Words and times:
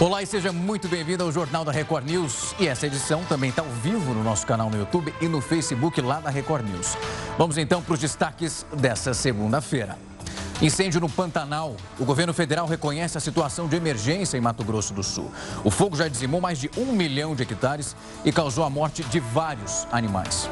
Olá 0.00 0.22
e 0.22 0.26
seja 0.26 0.50
muito 0.50 0.88
bem-vindo 0.88 1.22
ao 1.22 1.30
Jornal 1.30 1.62
da 1.62 1.70
Record 1.70 2.06
News. 2.06 2.54
E 2.58 2.66
essa 2.66 2.86
edição 2.86 3.22
também 3.24 3.50
está 3.50 3.60
ao 3.60 3.68
vivo 3.68 4.14
no 4.14 4.24
nosso 4.24 4.46
canal 4.46 4.70
no 4.70 4.78
YouTube 4.78 5.12
e 5.20 5.28
no 5.28 5.42
Facebook 5.42 6.00
lá 6.00 6.20
da 6.20 6.30
Record 6.30 6.66
News. 6.66 6.96
Vamos 7.36 7.58
então 7.58 7.82
para 7.82 7.92
os 7.92 8.00
destaques 8.00 8.64
dessa 8.78 9.12
segunda-feira. 9.12 9.98
Incêndio 10.62 11.02
no 11.02 11.08
Pantanal. 11.10 11.76
O 11.98 12.06
governo 12.06 12.32
federal 12.32 12.66
reconhece 12.66 13.18
a 13.18 13.20
situação 13.20 13.68
de 13.68 13.76
emergência 13.76 14.38
em 14.38 14.40
Mato 14.40 14.64
Grosso 14.64 14.94
do 14.94 15.02
Sul. 15.02 15.30
O 15.62 15.70
fogo 15.70 15.94
já 15.94 16.08
dizimou 16.08 16.40
mais 16.40 16.58
de 16.58 16.70
um 16.78 16.94
milhão 16.94 17.34
de 17.34 17.42
hectares 17.42 17.94
e 18.24 18.32
causou 18.32 18.64
a 18.64 18.70
morte 18.70 19.04
de 19.04 19.20
vários 19.20 19.86
animais. 19.92 20.48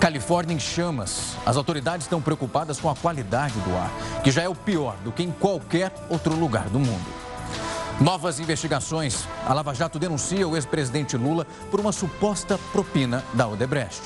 Califórnia 0.00 0.56
em 0.56 0.58
chamas. 0.58 1.36
As 1.46 1.56
autoridades 1.56 2.06
estão 2.06 2.20
preocupadas 2.20 2.80
com 2.80 2.90
a 2.90 2.96
qualidade 2.96 3.54
do 3.60 3.76
ar, 3.76 3.92
que 4.24 4.32
já 4.32 4.42
é 4.42 4.48
o 4.48 4.56
pior 4.56 4.96
do 5.04 5.12
que 5.12 5.22
em 5.22 5.30
qualquer 5.30 5.92
outro 6.10 6.34
lugar 6.34 6.68
do 6.68 6.80
mundo. 6.80 7.31
Novas 8.02 8.40
investigações. 8.40 9.28
A 9.46 9.54
Lava 9.54 9.72
Jato 9.72 9.96
denuncia 9.96 10.48
o 10.48 10.56
ex-presidente 10.56 11.16
Lula 11.16 11.46
por 11.70 11.78
uma 11.78 11.92
suposta 11.92 12.58
propina 12.72 13.22
da 13.32 13.46
Odebrecht. 13.46 14.02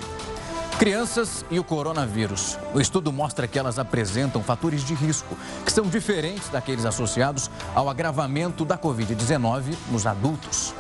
Crianças 0.79 1.47
e 1.51 1.59
o 1.59 1.65
coronavírus. 1.65 2.59
O 2.75 2.81
estudo 2.81 3.11
mostra 3.11 3.49
que 3.49 3.59
elas 3.59 3.79
apresentam 3.79 4.43
fatores 4.43 4.85
de 4.85 4.93
risco 4.93 5.35
que 5.65 5.73
são 5.73 5.87
diferentes 5.87 6.51
daqueles 6.51 6.85
associados 6.85 7.51
ao 7.75 7.89
agravamento 7.89 8.67
da 8.67 8.77
Covid-19 8.77 9.75
nos 9.91 10.07
adultos. 10.07 10.75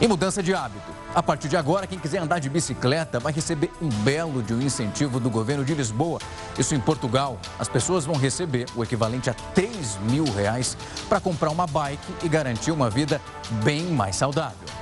E 0.00 0.08
mudança 0.08 0.42
de 0.42 0.52
hábito. 0.52 0.89
A 1.12 1.20
partir 1.20 1.48
de 1.48 1.56
agora, 1.56 1.88
quem 1.88 1.98
quiser 1.98 2.18
andar 2.18 2.38
de 2.38 2.48
bicicleta 2.48 3.18
vai 3.18 3.32
receber 3.32 3.72
um 3.82 3.88
belo 3.88 4.44
de 4.44 4.54
um 4.54 4.62
incentivo 4.62 5.18
do 5.18 5.28
governo 5.28 5.64
de 5.64 5.74
Lisboa. 5.74 6.20
Isso 6.56 6.72
em 6.72 6.80
Portugal. 6.80 7.36
As 7.58 7.68
pessoas 7.68 8.04
vão 8.04 8.14
receber 8.14 8.66
o 8.76 8.84
equivalente 8.84 9.28
a 9.28 9.34
3 9.34 9.98
mil 10.08 10.24
reais 10.24 10.76
para 11.08 11.18
comprar 11.18 11.50
uma 11.50 11.66
bike 11.66 12.14
e 12.22 12.28
garantir 12.28 12.70
uma 12.70 12.88
vida 12.88 13.20
bem 13.64 13.86
mais 13.86 14.14
saudável. 14.14 14.79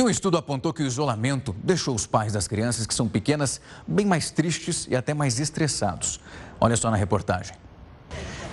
E 0.00 0.02
um 0.02 0.08
estudo 0.08 0.38
apontou 0.38 0.72
que 0.72 0.82
o 0.82 0.86
isolamento 0.86 1.54
deixou 1.62 1.94
os 1.94 2.06
pais 2.06 2.32
das 2.32 2.48
crianças 2.48 2.86
que 2.86 2.94
são 2.94 3.06
pequenas 3.06 3.60
bem 3.86 4.06
mais 4.06 4.30
tristes 4.30 4.86
e 4.88 4.96
até 4.96 5.12
mais 5.12 5.38
estressados. 5.38 6.18
Olha 6.58 6.74
só 6.74 6.90
na 6.90 6.96
reportagem. 6.96 7.54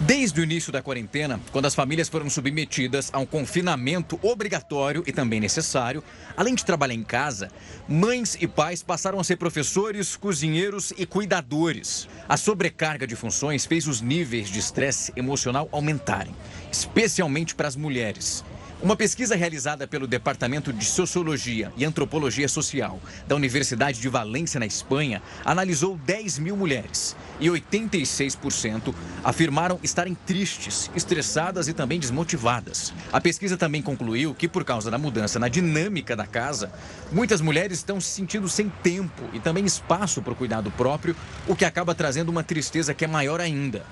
Desde 0.02 0.42
o 0.42 0.44
início 0.44 0.74
da 0.74 0.82
quarentena, 0.82 1.40
quando 1.54 1.66
as 1.66 1.74
famílias 1.74 2.10
foram 2.10 2.30
submetidas 2.30 3.10
a 3.14 3.20
um 3.20 3.26
confinamento 3.26 4.20
obrigatório 4.22 5.06
e 5.08 5.14
também 5.14 5.40
necessário, 5.40 6.04
além 6.36 6.54
de 6.54 6.66
trabalhar 6.66 6.96
em 6.96 7.04
casa, 7.04 7.50
mães 7.88 8.36
e 8.42 8.46
pais 8.46 8.84
passaram 8.84 9.18
a 9.18 9.24
ser 9.24 9.38
professores, 9.38 10.18
cozinheiros 10.18 10.92
e 10.98 11.06
cuidadores. 11.06 12.10
A 12.28 12.36
sobrecarga 12.36 13.08
de 13.08 13.16
funções 13.16 13.66
fez 13.66 13.88
os 13.88 14.02
níveis 14.02 14.50
de 14.50 14.60
estresse 14.60 15.14
emocional 15.16 15.70
aumentarem, 15.72 16.36
especialmente 16.70 17.56
para 17.56 17.70
as 17.70 17.78
mulheres. 17.78 18.44
Uma 18.80 18.96
pesquisa 18.96 19.36
realizada 19.36 19.88
pelo 19.88 20.06
Departamento 20.06 20.72
de 20.72 20.86
Sociologia 20.86 21.74
e 21.76 21.84
Antropologia 21.84 22.48
Social 22.48 23.00
da 23.28 23.36
Universidade 23.36 24.00
de 24.00 24.08
Valência, 24.08 24.60
na 24.60 24.68
Espanha, 24.68 25.20
analisou 25.44 25.98
10 26.06 26.38
mil 26.38 26.56
mulheres 26.56 27.16
e 27.40 27.48
86% 27.48 28.94
afirmaram 29.24 29.80
estarem 29.82 30.14
tristes, 30.14 30.92
estressadas 30.96 31.68
e 31.68 31.74
também 31.74 32.00
desmotivadas. 32.00 32.94
A 33.12 33.20
pesquisa 33.20 33.58
também 33.58 33.82
concluiu 33.82 34.36
que, 34.36 34.48
por 34.48 34.64
causa 34.64 34.92
da 34.92 34.98
mudança 35.00 35.40
na 35.40 35.48
dinâmica 35.48 36.16
da 36.16 36.28
casa, 36.28 36.72
muitas 37.12 37.42
mulheres 37.42 37.80
estão 37.80 38.00
se 38.00 38.12
sentindo 38.12 38.48
sem 38.48 38.70
tempo 38.84 39.24
e 39.34 39.40
também 39.40 39.66
espaço 39.66 40.22
para 40.22 40.34
o 40.34 40.36
cuidado 40.36 40.70
próprio, 40.70 41.16
o 41.48 41.56
que 41.56 41.66
acaba 41.66 41.96
trazendo 41.96 42.30
uma 42.30 42.44
tristeza 42.44 42.94
que 42.94 43.06
é 43.06 43.08
maior 43.08 43.42
ainda. 43.42 43.84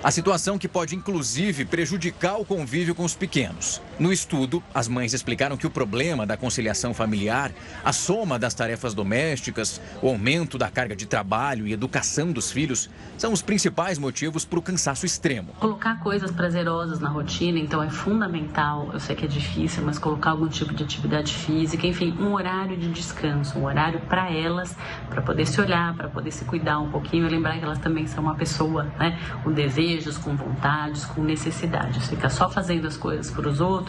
A 0.00 0.12
situação 0.12 0.56
que 0.56 0.68
pode 0.68 0.94
inclusive 0.94 1.64
prejudicar 1.64 2.40
o 2.40 2.44
convívio 2.44 2.94
com 2.94 3.02
os 3.02 3.16
pequenos. 3.16 3.82
No 3.98 4.12
estudo, 4.12 4.62
as 4.72 4.86
mães 4.86 5.12
explicaram 5.12 5.56
que 5.56 5.66
o 5.66 5.70
problema 5.70 6.24
da 6.24 6.36
conciliação 6.36 6.94
familiar, 6.94 7.50
a 7.84 7.92
soma 7.92 8.38
das 8.38 8.54
tarefas 8.54 8.94
domésticas, 8.94 9.80
o 10.00 10.08
aumento 10.08 10.56
da 10.56 10.70
carga 10.70 10.94
de 10.94 11.04
trabalho 11.04 11.66
e 11.66 11.72
educação 11.72 12.30
dos 12.30 12.52
filhos 12.52 12.88
são 13.16 13.32
os 13.32 13.42
principais 13.42 13.98
motivos 13.98 14.44
para 14.44 14.58
o 14.58 14.62
cansaço 14.62 15.04
extremo. 15.04 15.52
Colocar 15.58 15.98
coisas 16.00 16.30
prazerosas 16.30 17.00
na 17.00 17.08
rotina, 17.08 17.58
então, 17.58 17.82
é 17.82 17.90
fundamental. 17.90 18.90
Eu 18.92 19.00
sei 19.00 19.16
que 19.16 19.24
é 19.24 19.28
difícil, 19.28 19.82
mas 19.84 19.98
colocar 19.98 20.30
algum 20.30 20.46
tipo 20.46 20.72
de 20.72 20.84
atividade 20.84 21.34
física, 21.34 21.86
enfim, 21.86 22.14
um 22.20 22.34
horário 22.34 22.76
de 22.76 22.90
descanso, 22.92 23.58
um 23.58 23.64
horário 23.64 24.00
para 24.02 24.30
elas, 24.30 24.76
para 25.10 25.22
poder 25.22 25.46
se 25.46 25.60
olhar, 25.60 25.94
para 25.94 26.08
poder 26.08 26.30
se 26.30 26.44
cuidar 26.44 26.78
um 26.78 26.90
pouquinho 26.90 27.26
e 27.26 27.30
lembrar 27.30 27.58
que 27.58 27.64
elas 27.64 27.78
também 27.78 28.06
são 28.06 28.22
uma 28.22 28.36
pessoa, 28.36 28.84
né? 28.98 29.18
Desejo 29.48 29.78
desejos, 29.88 30.18
com 30.18 30.36
vontades, 30.36 31.04
com 31.04 31.22
necessidades. 31.22 32.08
Ficar 32.08 32.28
só 32.28 32.48
fazendo 32.48 32.86
as 32.86 32.96
coisas 32.96 33.30
para 33.30 33.48
os 33.48 33.60
outros 33.60 33.87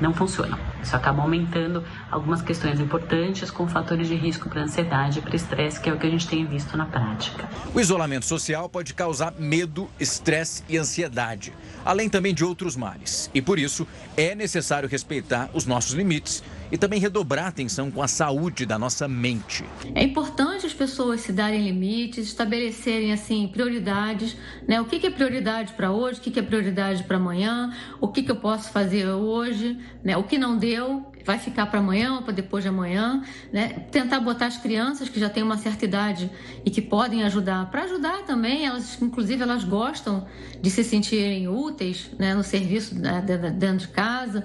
não 0.00 0.12
funciona. 0.12 0.58
Isso 0.82 0.94
acaba 0.94 1.22
aumentando 1.22 1.82
algumas 2.10 2.42
questões 2.42 2.80
importantes 2.80 3.50
com 3.50 3.66
fatores 3.68 4.08
de 4.08 4.14
risco 4.14 4.48
para 4.48 4.62
ansiedade 4.62 5.18
e 5.18 5.22
para 5.22 5.36
estresse, 5.36 5.80
que 5.80 5.88
é 5.88 5.92
o 5.92 5.98
que 5.98 6.06
a 6.06 6.10
gente 6.10 6.26
tem 6.26 6.44
visto 6.46 6.76
na 6.76 6.86
prática. 6.86 7.48
O 7.74 7.80
isolamento 7.80 8.26
social 8.26 8.68
pode 8.68 8.94
causar 8.94 9.32
medo, 9.38 9.88
estresse 9.98 10.62
e 10.68 10.76
ansiedade, 10.76 11.52
além 11.84 12.08
também 12.08 12.34
de 12.34 12.44
outros 12.44 12.76
males. 12.76 13.30
E 13.34 13.42
por 13.42 13.58
isso 13.58 13.86
é 14.16 14.34
necessário 14.34 14.88
respeitar 14.88 15.50
os 15.52 15.66
nossos 15.66 15.92
limites 15.92 16.42
e 16.70 16.78
também 16.78 17.00
redobrar 17.00 17.46
a 17.46 17.48
atenção 17.48 17.90
com 17.90 18.02
a 18.02 18.08
saúde 18.08 18.66
da 18.66 18.78
nossa 18.78 19.06
mente. 19.06 19.64
É 19.94 20.02
importante 20.02 20.66
as 20.66 20.74
pessoas 20.74 21.20
se 21.20 21.32
darem 21.32 21.62
limites, 21.62 22.26
estabelecerem 22.26 23.12
assim 23.12 23.48
prioridades, 23.48 24.36
né? 24.66 24.80
O 24.80 24.84
que, 24.84 25.06
é 25.06 25.10
prioridade 25.10 25.72
para 25.74 25.92
hoje, 25.92 26.18
o 26.18 26.22
que, 26.22 26.38
é 26.38 26.42
prioridade 26.42 27.04
para 27.04 27.16
amanhã, 27.16 27.72
o 28.00 28.08
que, 28.08 28.22
que 28.22 28.30
eu 28.30 28.36
posso 28.36 28.70
fazer 28.70 29.06
hoje, 29.08 29.78
né? 30.02 30.16
O 30.16 30.24
que 30.24 30.38
não 30.38 30.56
deu 30.56 31.12
vai 31.24 31.38
ficar 31.38 31.66
para 31.66 31.80
amanhã 31.80 32.14
ou 32.14 32.22
para 32.22 32.32
depois 32.32 32.62
de 32.62 32.68
amanhã, 32.68 33.22
né? 33.52 33.68
Tentar 33.90 34.20
botar 34.20 34.46
as 34.46 34.56
crianças 34.56 35.08
que 35.08 35.18
já 35.18 35.28
têm 35.28 35.42
uma 35.42 35.58
certa 35.58 35.84
idade 35.84 36.30
e 36.64 36.70
que 36.70 36.80
podem 36.80 37.24
ajudar, 37.24 37.68
para 37.70 37.82
ajudar 37.82 38.22
também, 38.24 38.64
elas 38.64 39.00
inclusive 39.02 39.42
elas 39.42 39.64
gostam 39.64 40.26
de 40.62 40.70
se 40.70 40.84
sentirem 40.84 41.48
úteis, 41.48 42.10
né, 42.18 42.34
no 42.34 42.44
serviço 42.44 42.94
né, 42.94 43.22
dentro 43.56 43.86
de 43.86 43.88
casa. 43.88 44.44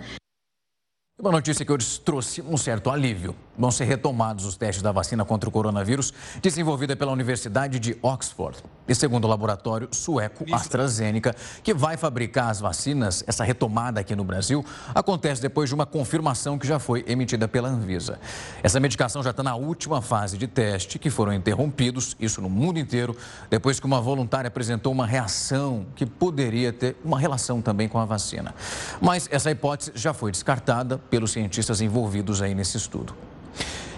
Uma 1.22 1.32
notícia 1.32 1.64
que 1.64 1.72
eu 1.72 1.78
trouxe 2.04 2.42
um 2.42 2.58
certo 2.58 2.90
alívio. 2.90 3.36
Vão 3.56 3.70
ser 3.70 3.84
retomados 3.84 4.44
os 4.44 4.58
testes 4.58 4.82
da 4.82 4.92
vacina 4.92 5.24
contra 5.24 5.48
o 5.48 5.52
coronavírus 5.52 6.12
desenvolvida 6.42 6.96
pela 6.96 7.12
Universidade 7.12 7.78
de 7.78 7.96
Oxford. 8.02 8.58
E 8.88 8.96
segundo 8.96 9.26
o 9.26 9.28
laboratório 9.28 9.88
sueco 9.92 10.44
AstraZeneca, 10.52 11.36
que 11.62 11.76
vai 11.76 11.96
fabricar 11.96 12.50
as 12.50 12.60
vacinas, 12.60 13.24
essa 13.28 13.44
retomada 13.44 14.00
aqui 14.00 14.16
no 14.16 14.24
Brasil 14.24 14.66
acontece 14.96 15.40
depois 15.40 15.70
de 15.70 15.76
uma 15.76 15.86
confirmação 15.86 16.58
que 16.58 16.66
já 16.66 16.80
foi 16.80 17.06
emitida 17.08 17.48
pela 17.48 17.70
Anvisa. 17.70 18.20
Essa 18.64 18.80
medicação 18.80 19.22
já 19.22 19.30
está 19.30 19.44
na 19.44 19.56
última 19.56 20.02
fase 20.02 20.40
de 20.40 20.48
teste, 20.48 20.98
que 20.98 21.12
foram 21.12 21.32
interrompidos, 21.32 22.18
isso 22.20 22.42
no 22.42 22.50
mundo 22.50 22.80
inteiro, 22.80 23.16
depois 23.48 23.80
que 23.80 23.86
uma 23.86 24.02
voluntária 24.02 24.48
apresentou 24.48 24.92
uma 24.92 25.06
reação 25.06 25.86
que 25.96 26.06
poderia 26.06 26.74
ter 26.74 26.98
uma 27.06 27.20
relação 27.20 27.62
também 27.62 27.88
com 27.88 28.00
a 28.00 28.06
vacina. 28.06 28.56
Mas 29.00 29.30
essa 29.32 29.52
hipótese 29.52 29.92
já 29.94 30.14
foi 30.14 30.32
descartada 30.32 31.00
pelos 31.12 31.32
cientistas 31.32 31.82
envolvidos 31.82 32.42
aí 32.42 32.56
nesse 32.56 32.78
estudo. 32.78 33.14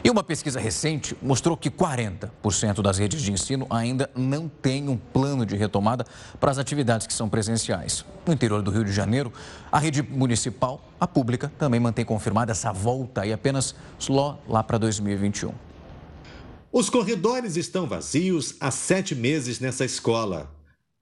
E 0.03 0.09
uma 0.09 0.21
pesquisa 0.21 0.59
recente 0.59 1.15
mostrou 1.21 1.55
que 1.55 1.71
40% 1.71 2.81
das 2.81 2.97
redes 2.97 3.21
de 3.21 3.31
ensino 3.31 3.65
ainda 3.69 4.11
não 4.13 4.49
têm 4.49 4.89
um 4.89 4.97
plano 4.97 5.45
de 5.45 5.55
retomada 5.55 6.05
para 6.41 6.51
as 6.51 6.57
atividades 6.57 7.07
que 7.07 7.13
são 7.13 7.29
presenciais. 7.29 8.03
No 8.27 8.33
interior 8.33 8.61
do 8.61 8.69
Rio 8.69 8.83
de 8.83 8.91
Janeiro, 8.91 9.31
a 9.71 9.79
rede 9.79 10.03
municipal, 10.03 10.83
a 10.99 11.07
pública, 11.07 11.49
também 11.57 11.79
mantém 11.79 12.03
confirmada 12.03 12.51
essa 12.51 12.73
volta 12.73 13.25
e 13.25 13.31
apenas 13.31 13.73
só 13.97 14.37
lá 14.45 14.61
para 14.61 14.77
2021. 14.77 15.53
Os 16.69 16.89
corredores 16.89 17.55
estão 17.55 17.87
vazios 17.87 18.55
há 18.59 18.71
sete 18.71 19.15
meses 19.15 19.61
nessa 19.61 19.85
escola. 19.85 20.51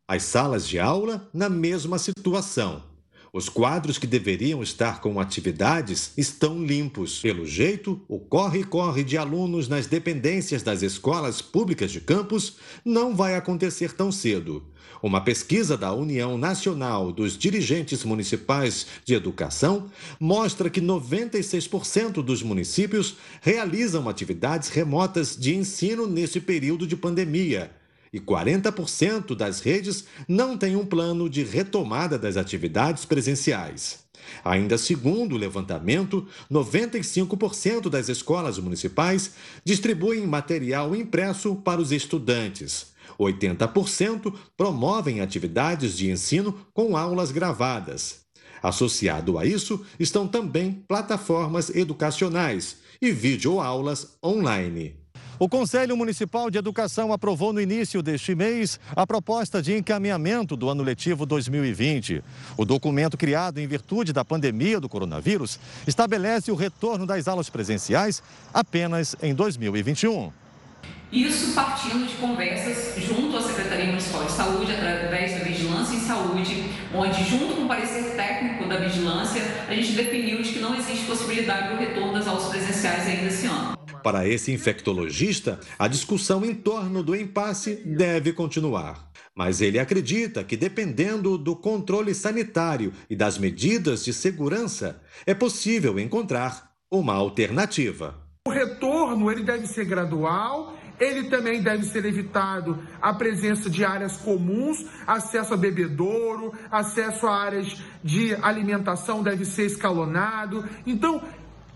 As 0.07 0.21
salas 0.23 0.67
de 0.67 0.77
aula, 0.77 1.27
na 1.33 1.49
mesma 1.49 1.97
situação. 1.97 2.90
Os 3.33 3.47
quadros 3.47 3.97
que 3.97 4.05
deveriam 4.05 4.61
estar 4.61 4.99
com 4.99 5.17
atividades 5.17 6.11
estão 6.17 6.61
limpos. 6.61 7.21
Pelo 7.21 7.45
jeito, 7.45 8.01
o 8.05 8.19
corre-corre 8.19 9.05
de 9.05 9.17
alunos 9.17 9.69
nas 9.69 9.87
dependências 9.87 10.63
das 10.63 10.81
escolas 10.81 11.41
públicas 11.41 11.93
de 11.93 12.01
campus 12.01 12.57
não 12.83 13.15
vai 13.15 13.37
acontecer 13.37 13.93
tão 13.93 14.11
cedo. 14.11 14.61
Uma 15.01 15.21
pesquisa 15.21 15.77
da 15.77 15.93
União 15.93 16.37
Nacional 16.37 17.09
dos 17.09 17.37
Dirigentes 17.37 18.03
Municipais 18.03 18.85
de 19.05 19.13
Educação 19.13 19.89
mostra 20.19 20.69
que 20.69 20.81
96% 20.81 22.21
dos 22.21 22.43
municípios 22.43 23.15
realizam 23.41 24.09
atividades 24.09 24.67
remotas 24.67 25.37
de 25.37 25.55
ensino 25.55 26.05
nesse 26.05 26.41
período 26.41 26.85
de 26.85 26.97
pandemia 26.97 27.71
e 28.13 28.19
40% 28.19 29.35
das 29.35 29.61
redes 29.61 30.05
não 30.27 30.57
têm 30.57 30.75
um 30.75 30.85
plano 30.85 31.29
de 31.29 31.43
retomada 31.43 32.19
das 32.19 32.37
atividades 32.37 33.05
presenciais. 33.05 33.99
Ainda 34.43 34.77
segundo 34.77 35.35
o 35.35 35.37
levantamento, 35.37 36.27
95% 36.49 37.89
das 37.89 38.09
escolas 38.09 38.57
municipais 38.57 39.31
distribuem 39.63 40.25
material 40.27 40.95
impresso 40.95 41.55
para 41.55 41.81
os 41.81 41.91
estudantes. 41.91 42.91
80% 43.19 44.33
promovem 44.57 45.21
atividades 45.21 45.97
de 45.97 46.09
ensino 46.09 46.65
com 46.73 46.97
aulas 46.97 47.31
gravadas. 47.31 48.21
Associado 48.61 49.37
a 49.37 49.45
isso 49.45 49.83
estão 49.99 50.27
também 50.27 50.83
plataformas 50.87 51.69
educacionais 51.69 52.77
e 53.01 53.11
videoaulas 53.11 54.17
online. 54.23 55.00
O 55.41 55.49
Conselho 55.49 55.97
Municipal 55.97 56.51
de 56.51 56.59
Educação 56.59 57.11
aprovou 57.11 57.51
no 57.51 57.59
início 57.59 58.03
deste 58.03 58.35
mês 58.35 58.79
a 58.95 59.07
proposta 59.07 59.59
de 59.59 59.75
encaminhamento 59.75 60.55
do 60.55 60.69
ano 60.69 60.83
letivo 60.83 61.25
2020. 61.25 62.23
O 62.55 62.63
documento 62.63 63.17
criado 63.17 63.57
em 63.57 63.65
virtude 63.65 64.13
da 64.13 64.23
pandemia 64.23 64.79
do 64.79 64.87
coronavírus 64.87 65.59
estabelece 65.87 66.51
o 66.51 66.55
retorno 66.55 67.07
das 67.07 67.27
aulas 67.27 67.49
presenciais 67.49 68.21
apenas 68.53 69.15
em 69.19 69.33
2021. 69.33 70.31
Isso 71.11 71.55
partindo 71.55 72.07
de 72.07 72.13
conversas 72.17 73.03
junto 73.03 73.35
à 73.35 73.41
Secretaria 73.41 73.87
Municipal 73.87 74.23
de 74.23 74.33
Saúde, 74.33 74.71
através 74.73 75.39
da 75.39 75.43
Vigilância 75.43 75.95
em 75.95 76.01
Saúde, 76.01 76.65
onde, 76.93 77.23
junto 77.23 77.55
com 77.55 77.63
o 77.63 77.67
parecer 77.67 78.15
técnico 78.15 78.69
da 78.69 78.77
Vigilância, 78.77 79.41
a 79.67 79.73
gente 79.73 79.93
definiu 79.93 80.43
de 80.43 80.51
que 80.51 80.59
não 80.59 80.75
existe 80.75 81.07
possibilidade 81.07 81.69
do 81.69 81.79
retorno 81.79 82.13
das 82.13 82.27
aulas 82.27 82.45
presenciais 82.45 83.07
ainda 83.07 83.25
esse 83.25 83.47
ano. 83.47 83.80
Para 84.03 84.27
esse 84.27 84.51
infectologista, 84.51 85.59
a 85.77 85.87
discussão 85.87 86.43
em 86.43 86.55
torno 86.55 87.03
do 87.03 87.15
impasse 87.15 87.75
deve 87.85 88.33
continuar. 88.33 89.11
Mas 89.35 89.61
ele 89.61 89.79
acredita 89.79 90.43
que, 90.43 90.57
dependendo 90.57 91.37
do 91.37 91.55
controle 91.55 92.13
sanitário 92.13 92.91
e 93.09 93.15
das 93.15 93.37
medidas 93.37 94.03
de 94.03 94.13
segurança, 94.13 95.01
é 95.25 95.33
possível 95.33 95.99
encontrar 95.99 96.71
uma 96.91 97.13
alternativa. 97.13 98.19
O 98.47 98.51
retorno 98.51 99.31
ele 99.31 99.43
deve 99.43 99.67
ser 99.67 99.85
gradual, 99.85 100.75
ele 100.99 101.29
também 101.29 101.61
deve 101.61 101.83
ser 101.85 102.05
evitado 102.05 102.77
a 103.01 103.13
presença 103.13 103.69
de 103.69 103.85
áreas 103.85 104.17
comuns, 104.17 104.85
acesso 105.07 105.53
a 105.53 105.57
bebedouro, 105.57 106.53
acesso 106.69 107.27
a 107.27 107.35
áreas 107.35 107.81
de 108.03 108.35
alimentação 108.35 109.23
deve 109.23 109.45
ser 109.45 109.65
escalonado. 109.65 110.67
Então, 110.85 111.23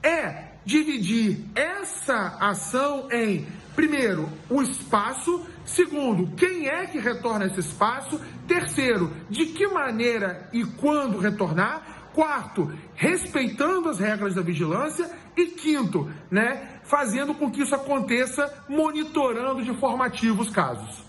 é 0.04 0.55
dividir 0.66 1.46
essa 1.54 2.38
ação 2.40 3.08
em, 3.12 3.46
primeiro, 3.76 4.28
o 4.50 4.62
espaço, 4.62 5.46
segundo, 5.64 6.36
quem 6.36 6.68
é 6.68 6.86
que 6.88 6.98
retorna 6.98 7.46
esse 7.46 7.60
espaço, 7.60 8.20
terceiro, 8.48 9.16
de 9.30 9.48
que 9.48 9.68
maneira 9.68 10.50
e 10.52 10.66
quando 10.66 11.20
retornar, 11.20 12.10
quarto, 12.14 12.74
respeitando 12.96 13.90
as 13.90 14.00
regras 14.00 14.34
da 14.34 14.42
vigilância 14.42 15.10
e 15.38 15.48
quinto, 15.48 16.10
né, 16.32 16.80
fazendo 16.84 17.34
com 17.36 17.52
que 17.52 17.62
isso 17.62 17.76
aconteça 17.76 18.66
monitorando 18.68 19.62
de 19.62 19.74
forma 19.78 20.06
ativa 20.06 20.42
os 20.42 20.50
casos. 20.50 21.05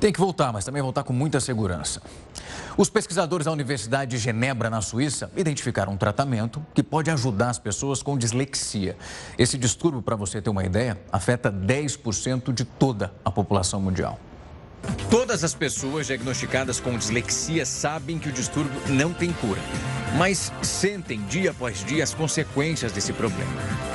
Tem 0.00 0.10
que 0.10 0.18
voltar, 0.18 0.50
mas 0.50 0.64
também 0.64 0.80
voltar 0.80 1.02
com 1.02 1.12
muita 1.12 1.40
segurança. 1.40 2.00
Os 2.74 2.88
pesquisadores 2.88 3.44
da 3.44 3.52
Universidade 3.52 4.12
de 4.12 4.18
Genebra, 4.18 4.70
na 4.70 4.80
Suíça, 4.80 5.30
identificaram 5.36 5.92
um 5.92 5.96
tratamento 5.98 6.64
que 6.72 6.82
pode 6.82 7.10
ajudar 7.10 7.50
as 7.50 7.58
pessoas 7.58 8.02
com 8.02 8.16
dislexia. 8.16 8.96
Esse 9.38 9.58
distúrbio, 9.58 10.00
para 10.00 10.16
você 10.16 10.40
ter 10.40 10.48
uma 10.48 10.64
ideia, 10.64 10.98
afeta 11.12 11.52
10% 11.52 12.50
de 12.50 12.64
toda 12.64 13.12
a 13.22 13.30
população 13.30 13.78
mundial. 13.78 14.18
Todas 15.10 15.42
as 15.42 15.54
pessoas 15.54 16.06
diagnosticadas 16.06 16.78
com 16.78 16.96
dislexia 16.96 17.66
sabem 17.66 18.18
que 18.18 18.28
o 18.28 18.32
distúrbio 18.32 18.80
não 18.88 19.12
tem 19.12 19.32
cura, 19.32 19.60
mas 20.16 20.52
sentem 20.62 21.20
dia 21.22 21.50
após 21.50 21.84
dia 21.84 22.04
as 22.04 22.14
consequências 22.14 22.92
desse 22.92 23.12
problema. 23.12 23.50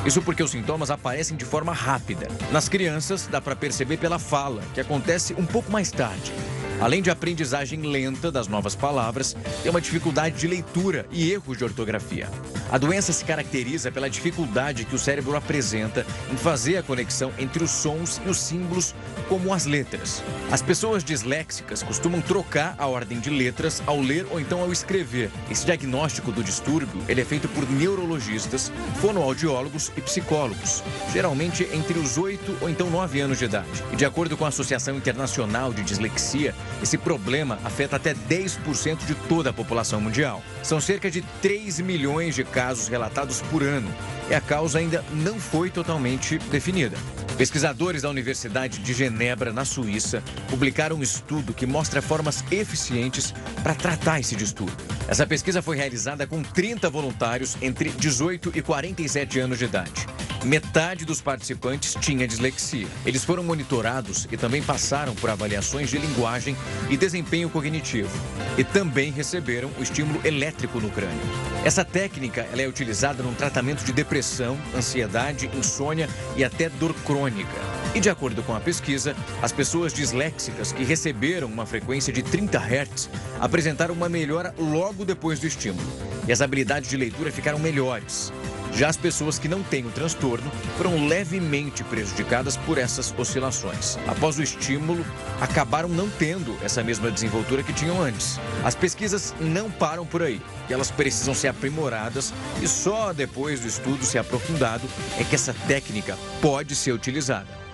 Isso 0.06 0.22
porque 0.22 0.44
os 0.44 0.52
sintomas 0.52 0.92
aparecem 0.92 1.38
de 1.38 1.46
forma 1.46 1.74
rápida. 1.74 2.28
Nas 2.52 2.68
crianças, 2.68 3.28
dá 3.28 3.40
para 3.40 3.56
perceber 3.56 3.98
pela 3.98 4.20
fala, 4.20 4.62
que 4.74 4.82
acontece 4.82 5.34
um 5.34 5.46
pouco 5.46 5.72
mais 5.72 5.90
tarde. 5.90 6.34
Além 6.80 7.02
de 7.02 7.10
aprendizagem 7.10 7.82
lenta 7.82 8.32
das 8.32 8.48
novas 8.48 8.76
palavras, 8.76 9.36
tem 9.64 9.72
uma 9.72 9.80
dificuldade 9.80 10.38
de 10.38 10.48
leitura 10.48 11.06
e 11.12 11.32
erros 11.32 11.58
de 11.58 11.64
ortografia. 11.64 12.30
A 12.72 12.78
doença 12.78 13.14
se 13.14 13.24
caracteriza 13.24 13.92
pela 13.92 14.10
dificuldade 14.10 14.86
que 14.86 14.96
o 14.96 15.00
cérebro 15.00 15.36
apresenta 15.36 16.06
em 16.32 16.36
fazer 16.36 16.78
a 16.78 16.84
conexão 16.84 17.32
entre 17.38 17.64
os 17.64 17.72
sons 17.72 18.20
e 18.26 18.30
os 18.30 18.38
símbolos, 18.38 18.94
como 19.30 19.54
as 19.54 19.66
letras. 19.66 20.22
As 20.52 20.62
pessoas 20.62 21.04
disléxicas 21.04 21.82
costumam 21.82 22.22
trocar 22.22 22.76
a 22.78 22.88
ordem 22.88 23.20
de 23.20 23.30
letras 23.30 23.82
ao 23.86 24.02
ler 24.02 24.28
ou 24.32 24.40
então 24.40 24.62
ao 24.62 24.72
escrever. 24.72 25.30
Esse 25.50 25.66
diagnóstico 25.66 26.32
do 26.32 26.44
distúrbio 26.44 27.02
ele 27.08 27.22
é 27.22 27.26
feito 27.26 27.48
por 27.50 27.70
neurologistas, 27.70 28.72
fonoaudiólogos 29.00 29.92
e 29.96 30.02
psicólogos, 30.02 30.84
geralmente 31.14 31.68
entre 31.72 31.98
os 31.98 32.18
8 32.18 32.58
ou 32.62 32.70
então 32.70 32.90
9 32.90 33.22
anos 33.22 33.40
de 33.40 33.46
idade. 33.46 33.84
E 33.94 33.96
de 33.96 34.06
acordo 34.06 34.36
com 34.36 34.44
a 34.44 34.50
Associação 34.50 34.98
Internacional 34.98 35.74
de 35.74 35.84
Dislexia, 35.84 36.54
esse 36.82 36.98
problema 36.98 37.60
afeta 37.64 37.96
até 37.96 38.14
10% 38.14 39.06
de 39.06 39.16
toda 39.16 39.50
a 39.50 39.54
população 39.54 40.00
mundial. 40.02 40.44
São 40.62 40.80
cerca 40.80 41.10
de 41.10 41.22
3 41.42 41.80
milhões 41.80 42.36
de 42.36 42.44
casos 42.44 42.88
relatados 42.88 43.42
por 43.44 43.64
ano 43.64 43.92
e 44.30 44.34
a 44.34 44.42
causa 44.42 44.80
ainda 44.80 45.04
não 45.12 45.40
foi 45.40 45.70
totalmente 45.70 46.38
definida. 46.38 46.98
Pesquisadores 47.38 48.04
da 48.04 48.10
Universidade 48.10 48.80
de 48.80 48.94
Genebra, 48.94 49.52
na 49.52 49.66
Suíça, 49.66 50.24
publicaram 50.50 50.98
um 50.98 51.04
estudo 51.04 51.54
que 51.54 51.66
mostra 51.66 52.02
formas 52.02 52.44
eficientes 52.50 53.34
para 53.62 53.76
tratar 53.76 54.20
esse 54.20 54.36
distúrbio. 54.36 54.78
Essa 55.08 55.28
pesquisa 55.28 55.62
foi 55.62 55.76
realizada 55.76 56.26
com 56.26 56.42
30 56.42 56.90
voluntários 56.90 57.58
entre 57.62 57.90
18 57.90 58.52
e 58.56 58.62
47 58.62 59.40
anos 59.40 59.60
de 59.60 59.66
idade. 59.66 60.15
Metade 60.46 61.06
dos 61.06 61.22
participantes 61.22 61.96
tinha 62.00 62.28
dislexia. 62.28 62.88
Eles 63.04 63.24
foram 63.24 63.44
monitorados 63.44 64.28
e 64.32 64.38
também 64.38 64.62
passaram 64.62 65.16
por 65.16 65.28
avaliações 65.28 65.90
de 65.90 65.98
linguagem 65.98 66.56
e 66.88 66.96
desempenho 66.96 67.50
cognitivo. 67.50 68.16
E 68.56 68.64
também 68.64 69.12
receberam 69.12 69.72
o 69.80 69.82
estímulo 69.82 70.22
elétrico 70.24 70.80
no 70.80 70.92
crânio. 70.92 71.20
Essa 71.64 71.84
técnica 71.84 72.48
é 72.56 72.68
utilizada 72.68 73.24
no 73.24 73.34
tratamento 73.34 73.84
de 73.84 73.92
depressão, 73.92 74.56
ansiedade, 74.76 75.50
insônia 75.52 76.08
e 76.36 76.44
até 76.44 76.70
dor 76.70 76.94
crônica. 77.04 77.50
E 77.96 78.00
de 78.00 78.12
acordo 78.12 78.44
com 78.44 78.56
a 78.56 78.60
pesquisa, 78.60 79.16
as 79.42 79.52
pessoas 79.52 79.94
disléxicas 79.94 80.72
que 80.72 80.84
receberam 80.84 81.48
uma 81.48 81.66
frequência 81.66 82.14
de 82.14 82.22
30 82.22 82.60
Hz 82.60 83.10
apresentaram 83.40 83.96
uma 83.96 84.08
melhora 84.08 84.54
logo 84.60 85.04
depois 85.04 85.40
do 85.40 85.48
estímulo. 85.48 85.88
E 86.28 86.32
as 86.32 86.40
habilidades 86.40 86.88
de 86.88 86.98
leitura 86.98 87.32
ficaram 87.32 87.58
melhores. 87.58 88.32
Já 88.76 88.90
as 88.90 88.98
pessoas 88.98 89.40
que 89.40 89.48
não 89.48 89.64
têm 89.64 89.86
o 89.86 89.90
transtorno 89.90 90.52
foram 90.78 91.08
levemente 91.08 91.82
prejudicadas 91.86 92.58
por 92.58 92.78
essas 92.78 93.14
oscilações. 93.18 93.98
Após 94.06 94.38
o 94.38 94.44
estímulo, 94.44 95.06
acabaram 95.40 95.88
não 95.88 96.10
tendo 96.10 96.58
essa 96.62 96.84
mesma 96.84 97.10
desenvoltura 97.10 97.64
que 97.64 97.72
tinham 97.72 98.02
antes. 98.02 98.38
As 98.66 98.76
pesquisas 98.76 99.34
não 99.40 99.72
param 99.72 100.06
por 100.06 100.22
aí 100.22 100.42
e 100.70 100.74
elas 100.74 100.92
precisam 100.92 101.34
ser 101.34 101.48
aprimoradas 101.48 102.34
e 102.62 102.68
só 102.68 103.14
depois 103.14 103.62
do 103.62 103.68
estudo 103.68 104.04
ser 104.04 104.18
aprofundado 104.18 104.84
é 105.18 105.24
que 105.24 105.36
essa 105.36 105.54
técnica 105.68 106.18
pode 106.42 106.76
ser 106.76 106.92
utilizada. 106.92 107.65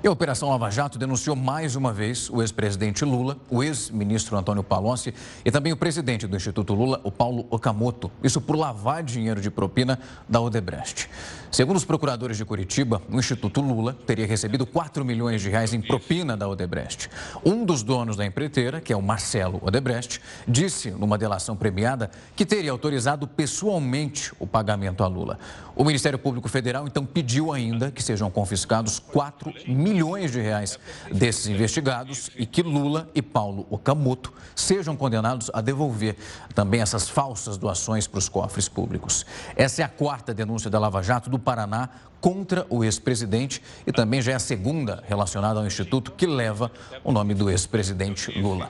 E 0.00 0.06
a 0.06 0.12
Operação 0.12 0.48
Lava 0.50 0.70
Jato 0.70 0.96
denunciou 0.96 1.34
mais 1.34 1.74
uma 1.74 1.92
vez 1.92 2.30
o 2.30 2.40
ex-presidente 2.40 3.04
Lula, 3.04 3.36
o 3.50 3.64
ex-ministro 3.64 4.36
Antônio 4.36 4.62
Palocci 4.62 5.12
e 5.44 5.50
também 5.50 5.72
o 5.72 5.76
presidente 5.76 6.24
do 6.24 6.36
Instituto 6.36 6.72
Lula, 6.72 7.00
o 7.02 7.10
Paulo 7.10 7.48
Okamoto. 7.50 8.08
Isso 8.22 8.40
por 8.40 8.54
lavar 8.54 9.02
dinheiro 9.02 9.40
de 9.40 9.50
propina 9.50 9.98
da 10.28 10.40
Odebrecht. 10.40 11.10
Segundo 11.50 11.78
os 11.78 11.84
procuradores 11.84 12.36
de 12.36 12.44
Curitiba, 12.44 13.02
o 13.10 13.18
Instituto 13.18 13.60
Lula 13.60 13.92
teria 14.06 14.26
recebido 14.26 14.64
4 14.64 15.04
milhões 15.04 15.42
de 15.42 15.48
reais 15.48 15.74
em 15.74 15.80
propina 15.80 16.36
da 16.36 16.48
Odebrecht. 16.48 17.10
Um 17.44 17.64
dos 17.64 17.82
donos 17.82 18.16
da 18.16 18.24
empreiteira, 18.24 18.80
que 18.80 18.92
é 18.92 18.96
o 18.96 19.02
Marcelo 19.02 19.58
Odebrecht, 19.64 20.20
disse 20.46 20.92
numa 20.92 21.18
delação 21.18 21.56
premiada 21.56 22.08
que 22.36 22.46
teria 22.46 22.70
autorizado 22.70 23.26
pessoalmente 23.26 24.32
o 24.38 24.46
pagamento 24.46 25.02
a 25.02 25.08
Lula. 25.08 25.40
O 25.74 25.82
Ministério 25.82 26.18
Público 26.18 26.48
Federal 26.48 26.86
então 26.86 27.04
pediu 27.04 27.52
ainda 27.52 27.90
que 27.90 28.02
sejam 28.02 28.30
confiscados 28.30 29.00
4 29.00 29.52
milhões 29.66 29.87
de 30.30 30.40
reais 30.40 30.78
desses 31.12 31.46
investigados 31.46 32.30
e 32.36 32.44
que 32.44 32.62
Lula 32.62 33.08
e 33.14 33.22
Paulo 33.22 33.66
Okamoto 33.70 34.32
sejam 34.54 34.96
condenados 34.96 35.50
a 35.54 35.60
devolver 35.60 36.16
também 36.54 36.80
essas 36.80 37.08
falsas 37.08 37.56
doações 37.56 38.06
para 38.06 38.18
os 38.18 38.28
cofres 38.28 38.68
públicos. 38.68 39.24
Essa 39.56 39.82
é 39.82 39.84
a 39.84 39.88
quarta 39.88 40.34
denúncia 40.34 40.70
da 40.70 40.78
Lava 40.78 41.02
Jato 41.02 41.30
do 41.30 41.38
Paraná 41.38 41.88
contra 42.20 42.66
o 42.68 42.84
ex-presidente 42.84 43.62
e 43.86 43.92
também 43.92 44.20
já 44.20 44.32
é 44.32 44.34
a 44.34 44.40
segunda 44.40 45.02
relacionada 45.06 45.60
ao 45.60 45.66
instituto 45.66 46.12
que 46.12 46.26
leva 46.26 46.70
o 47.04 47.12
nome 47.12 47.34
do 47.34 47.48
ex-presidente 47.48 48.30
Lula. 48.38 48.68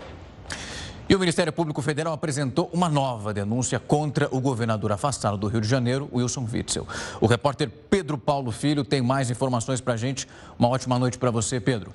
E 1.08 1.14
o 1.14 1.18
Ministério 1.18 1.50
Público 1.50 1.80
Federal 1.80 2.12
apresentou 2.12 2.68
uma 2.70 2.86
nova 2.86 3.32
denúncia 3.32 3.78
contra 3.78 4.28
o 4.30 4.38
governador 4.40 4.92
afastado 4.92 5.38
do 5.38 5.46
Rio 5.46 5.62
de 5.62 5.66
Janeiro, 5.66 6.06
Wilson 6.12 6.46
Witzel. 6.52 6.86
O 7.18 7.26
repórter 7.26 7.70
Pedro 7.88 8.18
Paulo 8.18 8.52
Filho 8.52 8.84
tem 8.84 9.00
mais 9.00 9.30
informações 9.30 9.80
para 9.80 9.94
a 9.94 9.96
gente. 9.96 10.28
Uma 10.58 10.68
ótima 10.68 10.98
noite 10.98 11.16
para 11.16 11.30
você, 11.30 11.58
Pedro. 11.58 11.94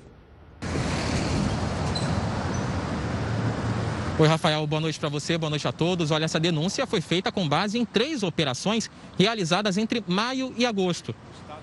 Oi, 4.18 4.26
Rafael, 4.26 4.66
boa 4.66 4.80
noite 4.80 4.98
para 4.98 5.08
você, 5.08 5.38
boa 5.38 5.50
noite 5.50 5.68
a 5.68 5.72
todos. 5.72 6.10
Olha, 6.10 6.24
essa 6.24 6.40
denúncia 6.40 6.84
foi 6.84 7.00
feita 7.00 7.30
com 7.30 7.48
base 7.48 7.78
em 7.78 7.84
três 7.84 8.24
operações 8.24 8.90
realizadas 9.16 9.78
entre 9.78 10.02
maio 10.08 10.52
e 10.56 10.66
agosto. 10.66 11.14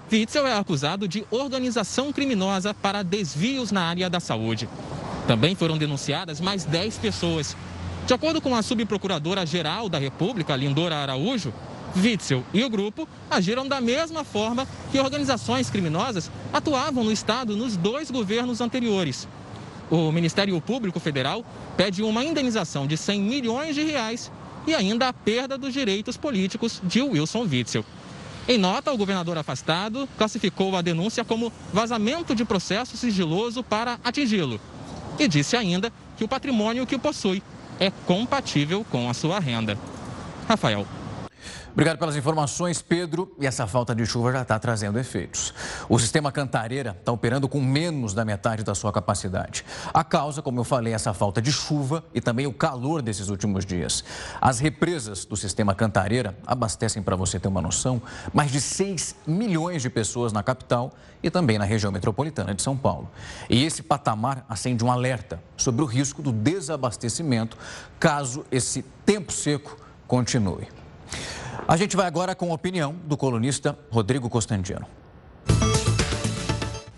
Witzel 0.09 0.47
é 0.47 0.57
acusado 0.57 1.05
de 1.05 1.25
organização 1.29 2.13
criminosa 2.13 2.73
para 2.73 3.03
desvios 3.03 3.73
na 3.73 3.83
área 3.83 4.09
da 4.09 4.21
saúde. 4.21 4.69
Também 5.27 5.55
foram 5.55 5.77
denunciadas 5.77 6.41
mais 6.41 6.65
10 6.65 6.97
pessoas. 6.97 7.55
De 8.07 8.13
acordo 8.13 8.41
com 8.41 8.55
a 8.55 8.61
subprocuradora-geral 8.61 9.87
da 9.87 9.97
República, 9.97 10.55
Lindora 10.55 10.95
Araújo, 10.95 11.53
Witzel 11.95 12.43
e 12.53 12.63
o 12.63 12.69
grupo 12.69 13.07
agiram 13.29 13.67
da 13.67 13.81
mesma 13.81 14.23
forma 14.23 14.67
que 14.91 14.99
organizações 14.99 15.69
criminosas 15.69 16.31
atuavam 16.51 17.03
no 17.03 17.11
Estado 17.11 17.55
nos 17.55 17.75
dois 17.75 18.09
governos 18.09 18.61
anteriores. 18.61 19.27
O 19.89 20.11
Ministério 20.11 20.59
Público 20.61 20.99
Federal 20.99 21.45
pede 21.75 22.01
uma 22.01 22.23
indenização 22.23 22.87
de 22.87 22.95
100 22.95 23.21
milhões 23.21 23.75
de 23.75 23.83
reais 23.83 24.31
e 24.65 24.73
ainda 24.73 25.09
a 25.09 25.13
perda 25.13 25.57
dos 25.57 25.73
direitos 25.73 26.15
políticos 26.15 26.81
de 26.83 27.01
Wilson 27.01 27.41
Witzel. 27.41 27.85
Em 28.47 28.57
nota, 28.57 28.91
o 28.91 28.97
governador 28.97 29.37
afastado 29.37 30.07
classificou 30.17 30.75
a 30.75 30.81
denúncia 30.81 31.23
como 31.23 31.51
vazamento 31.73 32.33
de 32.33 32.45
processo 32.45 32.97
sigiloso 32.97 33.63
para 33.63 33.99
atingi-lo 34.03 34.59
e 35.19 35.27
disse 35.27 35.55
ainda 35.55 35.91
que 36.17 36.23
o 36.23 36.27
patrimônio 36.27 36.85
que 36.85 36.97
possui 36.97 37.41
é 37.79 37.91
compatível 38.05 38.85
com 38.89 39.09
a 39.09 39.13
sua 39.13 39.39
renda. 39.39 39.77
Rafael. 40.47 40.85
Obrigado 41.73 41.97
pelas 41.97 42.17
informações, 42.17 42.81
Pedro. 42.81 43.33
E 43.39 43.47
essa 43.47 43.65
falta 43.65 43.95
de 43.95 44.05
chuva 44.05 44.33
já 44.33 44.41
está 44.41 44.59
trazendo 44.59 44.99
efeitos. 44.99 45.53
O 45.87 45.97
sistema 45.97 46.29
Cantareira 46.29 46.97
está 46.99 47.13
operando 47.13 47.47
com 47.47 47.61
menos 47.61 48.13
da 48.13 48.25
metade 48.25 48.61
da 48.61 48.75
sua 48.75 48.91
capacidade. 48.91 49.63
A 49.93 50.03
causa, 50.03 50.41
como 50.41 50.59
eu 50.59 50.65
falei, 50.65 50.91
é 50.91 50.95
essa 50.95 51.13
falta 51.13 51.41
de 51.41 51.51
chuva 51.51 52.03
e 52.13 52.19
também 52.19 52.45
o 52.45 52.51
calor 52.51 53.01
desses 53.01 53.29
últimos 53.29 53.65
dias. 53.65 54.03
As 54.41 54.59
represas 54.59 55.23
do 55.23 55.37
sistema 55.37 55.73
Cantareira 55.73 56.37
abastecem, 56.45 57.01
para 57.01 57.15
você 57.15 57.39
ter 57.39 57.47
uma 57.47 57.61
noção, 57.61 58.01
mais 58.33 58.51
de 58.51 58.59
6 58.59 59.15
milhões 59.25 59.81
de 59.81 59.89
pessoas 59.89 60.33
na 60.33 60.43
capital 60.43 60.91
e 61.23 61.29
também 61.29 61.57
na 61.57 61.65
região 61.65 61.91
metropolitana 61.91 62.53
de 62.53 62.61
São 62.61 62.75
Paulo. 62.75 63.09
E 63.49 63.63
esse 63.63 63.81
patamar 63.81 64.45
acende 64.49 64.83
um 64.83 64.91
alerta 64.91 65.41
sobre 65.55 65.81
o 65.81 65.85
risco 65.85 66.21
do 66.21 66.33
desabastecimento 66.33 67.57
caso 67.97 68.45
esse 68.51 68.83
tempo 69.05 69.31
seco 69.31 69.77
continue. 70.05 70.80
A 71.67 71.77
gente 71.77 71.95
vai 71.95 72.05
agora 72.05 72.35
com 72.35 72.51
a 72.51 72.55
opinião 72.55 72.95
do 73.05 73.15
colunista 73.15 73.77
Rodrigo 73.89 74.29
Costantino. 74.29 74.85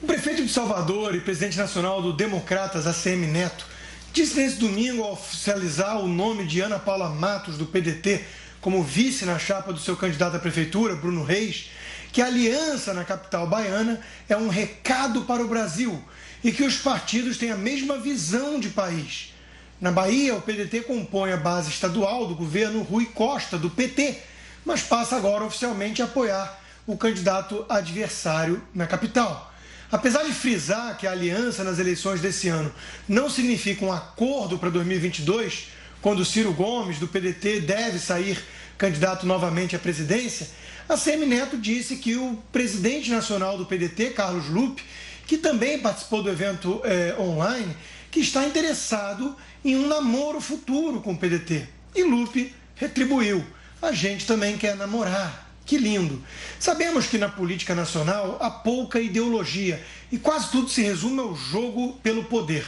O 0.01 0.05
prefeito 0.05 0.43
de 0.43 0.49
Salvador 0.49 1.15
e 1.15 1.21
presidente 1.21 1.57
nacional 1.57 2.01
do 2.01 2.13
Democratas, 2.13 2.87
ACM 2.87 3.27
Neto, 3.27 3.65
disse 4.11 4.39
nesse 4.39 4.57
domingo 4.57 5.03
ao 5.03 5.13
oficializar 5.13 5.99
o 5.99 6.07
nome 6.07 6.45
de 6.45 6.61
Ana 6.61 6.79
Paula 6.79 7.09
Matos, 7.09 7.57
do 7.57 7.65
PDT, 7.65 8.23
como 8.61 8.83
vice 8.83 9.25
na 9.25 9.37
chapa 9.37 9.73
do 9.73 9.79
seu 9.79 9.97
candidato 9.97 10.37
à 10.37 10.39
prefeitura, 10.39 10.95
Bruno 10.95 11.23
Reis, 11.23 11.69
que 12.11 12.21
a 12.21 12.27
aliança 12.27 12.93
na 12.93 13.03
capital 13.03 13.47
baiana 13.47 13.99
é 14.29 14.37
um 14.37 14.47
recado 14.47 15.23
para 15.23 15.43
o 15.43 15.47
Brasil 15.47 16.01
e 16.43 16.51
que 16.51 16.63
os 16.63 16.77
partidos 16.77 17.37
têm 17.37 17.51
a 17.51 17.57
mesma 17.57 17.97
visão 17.97 18.59
de 18.59 18.69
país. 18.69 19.33
Na 19.81 19.91
Bahia, 19.91 20.35
o 20.35 20.41
PDT 20.41 20.81
compõe 20.81 21.33
a 21.33 21.37
base 21.37 21.69
estadual 21.69 22.27
do 22.27 22.35
governo 22.35 22.83
Rui 22.83 23.05
Costa, 23.07 23.57
do 23.57 23.69
PT, 23.69 24.17
mas 24.65 24.81
passa 24.81 25.15
agora 25.15 25.43
oficialmente 25.43 26.01
a 26.01 26.05
apoiar 26.05 26.61
o 26.85 26.97
candidato 26.97 27.65
adversário 27.69 28.61
na 28.73 28.85
capital. 28.85 29.53
Apesar 29.91 30.23
de 30.23 30.33
frisar 30.33 30.97
que 30.97 31.05
a 31.05 31.11
aliança 31.11 31.63
nas 31.63 31.79
eleições 31.79 32.19
desse 32.19 32.49
ano 32.49 32.73
não 33.07 33.29
significa 33.29 33.85
um 33.85 33.93
acordo 33.93 34.57
para 34.57 34.69
2022, 34.69 35.67
quando 36.01 36.25
Ciro 36.25 36.51
Gomes, 36.51 36.99
do 36.99 37.07
PDT, 37.07 37.61
deve 37.61 37.99
sair 37.99 38.43
candidato 38.77 39.25
novamente 39.25 39.75
à 39.75 39.79
presidência, 39.79 40.49
a 40.89 40.97
Semi 40.97 41.25
Neto 41.25 41.57
disse 41.57 41.95
que 41.95 42.15
o 42.15 42.37
presidente 42.51 43.09
nacional 43.09 43.57
do 43.57 43.65
PDT, 43.65 44.09
Carlos 44.09 44.49
Lupe, 44.49 44.83
que 45.25 45.37
também 45.37 45.79
participou 45.79 46.21
do 46.21 46.29
evento 46.29 46.81
eh, 46.83 47.15
online, 47.17 47.73
que 48.11 48.19
está 48.19 48.45
interessado 48.45 49.35
em 49.63 49.75
um 49.75 49.87
namoro 49.87 50.41
futuro 50.41 51.01
com 51.01 51.13
o 51.13 51.17
PDT. 51.17 51.67
E 51.95 52.03
Lupe 52.03 52.53
retribuiu 52.75 53.45
a 53.83 53.91
gente 53.91 54.25
também 54.25 54.57
quer 54.57 54.75
namorar. 54.77 55.51
Que 55.65 55.77
lindo! 55.77 56.23
Sabemos 56.59 57.07
que 57.07 57.17
na 57.17 57.29
política 57.29 57.75
nacional 57.75 58.37
há 58.41 58.49
pouca 58.49 58.99
ideologia 58.99 59.83
e 60.11 60.17
quase 60.17 60.49
tudo 60.51 60.69
se 60.69 60.81
resume 60.81 61.19
ao 61.19 61.35
jogo 61.35 61.93
pelo 62.01 62.23
poder. 62.23 62.65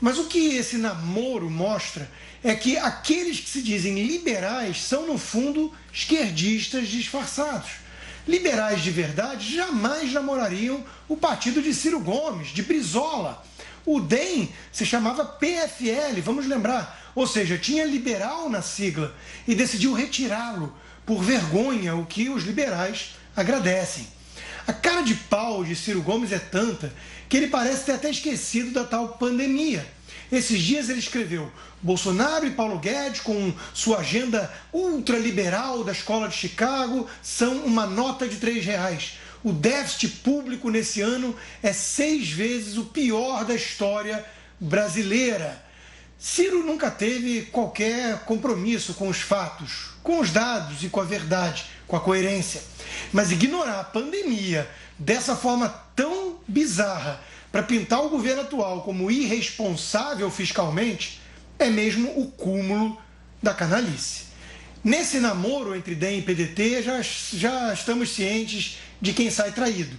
Mas 0.00 0.18
o 0.18 0.24
que 0.24 0.56
esse 0.56 0.76
namoro 0.76 1.50
mostra 1.50 2.10
é 2.42 2.54
que 2.54 2.76
aqueles 2.76 3.40
que 3.40 3.48
se 3.48 3.62
dizem 3.62 4.02
liberais 4.06 4.82
são, 4.82 5.06
no 5.06 5.18
fundo, 5.18 5.72
esquerdistas 5.92 6.88
disfarçados. 6.88 7.70
Liberais 8.26 8.82
de 8.82 8.90
verdade 8.90 9.54
jamais 9.54 10.12
namorariam 10.12 10.84
o 11.08 11.16
partido 11.16 11.62
de 11.62 11.72
Ciro 11.72 12.00
Gomes, 12.00 12.48
de 12.48 12.62
Brizola. 12.62 13.42
O 13.84 14.00
DEM 14.00 14.50
se 14.72 14.84
chamava 14.84 15.24
PFL, 15.24 16.20
vamos 16.22 16.46
lembrar, 16.46 17.05
ou 17.16 17.26
seja, 17.26 17.56
tinha 17.56 17.84
liberal 17.84 18.50
na 18.50 18.60
sigla 18.60 19.16
e 19.48 19.54
decidiu 19.54 19.94
retirá-lo 19.94 20.72
por 21.06 21.22
vergonha, 21.22 21.96
o 21.96 22.04
que 22.04 22.28
os 22.28 22.44
liberais 22.44 23.16
agradecem. 23.34 24.06
A 24.66 24.72
cara 24.72 25.00
de 25.00 25.14
pau 25.14 25.64
de 25.64 25.74
Ciro 25.74 26.02
Gomes 26.02 26.30
é 26.30 26.38
tanta 26.38 26.92
que 27.28 27.36
ele 27.36 27.46
parece 27.46 27.84
ter 27.86 27.92
até 27.92 28.10
esquecido 28.10 28.70
da 28.72 28.84
tal 28.84 29.10
pandemia. 29.10 29.86
Esses 30.30 30.60
dias 30.60 30.90
ele 30.90 30.98
escreveu: 30.98 31.50
Bolsonaro 31.80 32.46
e 32.46 32.50
Paulo 32.50 32.78
Guedes, 32.78 33.20
com 33.20 33.54
sua 33.72 33.98
agenda 33.98 34.52
ultraliberal 34.72 35.84
da 35.84 35.92
escola 35.92 36.28
de 36.28 36.36
Chicago, 36.36 37.08
são 37.22 37.64
uma 37.64 37.86
nota 37.86 38.28
de 38.28 38.36
três 38.36 38.64
reais. 38.64 39.18
O 39.42 39.52
déficit 39.52 40.08
público 40.18 40.68
nesse 40.68 41.00
ano 41.00 41.34
é 41.62 41.72
seis 41.72 42.28
vezes 42.28 42.76
o 42.76 42.84
pior 42.84 43.44
da 43.44 43.54
história 43.54 44.24
brasileira. 44.60 45.64
Ciro 46.18 46.62
nunca 46.62 46.90
teve 46.90 47.42
qualquer 47.42 48.20
compromisso 48.20 48.94
com 48.94 49.08
os 49.08 49.20
fatos, 49.20 49.90
com 50.02 50.18
os 50.20 50.30
dados 50.30 50.82
e 50.82 50.88
com 50.88 51.00
a 51.00 51.04
verdade, 51.04 51.66
com 51.86 51.94
a 51.94 52.00
coerência. 52.00 52.62
Mas 53.12 53.30
ignorar 53.30 53.80
a 53.80 53.84
pandemia 53.84 54.68
dessa 54.98 55.36
forma 55.36 55.68
tão 55.94 56.38
bizarra 56.48 57.20
para 57.52 57.62
pintar 57.62 58.02
o 58.02 58.08
governo 58.08 58.42
atual 58.42 58.82
como 58.82 59.10
irresponsável 59.10 60.30
fiscalmente 60.30 61.20
é 61.58 61.68
mesmo 61.68 62.18
o 62.18 62.30
cúmulo 62.30 62.98
da 63.42 63.52
canalice. 63.52 64.24
Nesse 64.82 65.18
namoro 65.20 65.74
entre 65.74 65.94
DEM 65.94 66.20
e 66.20 66.22
PDT, 66.22 66.82
já, 66.82 67.00
já 67.02 67.74
estamos 67.74 68.10
cientes 68.14 68.78
de 69.00 69.12
quem 69.12 69.30
sai 69.30 69.52
traído: 69.52 69.96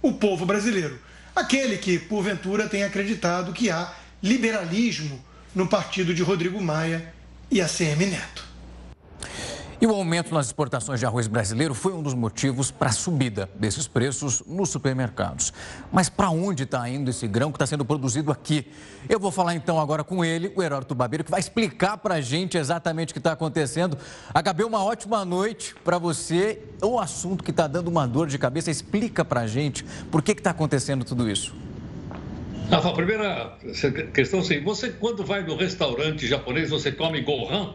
o 0.00 0.12
povo 0.14 0.46
brasileiro. 0.46 0.98
Aquele 1.34 1.76
que, 1.76 1.98
porventura, 1.98 2.68
tem 2.68 2.84
acreditado 2.84 3.52
que 3.52 3.70
há 3.70 3.92
liberalismo 4.22 5.22
no 5.54 5.66
partido 5.66 6.14
de 6.14 6.22
Rodrigo 6.22 6.60
Maia 6.60 7.12
e 7.50 7.60
ACM 7.60 8.06
Neto. 8.06 8.48
E 9.80 9.86
o 9.86 9.92
aumento 9.92 10.34
nas 10.34 10.46
exportações 10.46 10.98
de 10.98 11.06
arroz 11.06 11.28
brasileiro 11.28 11.72
foi 11.72 11.92
um 11.92 12.02
dos 12.02 12.12
motivos 12.12 12.68
para 12.68 12.88
a 12.88 12.92
subida 12.92 13.48
desses 13.54 13.86
preços 13.86 14.42
nos 14.44 14.70
supermercados. 14.70 15.52
Mas 15.92 16.08
para 16.08 16.30
onde 16.30 16.64
está 16.64 16.88
indo 16.88 17.08
esse 17.08 17.28
grão 17.28 17.52
que 17.52 17.56
está 17.56 17.64
sendo 17.64 17.84
produzido 17.84 18.32
aqui? 18.32 18.66
Eu 19.08 19.20
vou 19.20 19.30
falar 19.30 19.54
então 19.54 19.78
agora 19.78 20.02
com 20.02 20.24
ele, 20.24 20.52
o 20.56 20.62
Heródoto 20.64 20.96
Barbeiro, 20.96 21.22
que 21.22 21.30
vai 21.30 21.38
explicar 21.38 21.96
para 21.98 22.16
a 22.16 22.20
gente 22.20 22.58
exatamente 22.58 23.10
o 23.10 23.14
que 23.14 23.20
está 23.20 23.30
acontecendo. 23.30 23.96
Acabei 24.34 24.66
uma 24.66 24.82
ótima 24.82 25.24
noite 25.24 25.76
para 25.84 25.96
você. 25.96 26.60
O 26.82 26.98
assunto 26.98 27.44
que 27.44 27.52
está 27.52 27.68
dando 27.68 27.86
uma 27.86 28.04
dor 28.04 28.26
de 28.26 28.36
cabeça, 28.36 28.72
explica 28.72 29.24
para 29.24 29.42
a 29.42 29.46
gente 29.46 29.84
por 30.10 30.22
que 30.22 30.32
está 30.32 30.50
acontecendo 30.50 31.04
tudo 31.04 31.30
isso. 31.30 31.54
Rafa, 32.70 32.90
a 32.90 32.92
primeira 32.92 33.58
questão 34.12 34.40
assim, 34.40 34.62
você 34.62 34.90
quando 34.90 35.24
vai 35.24 35.42
no 35.42 35.56
restaurante 35.56 36.26
japonês, 36.26 36.68
você 36.68 36.92
come 36.92 37.22
gohan? 37.22 37.74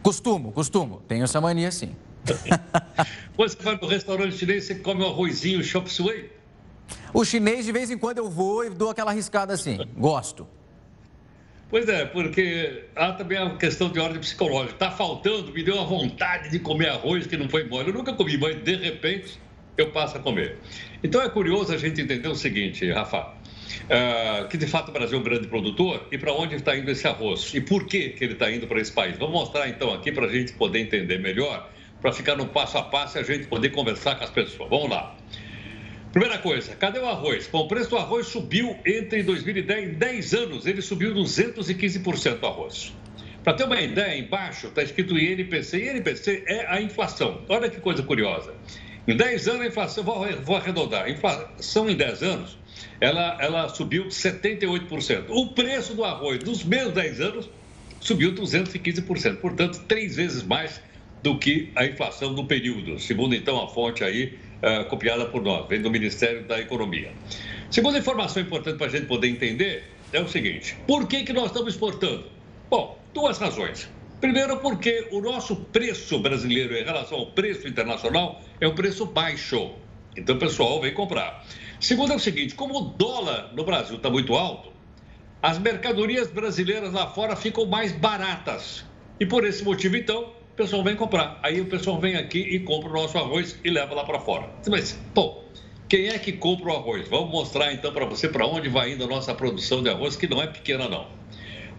Costumo, 0.00 0.52
costumo. 0.52 1.02
Tenho 1.08 1.24
essa 1.24 1.40
mania 1.40 1.72
sim. 1.72 1.96
você 3.36 3.56
vai 3.60 3.76
no 3.76 3.88
restaurante 3.88 4.36
chinês, 4.36 4.64
você 4.64 4.76
come 4.76 5.02
um 5.02 5.08
arrozinho 5.08 5.62
chop 5.64 5.90
suey? 5.90 6.30
O 7.12 7.24
chinês, 7.24 7.64
de 7.64 7.72
vez 7.72 7.90
em 7.90 7.98
quando, 7.98 8.18
eu 8.18 8.30
vou 8.30 8.64
e 8.64 8.70
dou 8.70 8.90
aquela 8.90 9.10
arriscada 9.10 9.52
assim. 9.52 9.78
Gosto. 9.96 10.46
Pois 11.68 11.88
é, 11.88 12.04
porque 12.04 12.84
há 12.94 13.12
também 13.12 13.38
a 13.38 13.56
questão 13.56 13.90
de 13.90 13.98
ordem 13.98 14.20
psicológica. 14.20 14.74
Está 14.74 14.90
faltando, 14.90 15.52
me 15.52 15.62
deu 15.64 15.74
uma 15.74 15.86
vontade 15.86 16.50
de 16.50 16.58
comer 16.60 16.90
arroz 16.90 17.26
que 17.26 17.36
não 17.36 17.48
foi 17.48 17.64
mole. 17.64 17.88
Eu 17.88 17.94
nunca 17.94 18.12
comi, 18.12 18.36
mas 18.36 18.56
de 18.62 18.76
repente 18.76 19.40
eu 19.76 19.90
passo 19.90 20.16
a 20.16 20.20
comer. 20.20 20.58
Então 21.02 21.20
é 21.22 21.28
curioso 21.28 21.72
a 21.72 21.76
gente 21.76 22.00
entender 22.00 22.28
o 22.28 22.34
seguinte, 22.34 22.90
Rafa. 22.90 23.39
Uh, 23.84 24.48
que 24.48 24.56
de 24.56 24.66
fato 24.66 24.88
o 24.88 24.92
Brasil 24.92 25.18
é 25.18 25.20
um 25.20 25.24
grande 25.24 25.46
produtor 25.46 26.06
e 26.10 26.18
para 26.18 26.32
onde 26.32 26.54
está 26.54 26.76
indo 26.76 26.90
esse 26.90 27.06
arroz 27.06 27.52
e 27.54 27.60
por 27.60 27.86
que, 27.86 28.10
que 28.10 28.24
ele 28.24 28.34
está 28.34 28.50
indo 28.50 28.66
para 28.66 28.80
esse 28.80 28.92
país. 28.92 29.16
Vamos 29.18 29.34
mostrar 29.34 29.68
então 29.68 29.92
aqui 29.92 30.12
para 30.12 30.26
a 30.26 30.28
gente 30.28 30.52
poder 30.52 30.80
entender 30.80 31.18
melhor, 31.18 31.70
para 32.00 32.12
ficar 32.12 32.36
no 32.36 32.46
passo 32.46 32.78
a 32.78 32.82
passo 32.82 33.18
e 33.18 33.20
a 33.20 33.22
gente 33.22 33.46
poder 33.46 33.70
conversar 33.70 34.16
com 34.16 34.24
as 34.24 34.30
pessoas. 34.30 34.68
Vamos 34.68 34.90
lá. 34.90 35.16
Primeira 36.12 36.38
coisa, 36.38 36.74
cadê 36.74 36.98
o 36.98 37.06
arroz? 37.06 37.48
Bom, 37.50 37.60
o 37.60 37.68
preço 37.68 37.90
do 37.90 37.96
arroz 37.96 38.26
subiu 38.26 38.76
entre 38.84 39.22
2010 39.22 39.90
e 39.90 39.92
10 39.92 40.34
anos, 40.34 40.66
ele 40.66 40.82
subiu 40.82 41.14
215% 41.14 42.42
o 42.42 42.46
arroz. 42.46 42.92
Para 43.44 43.54
ter 43.54 43.64
uma 43.64 43.80
ideia, 43.80 44.18
embaixo 44.18 44.66
está 44.66 44.82
escrito 44.82 45.18
INPC. 45.18 45.96
INPC 45.96 46.44
é 46.46 46.66
a 46.66 46.80
inflação. 46.82 47.42
Olha 47.48 47.70
que 47.70 47.80
coisa 47.80 48.02
curiosa. 48.02 48.54
Em 49.08 49.16
10 49.16 49.48
anos, 49.48 49.60
a 49.62 49.66
inflação, 49.66 50.04
vou, 50.04 50.26
vou 50.42 50.56
arredondar, 50.56 51.08
inflação 51.08 51.88
em 51.88 51.96
10 51.96 52.22
anos, 52.22 52.58
ela, 53.00 53.36
ela 53.40 53.68
subiu 53.68 54.06
78%. 54.06 55.24
O 55.28 55.48
preço 55.48 55.94
do 55.94 56.04
arroz 56.04 56.38
dos 56.38 56.64
mesmos 56.64 56.94
10 56.94 57.20
anos 57.20 57.50
subiu 58.00 58.32
215%. 58.34 59.36
Portanto, 59.36 59.82
três 59.86 60.16
vezes 60.16 60.42
mais 60.42 60.80
do 61.22 61.38
que 61.38 61.70
a 61.76 61.84
inflação 61.84 62.34
do 62.34 62.44
período, 62.44 62.98
segundo 62.98 63.34
então 63.34 63.62
a 63.62 63.68
fonte 63.68 64.02
aí 64.02 64.38
uh, 64.62 64.88
copiada 64.88 65.26
por 65.26 65.42
nós, 65.42 65.68
vem 65.68 65.80
do 65.80 65.90
Ministério 65.90 66.44
da 66.44 66.58
Economia. 66.58 67.12
Segunda 67.70 67.98
informação 67.98 68.42
importante 68.42 68.78
para 68.78 68.86
a 68.86 68.90
gente 68.90 69.06
poder 69.06 69.28
entender 69.28 69.84
é 70.12 70.20
o 70.20 70.28
seguinte: 70.28 70.76
por 70.86 71.06
que, 71.06 71.22
que 71.22 71.32
nós 71.32 71.46
estamos 71.46 71.74
exportando? 71.74 72.24
Bom, 72.68 72.98
duas 73.12 73.38
razões. 73.38 73.88
Primeiro, 74.20 74.58
porque 74.58 75.08
o 75.10 75.20
nosso 75.20 75.56
preço 75.56 76.18
brasileiro 76.18 76.76
em 76.76 76.84
relação 76.84 77.18
ao 77.18 77.26
preço 77.26 77.66
internacional 77.66 78.42
é 78.60 78.68
um 78.68 78.74
preço 78.74 79.06
baixo. 79.06 79.72
Então 80.16 80.36
o 80.36 80.38
pessoal 80.38 80.80
vem 80.80 80.92
comprar. 80.92 81.44
Segundo 81.80 82.12
é 82.12 82.16
o 82.16 82.20
seguinte: 82.20 82.54
como 82.54 82.78
o 82.78 82.80
dólar 82.90 83.52
no 83.54 83.64
Brasil 83.64 83.96
está 83.96 84.10
muito 84.10 84.34
alto, 84.34 84.70
as 85.42 85.58
mercadorias 85.58 86.30
brasileiras 86.30 86.92
lá 86.92 87.06
fora 87.06 87.34
ficam 87.34 87.64
mais 87.64 87.90
baratas. 87.90 88.84
E 89.18 89.24
por 89.24 89.44
esse 89.46 89.64
motivo, 89.64 89.96
então, 89.96 90.24
o 90.52 90.56
pessoal 90.56 90.84
vem 90.84 90.94
comprar. 90.94 91.40
Aí 91.42 91.60
o 91.60 91.66
pessoal 91.66 91.98
vem 91.98 92.16
aqui 92.16 92.38
e 92.38 92.60
compra 92.60 92.90
o 92.90 92.92
nosso 92.92 93.16
arroz 93.16 93.58
e 93.64 93.70
leva 93.70 93.94
lá 93.94 94.04
para 94.04 94.20
fora. 94.20 94.50
Mas, 94.68 95.00
pô, 95.14 95.42
quem 95.88 96.08
é 96.08 96.18
que 96.18 96.32
compra 96.32 96.72
o 96.72 96.76
arroz? 96.76 97.08
Vamos 97.08 97.30
mostrar 97.30 97.72
então 97.72 97.92
para 97.92 98.04
você 98.04 98.28
para 98.28 98.46
onde 98.46 98.68
vai 98.68 98.92
indo 98.92 99.04
a 99.04 99.06
nossa 99.06 99.34
produção 99.34 99.82
de 99.82 99.88
arroz, 99.88 100.16
que 100.16 100.28
não 100.28 100.42
é 100.42 100.46
pequena 100.46 100.88
não. 100.88 101.06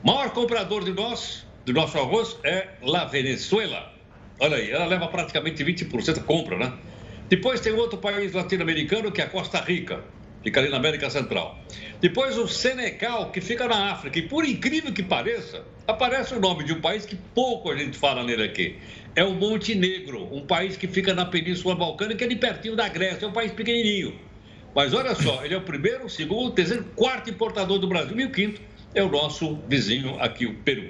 O 0.04 0.08
maior 0.08 0.32
comprador 0.32 0.84
de 0.84 0.92
nós, 0.92 1.46
do 1.64 1.74
nosso 1.74 1.98
arroz 2.00 2.36
é 2.44 2.70
La 2.82 3.06
Venezuela. 3.06 3.94
Olha 4.40 4.58
aí, 4.58 4.72
ela 4.72 4.86
leva 4.86 5.08
praticamente 5.08 5.64
20%, 5.64 6.24
compra, 6.24 6.58
né? 6.58 6.74
Depois 7.32 7.62
tem 7.62 7.72
outro 7.72 7.98
país 7.98 8.34
latino-americano 8.34 9.10
que 9.10 9.22
é 9.22 9.24
a 9.24 9.30
Costa 9.30 9.62
Rica 9.62 10.04
fica 10.44 10.60
ali 10.60 10.70
na 10.70 10.78
América 10.78 11.10
Central. 11.10 11.58
Depois 12.02 12.38
o 12.38 12.46
Senegal, 12.46 13.32
que 13.32 13.40
fica 13.40 13.68
na 13.70 13.92
África. 13.92 14.20
E 14.20 14.24
por 14.24 14.44
incrível 14.44 14.92
que 14.92 15.02
pareça, 15.02 15.64
aparece 15.88 16.34
o 16.34 16.42
nome 16.42 16.66
de 16.66 16.74
um 16.74 16.82
país 16.82 17.06
que 17.06 17.16
pouco 17.16 17.72
a 17.72 17.78
gente 17.78 17.98
fala 17.98 18.22
nele 18.24 18.44
aqui. 18.44 18.76
É 19.16 19.24
o 19.24 19.34
Montenegro, 19.34 20.28
um 20.36 20.46
país 20.46 20.76
que 20.76 20.88
fica 20.88 21.14
na 21.14 21.26
Península 21.26 21.76
Balcânica, 21.76 22.26
ali 22.26 22.36
pertinho 22.36 22.76
da 22.76 22.90
Grécia. 22.90 23.26
É 23.26 23.30
um 23.30 23.34
país 23.34 23.52
pequenininho. 23.52 24.20
Mas 24.76 24.94
olha 24.94 25.16
só, 25.16 25.46
ele 25.46 25.54
é 25.54 25.58
o 25.58 25.62
primeiro, 25.62 26.10
segundo, 26.10 26.52
terceiro, 26.52 26.84
quarto 26.96 27.30
importador 27.30 27.78
do 27.78 27.88
Brasil. 27.88 28.20
E 28.20 28.26
o 28.26 28.32
quinto 28.32 28.62
é 28.94 29.02
o 29.02 29.10
nosso 29.10 29.56
vizinho 29.70 30.18
aqui, 30.20 30.46
o 30.46 30.56
Peru. 30.56 30.90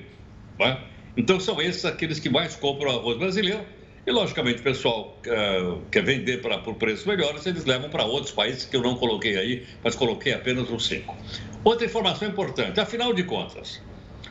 É? 0.59 0.77
Então 1.17 1.39
são 1.39 1.61
esses 1.61 1.83
aqueles 1.85 2.19
que 2.19 2.29
mais 2.29 2.55
compram 2.55 2.91
arroz 2.91 3.17
brasileiro 3.17 3.65
e, 4.05 4.11
logicamente, 4.11 4.61
o 4.61 4.63
pessoal 4.63 5.19
uh, 5.27 5.81
quer 5.91 6.03
vender 6.03 6.41
pra, 6.41 6.57
por 6.57 6.75
preços 6.75 7.05
melhores, 7.05 7.45
eles 7.45 7.65
levam 7.65 7.89
para 7.89 8.03
outros 8.03 8.31
países 8.31 8.65
que 8.65 8.75
eu 8.75 8.81
não 8.81 8.95
coloquei 8.95 9.37
aí, 9.37 9.67
mas 9.83 9.95
coloquei 9.95 10.33
apenas 10.33 10.69
os 10.69 10.85
cinco. 10.85 11.15
Outra 11.63 11.85
informação 11.85 12.27
importante: 12.27 12.79
afinal 12.79 13.13
de 13.13 13.23
contas, 13.23 13.81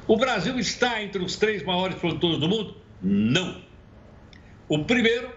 o 0.09 0.17
Brasil 0.17 0.59
está 0.59 1.03
entre 1.03 1.23
os 1.23 1.37
três 1.37 1.62
maiores 1.62 1.97
produtores 1.97 2.39
do 2.39 2.49
mundo? 2.49 2.77
Não. 3.00 3.62
O 4.69 4.85
primeiro 4.85 5.31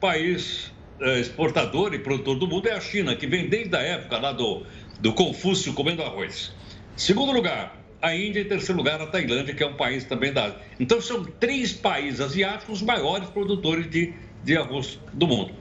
país 0.00 0.72
uh, 1.00 1.18
exportador 1.20 1.94
e 1.94 2.00
produtor 2.00 2.36
do 2.38 2.48
mundo 2.48 2.68
é 2.68 2.72
a 2.72 2.80
China, 2.80 3.14
que 3.14 3.26
vem 3.26 3.48
desde 3.48 3.76
a 3.76 3.80
época 3.80 4.18
lá 4.18 4.32
do, 4.32 4.66
do 5.00 5.12
Confúcio 5.12 5.72
comendo 5.74 6.02
arroz. 6.02 6.52
Segundo 6.96 7.30
lugar, 7.30 7.85
a 8.00 8.14
Índia 8.14 8.40
em 8.40 8.44
terceiro 8.44 8.76
lugar 8.78 9.00
a 9.00 9.06
Tailândia, 9.06 9.54
que 9.54 9.62
é 9.62 9.66
um 9.66 9.74
país 9.74 10.04
também 10.04 10.32
da 10.32 10.46
Ásia. 10.46 10.58
Então 10.78 11.00
são 11.00 11.24
três 11.24 11.72
países 11.72 12.20
asiáticos 12.20 12.80
os 12.80 12.82
maiores 12.82 13.28
produtores 13.30 13.90
de, 13.90 14.12
de 14.44 14.56
arroz 14.56 14.98
do 15.12 15.26
mundo. 15.26 15.52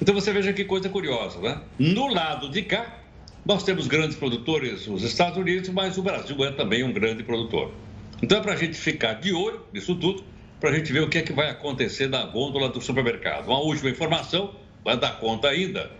Então 0.00 0.14
você 0.14 0.32
veja 0.32 0.52
que 0.52 0.64
coisa 0.64 0.88
curiosa, 0.88 1.40
né? 1.40 1.60
No 1.78 2.08
lado 2.08 2.48
de 2.48 2.62
cá, 2.62 2.98
nós 3.44 3.62
temos 3.62 3.86
grandes 3.86 4.16
produtores, 4.16 4.86
os 4.86 5.02
Estados 5.02 5.38
Unidos, 5.38 5.68
mas 5.70 5.98
o 5.98 6.02
Brasil 6.02 6.44
é 6.44 6.52
também 6.52 6.84
um 6.84 6.92
grande 6.92 7.22
produtor. 7.22 7.72
Então 8.22 8.38
é 8.38 8.40
para 8.40 8.52
a 8.52 8.56
gente 8.56 8.76
ficar 8.76 9.14
de 9.14 9.32
olho 9.32 9.60
nisso 9.72 9.94
tudo, 9.94 10.24
para 10.60 10.70
a 10.70 10.72
gente 10.74 10.92
ver 10.92 11.02
o 11.02 11.08
que 11.08 11.18
é 11.18 11.22
que 11.22 11.32
vai 11.32 11.50
acontecer 11.50 12.08
na 12.08 12.24
gôndola 12.24 12.68
do 12.68 12.80
supermercado. 12.80 13.46
Uma 13.46 13.58
última 13.58 13.90
informação, 13.90 14.54
vai 14.84 14.96
dar 14.96 15.18
conta 15.18 15.48
ainda, 15.48 15.90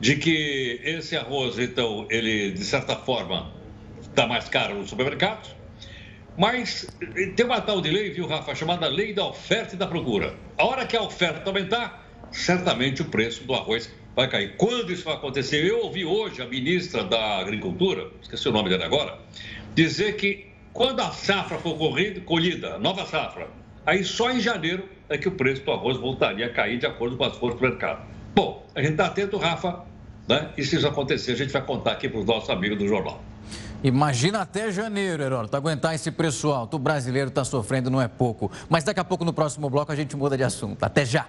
de 0.00 0.16
que 0.16 0.80
esse 0.84 1.16
arroz, 1.16 1.58
então, 1.58 2.06
ele, 2.10 2.50
de 2.52 2.64
certa 2.64 2.96
forma, 2.96 3.50
está 4.18 4.26
mais 4.26 4.48
caro 4.48 4.74
no 4.74 4.86
supermercado. 4.86 5.48
Mas 6.36 6.88
tem 7.36 7.46
uma 7.46 7.60
tal 7.60 7.80
de 7.80 7.88
lei, 7.88 8.10
viu, 8.10 8.26
Rafa, 8.26 8.52
chamada 8.52 8.88
lei 8.88 9.12
da 9.12 9.24
oferta 9.24 9.76
e 9.76 9.78
da 9.78 9.86
procura. 9.86 10.34
A 10.56 10.64
hora 10.64 10.84
que 10.86 10.96
a 10.96 11.02
oferta 11.02 11.48
aumentar, 11.48 12.04
certamente 12.32 13.00
o 13.00 13.04
preço 13.04 13.44
do 13.44 13.54
arroz 13.54 13.92
vai 14.16 14.28
cair. 14.28 14.56
Quando 14.56 14.92
isso 14.92 15.04
vai 15.04 15.14
acontecer? 15.14 15.64
Eu 15.64 15.84
ouvi 15.84 16.04
hoje 16.04 16.42
a 16.42 16.46
ministra 16.46 17.04
da 17.04 17.38
Agricultura, 17.38 18.10
esqueci 18.20 18.48
o 18.48 18.52
nome 18.52 18.68
dela 18.68 18.86
agora, 18.86 19.18
dizer 19.74 20.16
que 20.16 20.48
quando 20.72 20.98
a 21.00 21.12
safra 21.12 21.58
for 21.58 21.78
corrida, 21.78 22.20
colhida, 22.22 22.76
nova 22.78 23.06
safra, 23.06 23.48
aí 23.86 24.02
só 24.02 24.32
em 24.32 24.40
janeiro 24.40 24.88
é 25.08 25.16
que 25.16 25.28
o 25.28 25.32
preço 25.32 25.62
do 25.62 25.70
arroz 25.70 25.96
voltaria 25.96 26.46
a 26.46 26.50
cair 26.50 26.78
de 26.78 26.86
acordo 26.86 27.16
com 27.16 27.24
as 27.24 27.36
forças 27.36 27.60
do 27.60 27.68
mercado. 27.68 28.04
Bom, 28.34 28.66
a 28.74 28.80
gente 28.80 28.92
está 28.92 29.06
atento, 29.06 29.36
Rafa, 29.38 29.84
né? 30.28 30.50
E 30.56 30.64
se 30.64 30.76
isso 30.76 30.88
acontecer, 30.88 31.32
a 31.32 31.36
gente 31.36 31.52
vai 31.52 31.64
contar 31.64 31.92
aqui 31.92 32.08
para 32.08 32.18
os 32.18 32.26
nossos 32.26 32.50
amigos 32.50 32.78
do 32.78 32.86
jornal. 32.86 33.27
Imagina 33.82 34.40
até 34.40 34.72
janeiro, 34.72 35.22
Heródoto, 35.22 35.56
aguentar 35.56 35.94
esse 35.94 36.10
preço 36.10 36.50
alto. 36.50 36.74
O 36.74 36.78
brasileiro 36.78 37.28
está 37.28 37.44
sofrendo, 37.44 37.90
não 37.90 38.00
é 38.00 38.08
pouco. 38.08 38.50
Mas 38.68 38.84
daqui 38.84 38.98
a 38.98 39.04
pouco, 39.04 39.24
no 39.24 39.32
próximo 39.32 39.70
bloco, 39.70 39.92
a 39.92 39.96
gente 39.96 40.16
muda 40.16 40.36
de 40.36 40.42
assunto. 40.42 40.82
Até 40.82 41.04
já! 41.04 41.26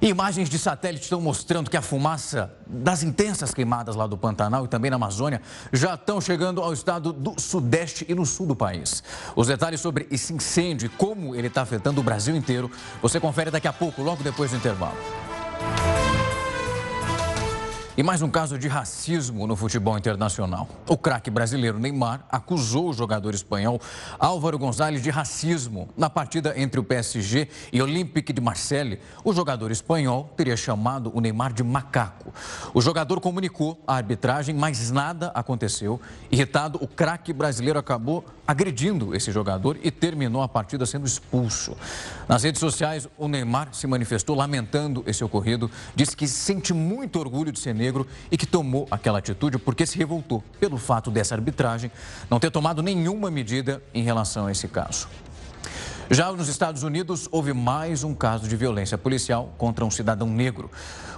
Imagens 0.00 0.48
de 0.48 0.58
satélite 0.58 1.02
estão 1.02 1.20
mostrando 1.20 1.68
que 1.68 1.76
a 1.76 1.82
fumaça 1.82 2.54
das 2.64 3.02
intensas 3.02 3.52
queimadas 3.52 3.96
lá 3.96 4.06
do 4.06 4.16
Pantanal 4.16 4.64
e 4.64 4.68
também 4.68 4.90
na 4.90 4.96
Amazônia 4.96 5.42
já 5.72 5.94
estão 5.94 6.20
chegando 6.20 6.62
ao 6.62 6.72
estado 6.72 7.12
do 7.12 7.34
Sudeste 7.38 8.06
e 8.08 8.14
no 8.14 8.24
sul 8.24 8.46
do 8.46 8.54
país. 8.54 9.02
Os 9.34 9.48
detalhes 9.48 9.80
sobre 9.80 10.06
esse 10.08 10.32
incêndio 10.32 10.86
e 10.86 10.88
como 10.88 11.34
ele 11.34 11.48
está 11.48 11.62
afetando 11.62 12.00
o 12.00 12.04
Brasil 12.04 12.36
inteiro, 12.36 12.70
você 13.02 13.18
confere 13.18 13.50
daqui 13.50 13.66
a 13.66 13.72
pouco, 13.72 14.00
logo 14.00 14.22
depois 14.22 14.52
do 14.52 14.56
intervalo. 14.56 14.96
E 17.98 18.02
mais 18.04 18.22
um 18.22 18.30
caso 18.30 18.56
de 18.56 18.68
racismo 18.68 19.44
no 19.44 19.56
futebol 19.56 19.98
internacional. 19.98 20.68
O 20.88 20.96
craque 20.96 21.32
brasileiro 21.32 21.80
Neymar 21.80 22.24
acusou 22.30 22.90
o 22.90 22.92
jogador 22.92 23.34
espanhol 23.34 23.80
Álvaro 24.20 24.56
Gonzalez 24.56 25.02
de 25.02 25.10
racismo. 25.10 25.88
Na 25.96 26.08
partida 26.08 26.54
entre 26.56 26.78
o 26.78 26.84
PSG 26.84 27.48
e 27.72 27.82
Olympique 27.82 28.32
de 28.32 28.40
Marseille, 28.40 29.00
o 29.24 29.32
jogador 29.32 29.72
espanhol 29.72 30.32
teria 30.36 30.56
chamado 30.56 31.10
o 31.12 31.20
Neymar 31.20 31.52
de 31.52 31.64
macaco. 31.64 32.32
O 32.72 32.80
jogador 32.80 33.20
comunicou 33.20 33.82
à 33.84 33.96
arbitragem, 33.96 34.54
mas 34.54 34.92
nada 34.92 35.32
aconteceu. 35.34 36.00
Irritado, 36.30 36.78
o 36.80 36.86
craque 36.86 37.32
brasileiro 37.32 37.80
acabou 37.80 38.24
agredindo 38.46 39.12
esse 39.12 39.32
jogador 39.32 39.76
e 39.82 39.90
terminou 39.90 40.40
a 40.40 40.48
partida 40.48 40.86
sendo 40.86 41.04
expulso. 41.04 41.76
Nas 42.28 42.44
redes 42.44 42.60
sociais, 42.60 43.08
o 43.18 43.26
Neymar 43.26 43.70
se 43.72 43.88
manifestou 43.88 44.36
lamentando 44.36 45.02
esse 45.04 45.24
ocorrido, 45.24 45.68
disse 45.96 46.16
que 46.16 46.28
sente 46.28 46.72
muito 46.72 47.18
orgulho 47.18 47.50
de 47.50 47.58
ser 47.58 47.74
negro 47.74 47.87
negro 47.88 48.06
e 48.30 48.36
que 48.36 48.46
tomou 48.46 48.86
aquela 48.90 49.18
atitude 49.18 49.58
porque 49.58 49.86
se 49.86 49.96
revoltou 49.96 50.44
pelo 50.60 50.76
fato 50.76 51.10
dessa 51.10 51.34
arbitragem 51.34 51.90
não 52.28 52.38
ter 52.38 52.50
tomado 52.50 52.82
nenhuma 52.82 53.30
medida 53.30 53.82
em 53.94 54.02
relação 54.02 54.46
a 54.46 54.52
esse 54.52 54.68
caso. 54.68 55.08
Já 56.10 56.32
nos 56.32 56.48
Estados 56.48 56.82
Unidos, 56.82 57.28
houve 57.30 57.52
mais 57.52 58.02
um 58.02 58.14
caso 58.14 58.48
de 58.48 58.56
violência 58.56 58.96
policial 58.96 59.52
contra 59.58 59.84
um 59.84 59.90
cidadão 59.90 60.28
negro. 60.28 60.70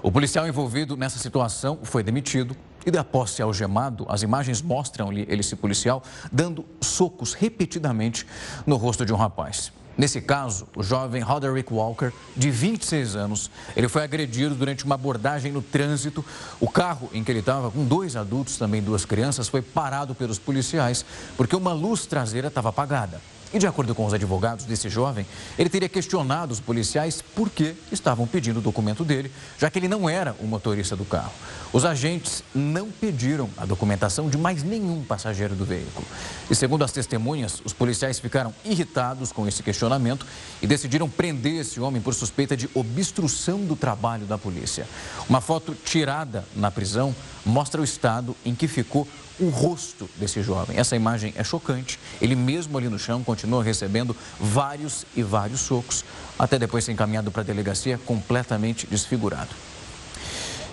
O 0.02 0.10
policial 0.10 0.48
envolvido 0.48 0.96
nessa 0.96 1.18
situação 1.18 1.78
foi 1.82 2.02
demitido 2.02 2.56
e, 2.84 2.96
após 2.98 3.30
ser 3.30 3.42
algemado, 3.42 4.04
as 4.08 4.22
imagens 4.22 4.60
mostram-lhe 4.60 5.26
ele, 5.28 5.40
esse 5.40 5.54
policial, 5.54 6.02
dando 6.32 6.64
socos 6.80 7.34
repetidamente 7.34 8.26
no 8.66 8.76
rosto 8.76 9.06
de 9.06 9.12
um 9.12 9.16
rapaz. 9.16 9.70
Nesse 10.00 10.18
caso, 10.18 10.66
o 10.74 10.82
jovem 10.82 11.20
Roderick 11.20 11.70
Walker, 11.70 12.10
de 12.34 12.50
26 12.50 13.16
anos, 13.16 13.50
ele 13.76 13.86
foi 13.86 14.02
agredido 14.02 14.54
durante 14.54 14.82
uma 14.82 14.94
abordagem 14.94 15.52
no 15.52 15.60
trânsito. 15.60 16.24
O 16.58 16.66
carro 16.66 17.10
em 17.12 17.22
que 17.22 17.30
ele 17.30 17.40
estava, 17.40 17.70
com 17.70 17.84
dois 17.84 18.16
adultos, 18.16 18.56
também 18.56 18.80
duas 18.80 19.04
crianças, 19.04 19.46
foi 19.46 19.60
parado 19.60 20.14
pelos 20.14 20.38
policiais 20.38 21.04
porque 21.36 21.54
uma 21.54 21.74
luz 21.74 22.06
traseira 22.06 22.48
estava 22.48 22.70
apagada. 22.70 23.20
E 23.52 23.58
de 23.58 23.66
acordo 23.66 23.94
com 23.94 24.06
os 24.06 24.14
advogados 24.14 24.64
desse 24.64 24.88
jovem, 24.88 25.26
ele 25.58 25.68
teria 25.68 25.88
questionado 25.88 26.50
os 26.50 26.60
policiais 26.60 27.20
por 27.20 27.50
que 27.50 27.74
estavam 27.92 28.26
pedindo 28.26 28.58
o 28.58 28.62
documento 28.62 29.04
dele, 29.04 29.30
já 29.58 29.68
que 29.68 29.78
ele 29.78 29.88
não 29.88 30.08
era 30.08 30.34
o 30.40 30.46
motorista 30.46 30.96
do 30.96 31.04
carro. 31.04 31.32
Os 31.72 31.84
agentes 31.84 32.42
não 32.52 32.90
pediram 32.90 33.48
a 33.56 33.64
documentação 33.64 34.28
de 34.28 34.36
mais 34.36 34.64
nenhum 34.64 35.04
passageiro 35.04 35.54
do 35.54 35.64
veículo. 35.64 36.06
E 36.50 36.54
segundo 36.54 36.82
as 36.82 36.90
testemunhas, 36.90 37.62
os 37.64 37.72
policiais 37.72 38.18
ficaram 38.18 38.52
irritados 38.64 39.30
com 39.30 39.46
esse 39.46 39.62
questionamento 39.62 40.26
e 40.60 40.66
decidiram 40.66 41.08
prender 41.08 41.60
esse 41.60 41.80
homem 41.80 42.02
por 42.02 42.12
suspeita 42.12 42.56
de 42.56 42.68
obstrução 42.74 43.64
do 43.64 43.76
trabalho 43.76 44.26
da 44.26 44.36
polícia. 44.36 44.86
Uma 45.28 45.40
foto 45.40 45.72
tirada 45.74 46.44
na 46.56 46.72
prisão 46.72 47.14
mostra 47.46 47.80
o 47.80 47.84
estado 47.84 48.34
em 48.44 48.54
que 48.54 48.66
ficou 48.66 49.06
o 49.38 49.48
rosto 49.48 50.10
desse 50.16 50.42
jovem. 50.42 50.76
Essa 50.76 50.96
imagem 50.96 51.32
é 51.36 51.44
chocante. 51.44 51.98
Ele 52.20 52.34
mesmo 52.34 52.76
ali 52.76 52.88
no 52.88 52.98
chão 52.98 53.22
continua 53.22 53.62
recebendo 53.62 54.14
vários 54.38 55.06
e 55.16 55.22
vários 55.22 55.60
socos, 55.60 56.04
até 56.38 56.58
depois 56.58 56.84
ser 56.84 56.92
encaminhado 56.92 57.30
para 57.30 57.42
a 57.42 57.44
delegacia 57.44 57.98
completamente 58.04 58.86
desfigurado. 58.86 59.54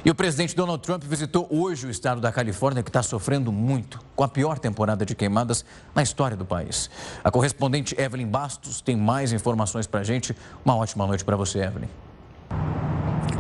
E 0.06 0.10
o 0.10 0.16
presidente 0.16 0.56
Donald 0.56 0.82
Trump 0.82 1.04
visitou 1.04 1.48
hoje 1.50 1.88
o 1.88 1.90
estado 1.90 2.22
da 2.22 2.32
Califórnia, 2.32 2.84
que 2.84 2.90
está 2.90 3.02
sofrendo 3.02 3.52
muito, 3.52 4.00
com 4.16 4.24
a 4.24 4.28
pior 4.28 4.60
temporada 4.60 5.06
de 5.06 5.16
queimadas 5.16 5.66
na 5.94 6.04
história 6.04 6.38
do 6.38 6.46
país. 6.46 6.90
A 7.24 7.32
correspondente 7.32 8.00
Evelyn 8.00 8.28
Bastos 8.28 8.80
tem 8.80 8.96
mais 8.96 9.34
informações 9.34 9.88
para 9.88 10.02
a 10.02 10.04
gente. 10.04 10.36
Uma 10.64 10.76
ótima 10.76 11.06
noite 11.08 11.26
para 11.26 11.36
você, 11.36 11.60
Evelyn. 11.60 11.90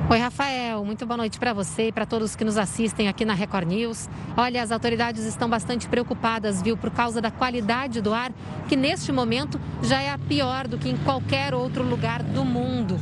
Oi, 0.09 0.19
Rafael. 0.19 0.85
Muito 0.85 1.05
boa 1.05 1.17
noite 1.17 1.37
para 1.37 1.53
você 1.53 1.89
e 1.89 1.91
para 1.91 2.05
todos 2.05 2.35
que 2.35 2.45
nos 2.45 2.57
assistem 2.57 3.09
aqui 3.09 3.25
na 3.25 3.33
Record 3.33 3.67
News. 3.67 4.09
Olha, 4.37 4.63
as 4.63 4.71
autoridades 4.71 5.25
estão 5.25 5.49
bastante 5.49 5.87
preocupadas, 5.87 6.61
viu, 6.61 6.77
por 6.77 6.91
causa 6.91 7.21
da 7.21 7.29
qualidade 7.29 8.01
do 8.01 8.13
ar, 8.13 8.31
que 8.69 8.75
neste 8.75 9.11
momento 9.11 9.59
já 9.83 10.01
é 10.01 10.09
a 10.09 10.17
pior 10.17 10.67
do 10.67 10.77
que 10.77 10.89
em 10.89 10.97
qualquer 10.97 11.53
outro 11.53 11.83
lugar 11.83 12.23
do 12.23 12.45
mundo. 12.45 12.97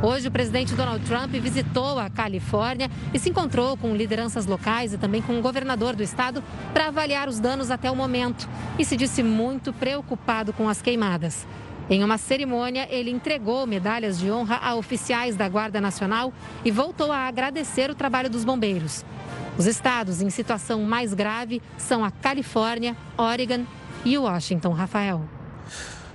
Hoje, 0.00 0.28
o 0.28 0.30
presidente 0.30 0.76
Donald 0.76 1.04
Trump 1.04 1.32
visitou 1.32 1.98
a 1.98 2.08
Califórnia 2.08 2.88
e 3.12 3.18
se 3.18 3.30
encontrou 3.30 3.76
com 3.76 3.96
lideranças 3.96 4.46
locais 4.46 4.92
e 4.92 4.98
também 4.98 5.20
com 5.20 5.36
o 5.36 5.42
governador 5.42 5.96
do 5.96 6.04
estado 6.04 6.42
para 6.72 6.86
avaliar 6.86 7.28
os 7.28 7.40
danos 7.40 7.68
até 7.68 7.90
o 7.90 7.96
momento 7.96 8.48
e 8.78 8.84
se 8.84 8.96
disse 8.96 9.24
muito 9.24 9.72
preocupado 9.72 10.52
com 10.52 10.68
as 10.68 10.80
queimadas. 10.80 11.44
Em 11.90 12.04
uma 12.04 12.16
cerimônia, 12.16 12.86
ele 12.88 13.10
entregou 13.10 13.66
medalhas 13.66 14.20
de 14.20 14.30
honra 14.30 14.60
a 14.62 14.76
oficiais 14.76 15.34
da 15.34 15.48
Guarda 15.48 15.80
Nacional 15.80 16.32
e 16.64 16.70
voltou 16.70 17.10
a 17.10 17.26
agradecer 17.26 17.90
o 17.90 17.94
trabalho 17.94 18.30
dos 18.30 18.44
bombeiros. 18.44 19.04
Os 19.58 19.66
estados 19.66 20.22
em 20.22 20.30
situação 20.30 20.82
mais 20.82 21.12
grave 21.12 21.60
são 21.76 22.04
a 22.04 22.12
Califórnia, 22.12 22.96
Oregon 23.16 23.64
e 24.04 24.16
Washington, 24.16 24.72
Rafael. 24.72 25.24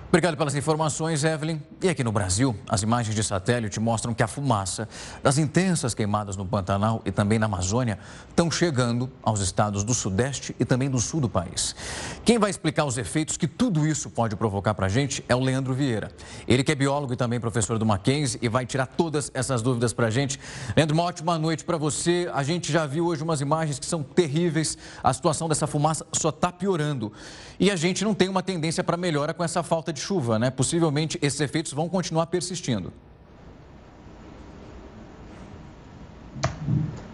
Obrigado 0.08 0.38
pelas 0.38 0.56
informações, 0.56 1.24
Evelyn. 1.26 1.60
E 1.84 1.90
aqui 1.90 2.02
no 2.02 2.14
Brasil, 2.14 2.56
as 2.70 2.82
imagens 2.82 3.14
de 3.14 3.22
satélite 3.22 3.78
mostram 3.78 4.14
que 4.14 4.24
a 4.24 4.28
fumaça 4.28 4.88
das 5.22 5.38
intensas 5.38 5.94
queimadas 5.94 6.38
no 6.38 6.46
Pantanal 6.46 7.02
e 7.04 7.12
também 7.12 7.38
na 7.38 7.46
Amazônia 7.46 8.00
estão 8.30 8.50
chegando 8.50 9.12
aos 9.22 9.42
estados 9.42 9.84
do 9.84 9.94
Sudeste 9.94 10.56
e 10.58 10.64
também 10.64 10.90
do 10.90 10.98
Sul 10.98 11.20
do 11.20 11.28
país. 11.28 11.76
Quem 12.24 12.40
vai 12.40 12.50
explicar 12.50 12.86
os 12.86 12.98
efeitos 12.98 13.36
que 13.36 13.50
tudo 13.50 13.86
isso 13.86 14.10
pode 14.10 14.34
provocar 14.38 14.74
para 14.74 14.86
a 14.86 14.90
gente 14.90 15.26
é 15.28 15.36
o 15.36 15.42
Leandro 15.42 15.74
Vieira. 15.74 16.10
Ele 16.48 16.64
que 16.64 16.72
é 16.72 16.76
biólogo 16.76 17.12
e 17.12 17.18
também 17.18 17.38
professor 17.38 17.78
do 17.78 17.86
Mackenzie 17.86 18.40
e 18.42 18.48
vai 18.48 18.66
tirar 18.66 18.86
todas 18.86 19.30
essas 19.34 19.62
dúvidas 19.62 19.92
para 19.92 20.08
a 20.08 20.10
gente. 20.10 20.40
Leandro, 20.78 20.96
uma 20.96 21.04
ótima 21.04 21.38
noite 21.38 21.66
para 21.66 21.76
você. 21.76 22.32
A 22.34 22.44
gente 22.44 22.72
já 22.72 22.86
viu 22.86 23.08
hoje 23.08 23.24
umas 23.24 23.42
imagens 23.42 23.78
que 23.78 23.86
são 23.86 24.02
terríveis. 24.02 24.78
A 25.04 25.12
situação 25.12 25.50
dessa 25.50 25.68
fumaça 25.68 26.06
só 26.14 26.30
está 26.30 26.50
piorando. 26.50 27.12
E 27.60 27.70
a 27.70 27.76
gente 27.76 28.06
não 28.06 28.14
tem 28.14 28.30
uma 28.30 28.42
tendência 28.42 28.86
para 28.86 28.96
melhora 28.96 29.34
com 29.34 29.44
essa 29.44 29.62
falta 29.62 29.92
de 29.92 30.00
chuva, 30.00 30.40
né? 30.40 30.50
Possivelmente 30.50 31.20
esses 31.22 31.42
efeitos 31.42 31.73
vão 31.74 31.90
continuar 31.90 32.28
persistindo. 32.28 32.94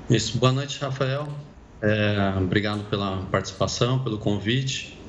Isso. 0.10 0.38
Boa 0.38 0.52
noite, 0.52 0.80
Rafael. 0.80 1.28
É, 1.82 2.34
obrigado 2.38 2.84
pela 2.89 3.24
participação, 3.32 4.00
pelo 4.00 4.17
convite. 4.17 5.00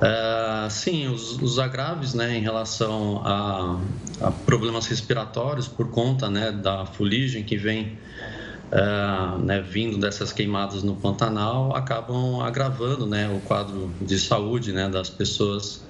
É, 0.00 0.68
sim, 0.70 1.08
os, 1.08 1.40
os, 1.40 1.58
agraves 1.58 2.14
né, 2.14 2.36
em 2.36 2.40
relação 2.40 3.22
a, 3.24 3.80
a, 4.20 4.30
problemas 4.30 4.86
respiratórios 4.86 5.66
por 5.68 5.90
conta 5.90 6.28
né, 6.28 6.52
da 6.52 6.84
fuligem 6.86 7.42
que 7.42 7.56
vem 7.56 7.98
é, 8.70 9.38
né, 9.42 9.60
vindo 9.60 9.98
dessas 9.98 10.32
queimadas 10.32 10.82
no 10.82 10.96
Pantanal 10.96 11.74
acabam 11.74 12.40
agravando 12.40 13.06
né, 13.06 13.28
o 13.28 13.40
quadro 13.40 13.90
de 14.00 14.18
saúde 14.18 14.72
né, 14.72 14.88
das 14.88 15.08
pessoas 15.08 15.82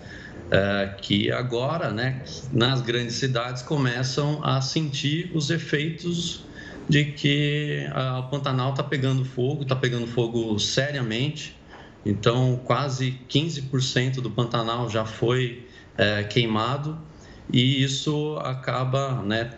que 1.03 1.31
agora, 1.33 1.91
né, 1.91 2.23
nas 2.53 2.81
grandes 2.81 3.17
cidades, 3.17 3.63
começam 3.63 4.41
a 4.45 4.61
sentir 4.61 5.31
os 5.35 5.51
efeitos 5.51 6.45
de 6.89 7.05
que 7.05 7.87
o 8.19 8.23
Pantanal 8.31 8.71
está 8.71 8.83
pegando 8.83 9.25
fogo, 9.25 9.63
está 9.63 9.75
pegando 9.75 10.07
fogo 10.07 10.59
seriamente. 10.59 11.57
Então, 12.05 12.61
quase 12.65 13.19
15% 13.29 14.21
do 14.21 14.31
Pantanal 14.31 14.89
já 14.89 15.05
foi 15.05 15.67
é, 15.99 16.23
queimado 16.23 16.97
e 17.53 17.83
isso 17.83 18.37
acaba 18.39 19.23
né, 19.23 19.51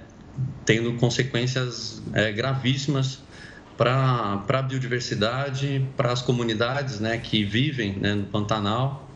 tendo 0.65 0.95
consequências 0.95 2.03
é, 2.13 2.33
gravíssimas 2.33 3.21
para 3.77 4.43
a 4.49 4.63
biodiversidade, 4.63 5.87
para 5.97 6.11
as 6.13 6.23
comunidades 6.23 7.01
né, 7.01 7.19
que 7.19 7.45
vivem 7.45 7.93
né, 7.99 8.15
no 8.15 8.25
Pantanal 8.25 9.08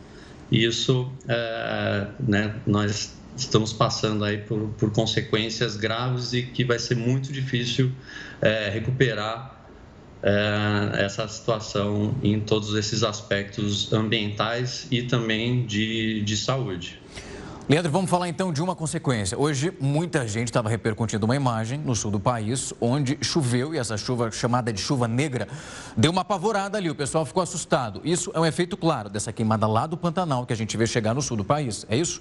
e 0.52 0.66
isso, 0.66 1.10
é, 1.26 2.06
né, 2.20 2.54
nós 2.66 3.16
estamos 3.34 3.72
passando 3.72 4.22
aí 4.22 4.36
por, 4.36 4.68
por, 4.78 4.92
consequências 4.92 5.76
graves 5.76 6.34
e 6.34 6.42
que 6.42 6.62
vai 6.62 6.78
ser 6.78 6.94
muito 6.94 7.32
difícil 7.32 7.90
é, 8.42 8.68
recuperar 8.68 9.66
é, 10.22 11.04
essa 11.04 11.26
situação 11.26 12.14
em 12.22 12.38
todos 12.38 12.74
esses 12.74 13.02
aspectos 13.02 13.90
ambientais 13.94 14.86
e 14.90 15.02
também 15.02 15.64
de, 15.64 16.20
de 16.20 16.36
saúde. 16.36 17.00
Leandro, 17.72 17.90
vamos 17.90 18.10
falar 18.10 18.28
então 18.28 18.52
de 18.52 18.62
uma 18.62 18.76
consequência. 18.76 19.38
Hoje, 19.38 19.72
muita 19.80 20.28
gente 20.28 20.48
estava 20.48 20.68
repercutindo 20.68 21.24
uma 21.24 21.34
imagem 21.34 21.78
no 21.78 21.96
sul 21.96 22.10
do 22.10 22.20
país, 22.20 22.74
onde 22.78 23.16
choveu 23.22 23.74
e 23.74 23.78
essa 23.78 23.96
chuva, 23.96 24.30
chamada 24.30 24.70
de 24.70 24.78
chuva 24.78 25.08
negra, 25.08 25.48
deu 25.96 26.10
uma 26.10 26.20
apavorada 26.20 26.76
ali. 26.76 26.90
O 26.90 26.94
pessoal 26.94 27.24
ficou 27.24 27.42
assustado. 27.42 28.02
Isso 28.04 28.30
é 28.34 28.38
um 28.38 28.44
efeito 28.44 28.76
claro 28.76 29.08
dessa 29.08 29.32
queimada 29.32 29.66
lá 29.66 29.86
do 29.86 29.96
Pantanal 29.96 30.44
que 30.44 30.52
a 30.52 30.56
gente 30.56 30.76
vê 30.76 30.86
chegar 30.86 31.14
no 31.14 31.22
sul 31.22 31.34
do 31.34 31.46
país. 31.46 31.86
É 31.88 31.96
isso? 31.96 32.20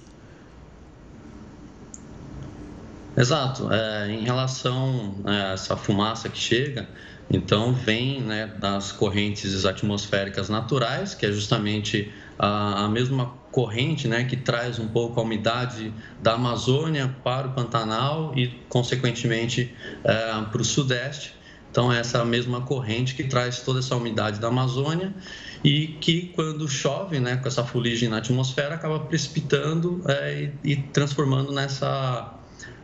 Exato. 3.14 3.70
É, 3.70 4.10
em 4.10 4.24
relação 4.24 5.16
a 5.22 5.52
essa 5.52 5.76
fumaça 5.76 6.30
que 6.30 6.38
chega, 6.38 6.88
então 7.30 7.74
vem 7.74 8.22
né, 8.22 8.46
das 8.58 8.90
correntes 8.90 9.66
atmosféricas 9.66 10.48
naturais, 10.48 11.12
que 11.12 11.26
é 11.26 11.30
justamente 11.30 12.10
a, 12.38 12.86
a 12.86 12.88
mesma 12.88 13.41
corrente 13.52 14.08
né, 14.08 14.24
que 14.24 14.36
traz 14.36 14.78
um 14.78 14.88
pouco 14.88 15.20
a 15.20 15.22
umidade 15.22 15.92
da 16.20 16.32
Amazônia 16.32 17.14
para 17.22 17.46
o 17.46 17.52
Pantanal 17.52 18.32
e, 18.34 18.48
consequentemente, 18.68 19.72
é, 20.02 20.42
para 20.50 20.60
o 20.60 20.64
Sudeste. 20.64 21.34
Então, 21.70 21.92
essa 21.92 22.18
é 22.18 22.24
mesma 22.24 22.62
corrente 22.62 23.14
que 23.14 23.24
traz 23.24 23.60
toda 23.60 23.78
essa 23.78 23.94
umidade 23.94 24.40
da 24.40 24.48
Amazônia 24.48 25.14
e 25.62 25.86
que, 26.00 26.32
quando 26.34 26.66
chove, 26.68 27.20
né, 27.20 27.36
com 27.36 27.46
essa 27.46 27.64
fuligem 27.64 28.08
na 28.08 28.18
atmosfera, 28.18 28.74
acaba 28.74 29.00
precipitando 29.00 30.02
é, 30.08 30.50
e, 30.64 30.72
e, 30.72 30.76
transformando 30.76 31.52
nessa, 31.52 32.34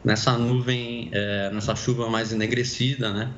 nessa 0.05 0.39
nuvem, 0.39 1.09
é, 1.13 1.51
nessa 1.51 1.75
chuva 1.75 2.09
mais 2.09 2.33
enegrecida. 2.33 3.13
Né? 3.13 3.31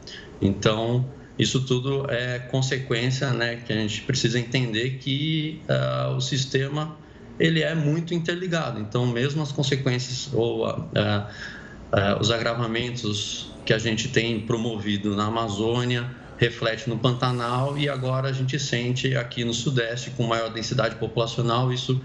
Então, 0.43 1.09
isso 1.38 1.64
tudo 1.64 2.07
é 2.11 2.38
consequência 2.38 3.31
né, 3.31 3.57
que 3.57 3.73
a 3.73 3.77
gente 3.77 4.03
precisa 4.03 4.38
entender 4.38 4.99
que 4.99 5.62
uh, 5.69 6.14
o 6.14 6.21
sistema 6.21 6.97
ele 7.40 7.62
é 7.62 7.74
muito 7.74 8.14
interligado. 8.14 8.79
Então, 8.79 9.07
mesmo 9.07 9.42
as 9.42 9.50
consequências 9.50 10.31
ou 10.33 10.68
uh, 10.68 10.81
uh, 10.81 12.20
os 12.20 12.31
agravamentos 12.31 13.50
que 13.64 13.72
a 13.72 13.79
gente 13.79 14.09
tem 14.09 14.40
promovido 14.40 15.16
na 15.16 15.26
Amazônia 15.26 16.09
reflete 16.38 16.88
no 16.88 16.98
Pantanal 16.98 17.76
e 17.76 17.88
agora 17.88 18.29
a 18.29 18.33
gente 18.33 18.59
sente 18.59 19.16
aqui 19.16 19.44
no 19.44 19.53
Sudeste 19.53 20.11
com 20.11 20.22
maior 20.22 20.50
densidade 20.50 20.96
populacional 20.96 21.70
isso 21.70 22.00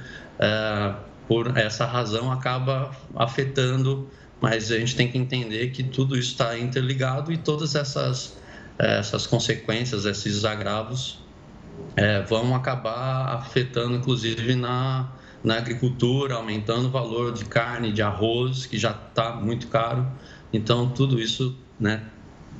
por 1.25 1.57
essa 1.57 1.85
razão 1.85 2.29
acaba 2.29 2.91
afetando, 3.15 4.09
mas 4.41 4.69
a 4.73 4.77
gente 4.77 4.93
tem 4.93 5.09
que 5.09 5.17
entender 5.17 5.69
que 5.69 5.81
tudo 5.81 6.17
isso 6.17 6.31
está 6.31 6.59
interligado 6.59 7.31
e 7.31 7.37
todas 7.37 7.75
essas 7.75 8.35
essas 8.77 9.25
consequências, 9.25 10.05
esses 10.05 10.43
agravos 10.43 11.19
é, 11.95 12.21
vão 12.21 12.55
acabar 12.55 13.35
afetando, 13.35 13.95
inclusive, 13.95 14.55
na, 14.55 15.09
na 15.45 15.57
agricultura, 15.57 16.35
aumentando 16.35 16.87
o 16.87 16.91
valor 16.91 17.31
de 17.31 17.45
carne, 17.45 17.93
de 17.93 18.01
arroz, 18.01 18.65
que 18.65 18.77
já 18.77 18.91
está 18.91 19.35
muito 19.35 19.67
caro. 19.67 20.05
Então, 20.51 20.89
tudo 20.89 21.19
isso, 21.19 21.55
né, 21.79 22.03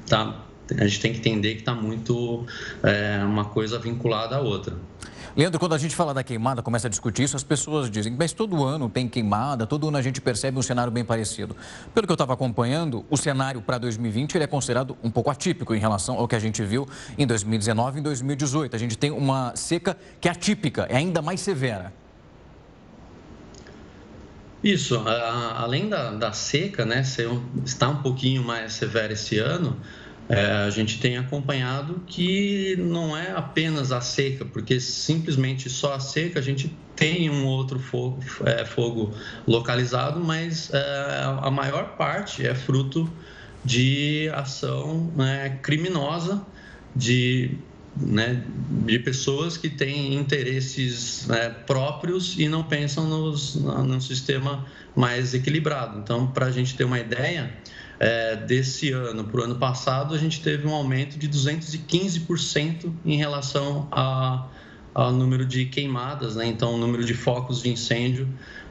tá, 0.07 0.35
a 0.77 0.85
gente 0.85 0.99
tem 0.99 1.11
que 1.11 1.17
entender 1.17 1.55
que 1.55 1.61
está 1.61 1.73
muito 1.73 2.45
é, 2.83 3.23
uma 3.25 3.45
coisa 3.45 3.79
vinculada 3.79 4.35
à 4.35 4.39
outra. 4.39 4.75
Leandro, 5.35 5.59
quando 5.59 5.75
a 5.75 5.77
gente 5.77 5.93
fala 5.93 6.13
da 6.13 6.23
queimada, 6.23 6.61
começa 6.61 6.87
a 6.87 6.89
discutir 6.89 7.23
isso, 7.23 7.35
as 7.35 7.43
pessoas 7.43 7.89
dizem, 7.89 8.15
mas 8.17 8.31
todo 8.31 8.63
ano 8.63 8.87
tem 8.87 9.05
queimada, 9.05 9.67
todo 9.67 9.89
ano 9.89 9.97
a 9.97 10.01
gente 10.01 10.21
percebe 10.21 10.57
um 10.57 10.61
cenário 10.61 10.89
bem 10.89 11.03
parecido. 11.03 11.53
Pelo 11.93 12.07
que 12.07 12.11
eu 12.11 12.15
estava 12.15 12.33
acompanhando, 12.33 13.03
o 13.09 13.17
cenário 13.17 13.61
para 13.61 13.77
2020 13.77 14.35
ele 14.35 14.45
é 14.45 14.47
considerado 14.47 14.95
um 15.03 15.11
pouco 15.11 15.29
atípico 15.29 15.75
em 15.75 15.79
relação 15.79 16.17
ao 16.17 16.25
que 16.25 16.35
a 16.35 16.39
gente 16.39 16.63
viu 16.63 16.87
em 17.17 17.27
2019 17.27 17.97
e 17.97 17.99
em 17.99 18.03
2018. 18.03 18.75
A 18.75 18.79
gente 18.79 18.97
tem 18.97 19.11
uma 19.11 19.53
seca 19.57 19.97
que 20.21 20.29
é 20.29 20.31
atípica, 20.31 20.85
é 20.89 20.95
ainda 20.95 21.21
mais 21.21 21.41
severa. 21.41 21.91
Isso, 24.65 24.97
a, 24.97 25.61
além 25.61 25.87
da, 25.87 26.09
da 26.09 26.31
seca, 26.31 26.83
né, 26.83 27.03
ser, 27.03 27.29
está 27.63 27.87
um 27.87 28.01
pouquinho 28.01 28.43
mais 28.43 28.73
severa 28.73 29.13
esse 29.13 29.37
ano, 29.37 29.79
é, 30.27 30.43
a 30.43 30.71
gente 30.71 30.99
tem 30.99 31.17
acompanhado 31.17 32.01
que 32.07 32.75
não 32.79 33.15
é 33.15 33.31
apenas 33.31 33.91
a 33.91 34.01
seca, 34.01 34.43
porque 34.43 34.79
simplesmente 34.79 35.69
só 35.69 35.93
a 35.93 35.99
seca 35.99 36.39
a 36.39 36.41
gente 36.41 36.75
tem 36.95 37.29
um 37.29 37.45
outro 37.45 37.77
fogo, 37.77 38.19
é, 38.43 38.65
fogo 38.65 39.13
localizado, 39.45 40.19
mas 40.19 40.73
é, 40.73 41.21
a 41.43 41.51
maior 41.51 41.95
parte 41.95 42.43
é 42.43 42.55
fruto 42.55 43.07
de 43.63 44.31
ação 44.33 45.13
né, 45.15 45.59
criminosa 45.61 46.43
de 46.95 47.55
né, 47.95 48.43
de 48.85 48.99
pessoas 48.99 49.57
que 49.57 49.69
têm 49.69 50.15
interesses 50.15 51.27
né, 51.27 51.49
próprios 51.49 52.37
e 52.37 52.47
não 52.47 52.63
pensam 52.63 53.07
nos, 53.07 53.55
no 53.55 54.01
sistema 54.01 54.65
mais 54.95 55.33
equilibrado. 55.33 55.99
Então, 55.99 56.27
para 56.27 56.47
a 56.47 56.51
gente 56.51 56.75
ter 56.75 56.83
uma 56.83 56.99
ideia, 56.99 57.53
é, 57.99 58.35
desse 58.35 58.91
ano 58.91 59.23
para 59.23 59.41
o 59.41 59.43
ano 59.43 59.55
passado, 59.55 60.13
a 60.13 60.17
gente 60.17 60.41
teve 60.41 60.67
um 60.67 60.73
aumento 60.73 61.17
de 61.17 61.29
215% 61.29 62.91
em 63.05 63.15
relação 63.17 63.87
a, 63.91 64.47
ao 64.93 65.11
número 65.11 65.45
de 65.45 65.65
queimadas, 65.65 66.35
né? 66.35 66.45
então 66.45 66.75
o 66.75 66.77
número 66.77 67.03
de 67.05 67.13
focos 67.13 67.61
de 67.61 67.69
incêndio 67.69 68.27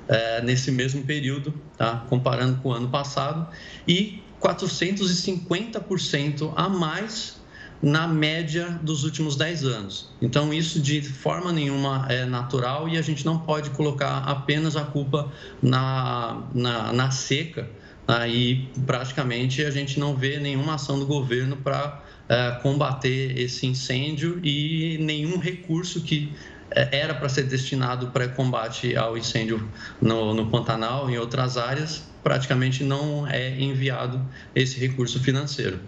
é, 0.09 0.43
nesse 0.43 0.71
mesmo 0.71 1.03
período, 1.03 1.55
tá? 1.77 2.05
comparando 2.09 2.61
com 2.61 2.71
o 2.71 2.73
ano 2.73 2.89
passado, 2.89 3.47
e 3.89 4.23
450% 4.41 6.53
a 6.55 6.69
mais 6.69 7.43
na 7.85 8.09
média 8.09 8.81
dos 8.83 9.05
últimos 9.05 9.37
10 9.37 9.65
anos. 9.65 10.09
Então, 10.23 10.55
isso 10.55 10.81
de 10.81 11.03
forma 11.03 11.53
nenhuma 11.53 12.07
é 12.09 12.25
natural 12.25 12.89
e 12.89 12.97
a 12.97 13.03
gente 13.03 13.27
não 13.27 13.39
pode 13.39 13.69
colocar 13.71 14.19
apenas 14.21 14.75
a 14.75 14.85
culpa 14.85 15.31
na, 15.63 16.43
na, 16.55 16.93
na 16.95 17.11
seca. 17.11 17.69
Aí, 18.09 18.69
praticamente, 18.87 19.63
a 19.63 19.71
gente 19.71 20.01
não 20.01 20.17
vê 20.17 20.39
nenhuma 20.39 20.77
ação 20.77 20.99
do 20.99 21.05
governo 21.05 21.57
para 21.59 22.03
é, 22.27 22.53
combater 22.63 23.39
esse 23.39 23.67
incêndio 23.67 24.41
e 24.43 24.97
nenhum 24.99 25.39
recurso 25.39 26.01
que 26.01 26.33
era 26.71 27.15
para 27.15 27.29
ser 27.29 27.45
destinado 27.45 28.09
para 28.09 28.29
combate 28.29 28.97
ao 28.97 29.17
incêndio 29.17 29.69
no, 30.01 30.35
no 30.35 30.51
Pantanal 30.51 31.09
em 31.09 31.19
outras 31.19 31.57
áreas, 31.57 32.03
praticamente 32.23 32.83
não 32.83 33.27
é 33.29 33.61
enviado 33.61 34.21
esse 34.55 34.81
recurso 34.81 35.21
financeiro. 35.21 35.79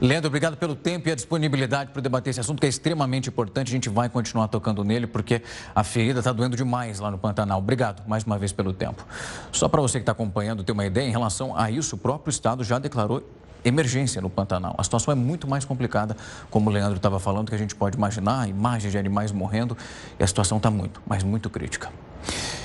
Leandro, 0.00 0.26
obrigado 0.26 0.56
pelo 0.56 0.74
tempo 0.74 1.08
e 1.08 1.12
a 1.12 1.14
disponibilidade 1.14 1.92
para 1.92 2.02
debater 2.02 2.30
esse 2.30 2.40
assunto, 2.40 2.58
que 2.58 2.66
é 2.66 2.68
extremamente 2.68 3.28
importante. 3.28 3.68
A 3.68 3.70
gente 3.70 3.88
vai 3.88 4.08
continuar 4.08 4.48
tocando 4.48 4.82
nele, 4.82 5.06
porque 5.06 5.42
a 5.72 5.84
ferida 5.84 6.18
está 6.18 6.32
doendo 6.32 6.56
demais 6.56 6.98
lá 6.98 7.08
no 7.08 7.18
Pantanal. 7.18 7.60
Obrigado 7.60 8.02
mais 8.08 8.24
uma 8.24 8.36
vez 8.36 8.50
pelo 8.50 8.72
tempo. 8.72 9.06
Só 9.52 9.68
para 9.68 9.80
você 9.80 9.98
que 9.98 10.02
está 10.02 10.10
acompanhando 10.10 10.64
ter 10.64 10.72
uma 10.72 10.84
ideia, 10.84 11.06
em 11.06 11.12
relação 11.12 11.56
a 11.56 11.70
isso, 11.70 11.94
o 11.94 11.98
próprio 11.98 12.30
Estado 12.30 12.64
já 12.64 12.80
declarou 12.80 13.22
emergência 13.64 14.20
no 14.20 14.30
Pantanal. 14.30 14.74
A 14.78 14.84
situação 14.84 15.12
é 15.12 15.14
muito 15.14 15.48
mais 15.48 15.64
complicada, 15.64 16.16
como 16.50 16.70
o 16.70 16.72
Leandro 16.72 16.96
estava 16.96 17.18
falando, 17.18 17.48
que 17.48 17.54
a 17.54 17.58
gente 17.58 17.74
pode 17.74 17.96
imaginar, 17.96 18.48
imagens 18.48 18.92
de 18.92 18.98
animais 18.98 19.32
morrendo, 19.32 19.76
e 20.18 20.22
a 20.22 20.26
situação 20.26 20.58
está 20.58 20.70
muito, 20.70 21.02
mas 21.06 21.22
muito 21.22 21.48
crítica. 21.50 21.90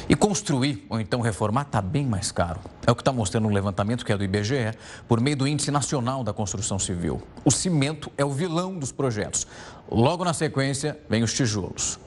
E 0.10 0.16
construir 0.16 0.86
ou 0.90 1.00
então 1.02 1.20
reformar 1.20 1.64
está 1.64 1.82
bem 1.82 2.06
mais 2.06 2.32
caro. 2.32 2.60
É 2.86 2.92
o 2.92 2.96
que 2.96 3.02
está 3.02 3.12
mostrando 3.12 3.48
um 3.48 3.52
levantamento 3.52 4.06
que 4.06 4.12
é 4.12 4.18
do 4.18 4.24
IBGE, 4.24 4.74
por 5.08 5.20
meio 5.20 5.36
do 5.36 5.48
Índice 5.48 5.70
Nacional 5.70 6.24
da 6.24 6.32
Construção 6.32 6.80
Civil. 6.80 7.22
O 7.44 7.52
cimento 7.52 8.12
é 8.18 8.24
o 8.24 8.32
vilão 8.32 8.78
dos 8.78 8.92
projetos. 8.92 9.46
Logo 9.92 10.24
na 10.24 10.34
sequência, 10.34 10.98
vem 11.10 11.24
os 11.24 11.34
tijolos. 11.34 12.00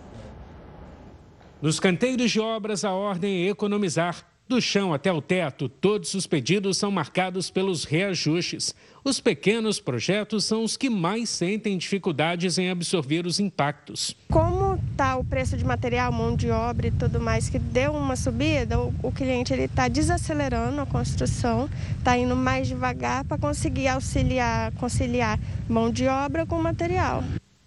Nos 1.61 1.79
canteiros 1.79 2.31
de 2.31 2.41
obras, 2.41 2.85
a 2.87 2.93
ordem 2.93 3.47
é 3.47 3.51
economizar. 3.51 4.30
Do 4.51 4.61
chão 4.61 4.93
até 4.93 5.13
o 5.13 5.23
teto, 5.23 5.69
todos 5.69 6.13
os 6.15 6.27
pedidos 6.27 6.77
são 6.77 6.91
marcados 6.91 7.49
pelos 7.49 7.85
reajustes. 7.85 8.75
Os 9.05 9.21
pequenos 9.21 9.79
projetos 9.79 10.45
são 10.45 10.65
os 10.65 10.77
que 10.77 10.91
mais 10.91 11.31
sentem 11.31 11.79
dificuldades 11.79 12.59
em 12.59 12.69
absorver 12.69 13.27
os 13.27 13.39
impactos. 13.39 14.17
Como 14.29 14.75
está 14.91 15.15
o 15.17 15.23
preço 15.23 15.57
de 15.57 15.65
material, 15.65 16.11
mão 16.11 16.35
de 16.35 16.51
obra 16.51 16.89
e 16.89 16.91
tudo 16.91 17.21
mais, 17.21 17.49
que 17.49 17.61
deu 17.61 17.93
uma 17.93 18.17
subida, 18.17 18.77
o, 18.81 19.13
cliente 19.13 19.55
está 19.55 19.87
desacelerando 19.87 20.81
a 20.81 20.87
construção, 20.87 21.71
está 21.97 22.19
indo 22.19 22.35
mais 22.35 22.67
devagar 22.67 23.23
para 23.23 23.39
conseguir 23.39 23.87
auxiliar, 23.87 24.73
conciliar 24.73 25.39
mão 25.69 25.93
de 25.93 26.09
obra 26.09 26.45
com 26.45 26.61
material. 26.61 27.23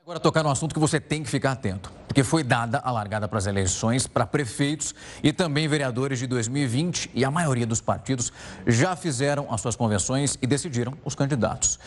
Agora 0.05 0.21
tocar 0.21 0.43
no 0.43 0.51
assunto 0.51 0.75
que 0.75 0.79
você 0.79 1.01
tem 1.01 1.23
que 1.23 1.31
ficar 1.31 1.53
atento, 1.53 1.91
porque 2.07 2.23
foi 2.23 2.45
dada 2.45 2.79
a 2.85 2.91
largada 2.91 3.27
para 3.27 3.39
as 3.39 3.47
eleições 3.47 4.07
para 4.07 4.27
prefeitos 4.27 4.95
e 5.23 5.33
também 5.33 5.67
vereadores 5.67 6.19
de 6.19 6.27
2020 6.27 7.11
e 7.15 7.25
a 7.25 7.31
maioria 7.31 7.67
dos 7.67 7.81
partidos 7.81 8.31
já 8.67 8.95
fizeram 8.97 9.47
as 9.51 9.63
suas 9.63 9.75
convenções 9.75 10.37
e 10.43 10.47
decidiram 10.47 10.93
os 11.07 11.15
candidatos. 11.15 11.81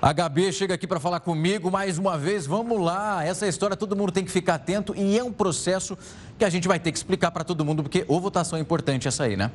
A 0.00 0.14
Gabi 0.14 0.50
chega 0.50 0.72
aqui 0.72 0.86
para 0.86 0.98
falar 0.98 1.20
comigo 1.20 1.70
mais 1.70 1.98
uma 1.98 2.16
vez. 2.16 2.46
Vamos 2.46 2.80
lá, 2.80 3.22
essa 3.22 3.46
história 3.46 3.76
todo 3.76 3.94
mundo 3.94 4.12
tem 4.12 4.24
que 4.24 4.30
ficar 4.30 4.54
atento 4.54 4.94
e 4.96 5.18
é 5.18 5.22
um 5.22 5.30
processo 5.30 5.94
que 6.38 6.46
a 6.46 6.48
gente 6.48 6.66
vai 6.66 6.80
ter 6.80 6.90
que 6.90 6.96
explicar 6.96 7.30
para 7.32 7.44
todo 7.44 7.66
mundo, 7.66 7.82
porque 7.82 8.02
ou 8.08 8.18
votação 8.18 8.58
é 8.58 8.62
importante 8.62 9.06
essa 9.06 9.24
aí, 9.24 9.36
né? 9.36 9.50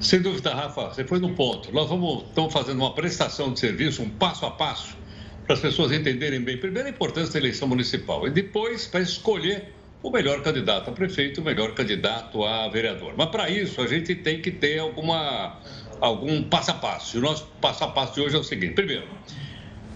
Sem 0.00 0.22
dúvida, 0.22 0.54
Rafa, 0.54 0.90
você 0.90 1.02
foi 1.02 1.18
no 1.18 1.34
ponto. 1.34 1.74
Nós 1.74 1.88
vamos, 1.88 2.26
estamos 2.28 2.52
fazendo 2.52 2.78
uma 2.78 2.94
prestação 2.94 3.52
de 3.52 3.58
serviço, 3.58 4.02
um 4.02 4.08
passo 4.08 4.46
a 4.46 4.52
passo 4.52 5.02
para 5.44 5.54
as 5.54 5.60
pessoas 5.60 5.92
entenderem 5.92 6.40
bem, 6.40 6.56
primeiro, 6.56 6.88
a 6.88 6.90
importância 6.90 7.34
da 7.34 7.38
eleição 7.38 7.68
municipal 7.68 8.26
e 8.26 8.30
depois 8.30 8.86
para 8.86 9.00
escolher 9.00 9.72
o 10.02 10.10
melhor 10.10 10.42
candidato 10.42 10.90
a 10.90 10.92
prefeito, 10.92 11.40
o 11.40 11.44
melhor 11.44 11.74
candidato 11.74 12.44
a 12.44 12.68
vereador. 12.68 13.14
Mas 13.16 13.28
para 13.28 13.48
isso 13.50 13.80
a 13.80 13.86
gente 13.86 14.14
tem 14.14 14.40
que 14.40 14.50
ter 14.50 14.78
alguma, 14.78 15.60
algum 16.00 16.42
passo 16.42 16.70
a 16.70 16.74
passo. 16.74 17.16
E 17.16 17.18
o 17.18 17.22
nosso 17.22 17.46
passo 17.60 17.84
a 17.84 17.88
passo 17.88 18.14
de 18.14 18.20
hoje 18.20 18.36
é 18.36 18.38
o 18.38 18.44
seguinte: 18.44 18.74
primeiro, 18.74 19.06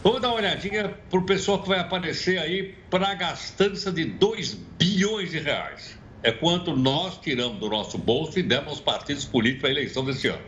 vamos 0.02 0.20
dar 0.20 0.28
uma 0.28 0.36
olhadinha 0.36 0.94
para 1.10 1.18
o 1.18 1.24
pessoal 1.24 1.62
que 1.62 1.68
vai 1.68 1.78
aparecer 1.78 2.38
aí 2.38 2.74
para 2.90 3.08
a 3.08 3.14
gastança 3.14 3.90
de 3.90 4.04
2 4.04 4.54
bilhões 4.78 5.30
de 5.30 5.38
reais. 5.38 5.98
É 6.22 6.32
quanto 6.32 6.76
nós 6.76 7.18
tiramos 7.18 7.58
do 7.58 7.68
nosso 7.68 7.96
bolso 7.96 8.38
e 8.38 8.42
demos 8.42 8.68
aos 8.68 8.80
partidos 8.80 9.24
políticos 9.24 9.60
para 9.60 9.70
a 9.70 9.72
eleição 9.72 10.04
desse 10.04 10.28
ano. 10.28 10.42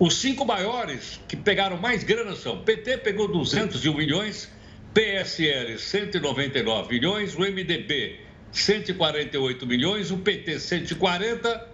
Os 0.00 0.14
cinco 0.14 0.46
maiores 0.46 1.20
que 1.28 1.36
pegaram 1.36 1.76
mais 1.76 2.02
grana 2.02 2.34
são: 2.34 2.64
PT 2.64 2.96
pegou 2.98 3.28
201 3.28 3.92
milhões, 3.92 4.50
PSL 4.94 5.78
199 5.78 6.94
milhões, 6.94 7.36
o 7.36 7.40
MDB 7.40 8.18
148 8.50 9.66
milhões, 9.66 10.10
o 10.10 10.16
PT 10.16 10.58
140 10.58 11.68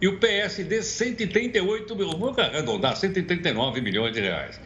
e 0.00 0.06
o 0.06 0.16
PSD 0.16 0.80
138 0.80 1.96
mil, 1.96 2.10
vamos 2.12 2.38
arredondar, 2.38 2.96
139 2.96 3.80
milhões 3.80 4.14
de 4.14 4.20
reais. 4.20 4.60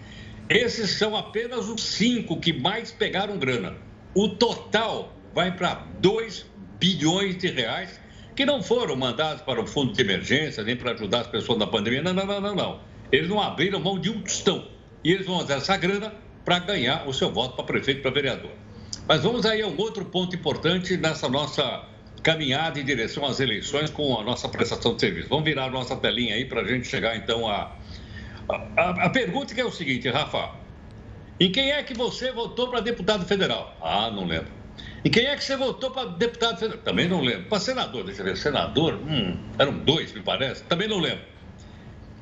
Esses 0.51 0.91
são 0.91 1.17
apenas 1.17 1.71
os 1.71 1.83
cinco 1.83 2.39
que 2.39 2.53
mais 2.53 2.93
pegaram 2.93 3.39
grana. 3.39 3.77
O 4.15 4.29
total 4.29 5.17
vai 5.35 5.57
para 5.57 5.87
2 6.01 6.45
bilhões 6.79 7.39
de 7.39 7.49
reais 7.49 7.99
que 8.35 8.45
não 8.45 8.63
foram 8.63 8.95
mandados 8.95 9.41
para 9.41 9.59
o 9.59 9.67
fundo 9.67 9.95
de 9.95 10.03
emergência, 10.03 10.63
nem 10.63 10.77
para 10.77 10.93
ajudar 10.93 11.23
as 11.23 11.27
pessoas 11.29 11.59
na 11.59 11.67
pandemia. 11.67 12.03
Não, 12.03 12.13
não, 12.13 12.27
não, 12.27 12.41
não, 12.43 12.55
não. 12.55 12.96
Eles 13.17 13.31
não 13.31 13.41
abriram 13.41 13.81
mão 13.81 13.99
de 13.99 14.11
um 14.11 14.21
tostão. 14.21 14.69
E 15.03 15.11
eles 15.11 15.27
vão 15.27 15.39
usar 15.39 15.55
essa 15.55 15.77
grana 15.77 16.13
para 16.45 16.59
ganhar 16.59 17.09
o 17.09 17.15
seu 17.15 17.33
voto 17.33 17.57
para 17.57 17.65
prefeito 17.65 18.03
para 18.03 18.11
vereador. 18.11 18.51
Mas 19.09 19.23
vamos 19.23 19.47
aí 19.47 19.63
a 19.63 19.67
um 19.67 19.77
outro 19.79 20.05
ponto 20.05 20.37
importante 20.37 20.97
nessa 20.99 21.29
nossa 21.29 21.85
caminhada 22.23 22.79
em 22.79 22.85
direção 22.85 23.25
às 23.25 23.41
eleições 23.41 23.89
com 23.89 24.19
a 24.19 24.23
nossa 24.23 24.49
prestação 24.49 24.95
de 24.95 25.01
serviço. 25.01 25.29
Vamos 25.29 25.45
virar 25.45 25.65
a 25.65 25.71
nossa 25.71 25.97
telinha 25.97 26.35
aí 26.35 26.45
para 26.45 26.61
a 26.61 26.65
gente 26.65 26.87
chegar 26.87 27.17
então 27.17 27.49
a, 27.49 27.75
a, 28.77 29.07
a 29.07 29.11
pergunta 29.11 29.55
que 29.55 29.61
é 29.61 29.65
o 29.65 29.71
seguinte, 29.71 30.09
Rafa. 30.11 30.51
Em 31.41 31.51
quem 31.51 31.71
é 31.71 31.83
que 31.83 31.95
você 31.95 32.33
votou 32.33 32.69
para 32.69 32.81
deputado 32.81 33.25
federal? 33.25 33.77
Ah, 33.81 34.11
não 34.11 34.27
lembro. 34.27 34.53
E 35.05 35.09
quem 35.09 35.27
é 35.27 35.37
que 35.37 35.45
você 35.45 35.57
votou 35.57 35.91
para 35.91 36.05
deputado 36.11 36.59
federal? 36.59 36.83
Também 36.83 37.09
não 37.09 37.21
lembro. 37.21 37.49
Para 37.49 37.61
senador, 37.61 38.05
deixa 38.05 38.21
eu 38.21 38.27
ver, 38.27 38.37
senador, 38.37 38.95
hum, 38.95 39.39
eram 39.59 39.79
dois, 39.79 40.13
me 40.13 40.21
parece. 40.21 40.65
Também 40.65 40.89
não 40.89 40.99
lembro. 40.99 41.36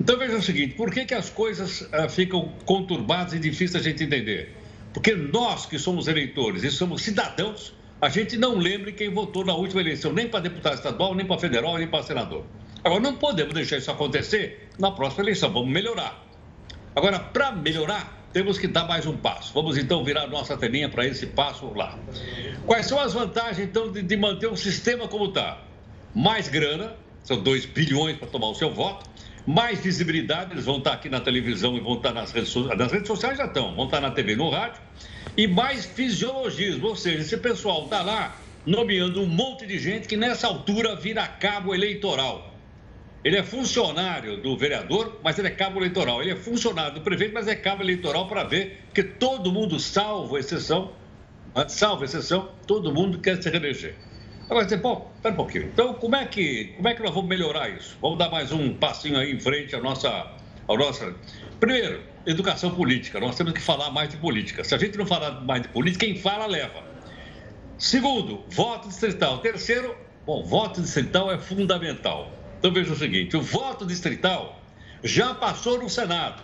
Então 0.05 0.19
veja 0.19 0.37
o 0.37 0.43
seguinte: 0.43 0.75
por 0.75 0.91
que, 0.91 1.07
que 1.07 1.15
as 1.15 1.31
coisas 1.31 1.89
ah, 1.91 2.11
ficam 2.11 2.53
conturbadas 2.67 3.33
e 3.33 3.39
difíceis 3.39 3.75
a 3.75 3.89
gente 3.89 4.05
entender? 4.05 4.55
Porque 4.93 5.15
nós 5.15 5.65
que 5.65 5.79
somos 5.79 6.09
eleitores 6.09 6.63
e 6.63 6.71
somos 6.71 7.01
cidadãos, 7.01 7.75
a 8.03 8.11
gente 8.11 8.37
não 8.37 8.59
lembra 8.59 8.93
quem 8.93 9.09
votou 9.09 9.47
na 9.47 9.55
última 9.55 9.81
eleição, 9.81 10.13
nem 10.13 10.29
para 10.29 10.41
deputado 10.41 10.75
estadual, 10.75 11.15
nem 11.15 11.25
para 11.25 11.39
federal, 11.39 11.79
nem 11.79 11.89
para 11.89 12.03
senador. 12.03 12.45
Agora, 12.85 13.01
não 13.01 13.17
podemos 13.17 13.55
deixar 13.55 13.79
isso 13.79 13.91
acontecer 13.91 14.69
na 14.79 14.91
próxima 14.91 15.25
eleição, 15.25 15.51
vamos 15.51 15.71
melhorar. 15.71 16.23
Agora, 16.95 17.19
para 17.19 17.51
melhorar, 17.53 18.29
temos 18.31 18.59
que 18.59 18.69
dar 18.69 18.87
mais 18.87 19.07
um 19.07 19.17
passo. 19.17 19.55
Vamos 19.55 19.79
então 19.79 20.05
virar 20.05 20.27
nossa 20.27 20.55
telinha 20.55 20.91
para 20.91 21.07
esse 21.07 21.29
passo 21.29 21.73
lá. 21.75 21.99
Quais 22.67 22.85
são 22.85 23.01
as 23.01 23.15
vantagens, 23.15 23.59
então, 23.59 23.91
de, 23.91 24.03
de 24.03 24.17
manter 24.19 24.49
o 24.49 24.57
sistema 24.57 25.09
como 25.09 25.25
está? 25.27 25.63
Mais 26.15 26.47
grana, 26.47 26.95
são 27.23 27.43
2 27.43 27.65
bilhões 27.65 28.19
para 28.19 28.29
tomar 28.29 28.49
o 28.49 28.55
seu 28.55 28.71
voto, 28.71 29.09
mais 29.47 29.81
visibilidade, 29.81 30.53
eles 30.53 30.65
vão 30.65 30.79
estar 30.79 30.93
aqui 30.93 31.09
na 31.09 31.21
televisão 31.21 31.77
e 31.77 31.81
vão 31.81 31.95
estar 31.95 32.13
nas 32.13 32.33
redes, 32.33 32.55
nas 32.55 32.93
redes 32.93 33.07
sociais, 33.07 33.37
já 33.37 33.45
estão, 33.45 33.75
vão 33.75 33.85
estar 33.85 34.01
na 34.01 34.11
TV 34.11 34.37
no 34.37 34.49
rádio, 34.49 34.81
e 35.37 35.47
mais 35.47 35.85
fisiologismo, 35.85 36.89
ou 36.89 36.97
seja, 36.97 37.19
esse 37.19 37.37
pessoal 37.37 37.85
está 37.85 38.03
lá 38.03 38.37
nomeando 38.65 39.21
um 39.21 39.27
monte 39.27 39.67
de 39.67 39.79
gente 39.79 40.09
que 40.09 40.17
nessa 40.17 40.47
altura 40.47 40.97
vira 40.97 41.27
cabo 41.27 41.75
eleitoral. 41.75 42.55
Ele 43.23 43.39
é 43.39 43.43
funcionário 43.43 44.37
do 44.43 44.57
vereador, 44.57 45.19
mas 45.23 45.39
ele 45.39 45.49
é 45.49 45.51
cabo 45.51 45.81
eleitoral. 45.81 46.21
Ele 46.21 46.33
é 46.33 46.37
funcionário 46.37 46.95
do 46.95 47.01
prefeito, 47.01 47.33
mas 47.33 47.49
é 47.49 47.55
cabo 47.55 47.83
eleitoral 47.83 48.29
para 48.29 48.45
ver 48.45 48.85
que 48.93 49.03
todo 49.03 49.51
mundo, 49.51 49.81
salvo 49.81 50.37
exceção, 50.37 50.93
salvo 51.69 52.05
exceção, 52.05 52.51
todo 52.67 52.93
mundo 52.93 53.19
quer 53.19 53.43
se 53.43 53.49
reeleger. 53.49 53.95
Agora, 54.49 54.69
você, 54.69 54.77
pô, 54.77 55.07
espera 55.15 55.33
um 55.33 55.37
pouquinho. 55.37 55.65
Então, 55.65 55.95
como 55.95 56.17
é, 56.17 56.27
que, 56.27 56.75
como 56.77 56.89
é 56.89 56.95
que 56.95 57.03
nós 57.03 57.15
vamos 57.15 57.29
melhorar 57.29 57.71
isso? 57.71 57.97
Vamos 58.01 58.19
dar 58.19 58.31
mais 58.31 58.53
um 58.53 58.75
passinho 58.75 59.19
aí 59.19 59.33
em 59.33 59.41
frente 59.41 59.75
à 59.75 59.81
nossa, 59.81 60.09
à 60.09 60.75
nossa... 60.77 61.15
Primeiro, 61.59 62.03
educação 62.27 62.75
política. 62.75 63.19
Nós 63.21 63.37
temos 63.37 63.53
que 63.55 63.61
falar 63.61 63.91
mais 63.91 64.11
de 64.11 64.17
política. 64.19 64.63
Se 64.63 64.75
a 64.75 64.79
gente 64.79 64.99
não 64.99 65.07
falar 65.07 65.41
mais 65.43 65.63
de 65.63 65.69
política, 65.69 66.05
quem 66.05 66.17
fala, 66.17 66.47
leva. 66.47 66.83
Segundo, 67.79 68.45
voto 68.49 68.89
distrital. 68.89 69.39
Terceiro, 69.39 69.97
bom, 70.27 70.45
voto 70.45 70.81
distrital 70.81 71.33
é 71.33 71.39
fundamental. 71.39 72.31
Então 72.59 72.73
veja 72.73 72.93
o 72.93 72.97
seguinte: 72.97 73.37
o 73.37 73.43
voto 73.43 73.87
distrital 73.87 74.61
já 75.03 75.35
passou 75.35 75.79
no 75.79 75.89
Senado. 75.89 76.43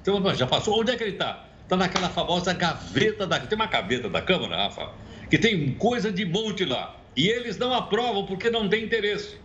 Então, 0.00 0.34
já 0.34 0.46
passou. 0.46 0.80
Onde 0.80 0.92
é 0.92 0.96
que 0.96 1.02
ele 1.02 1.12
está? 1.12 1.44
Está 1.62 1.76
naquela 1.76 2.10
famosa 2.10 2.52
gaveta 2.52 3.26
da. 3.26 3.40
Tem 3.40 3.56
uma 3.56 3.66
gaveta 3.66 4.08
da 4.08 4.20
Câmara, 4.20 4.56
Rafa, 4.56 4.90
que 5.30 5.38
tem 5.38 5.72
coisa 5.74 6.12
de 6.12 6.24
monte 6.24 6.64
lá. 6.64 7.03
E 7.16 7.28
eles 7.28 7.56
não 7.56 7.72
aprovam 7.72 8.26
porque 8.26 8.50
não 8.50 8.68
tem 8.68 8.84
interesse. 8.84 9.38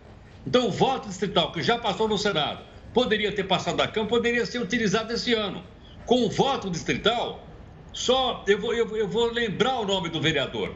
Então, 0.46 0.68
o 0.68 0.70
voto 0.70 1.08
distrital, 1.08 1.52
que 1.52 1.62
já 1.62 1.78
passou 1.78 2.08
no 2.08 2.18
Senado, 2.18 2.64
poderia 2.92 3.32
ter 3.32 3.44
passado 3.44 3.76
da 3.76 3.86
Câmara, 3.86 4.08
poderia 4.08 4.44
ser 4.46 4.58
utilizado 4.58 5.12
esse 5.12 5.34
ano. 5.34 5.62
Com 6.06 6.24
o 6.24 6.30
voto 6.30 6.70
distrital, 6.70 7.46
só 7.92 8.44
eu 8.46 8.58
vou, 8.58 8.74
eu, 8.74 8.96
eu 8.96 9.08
vou 9.08 9.30
lembrar 9.30 9.80
o 9.80 9.84
nome 9.84 10.08
do 10.08 10.20
vereador, 10.20 10.74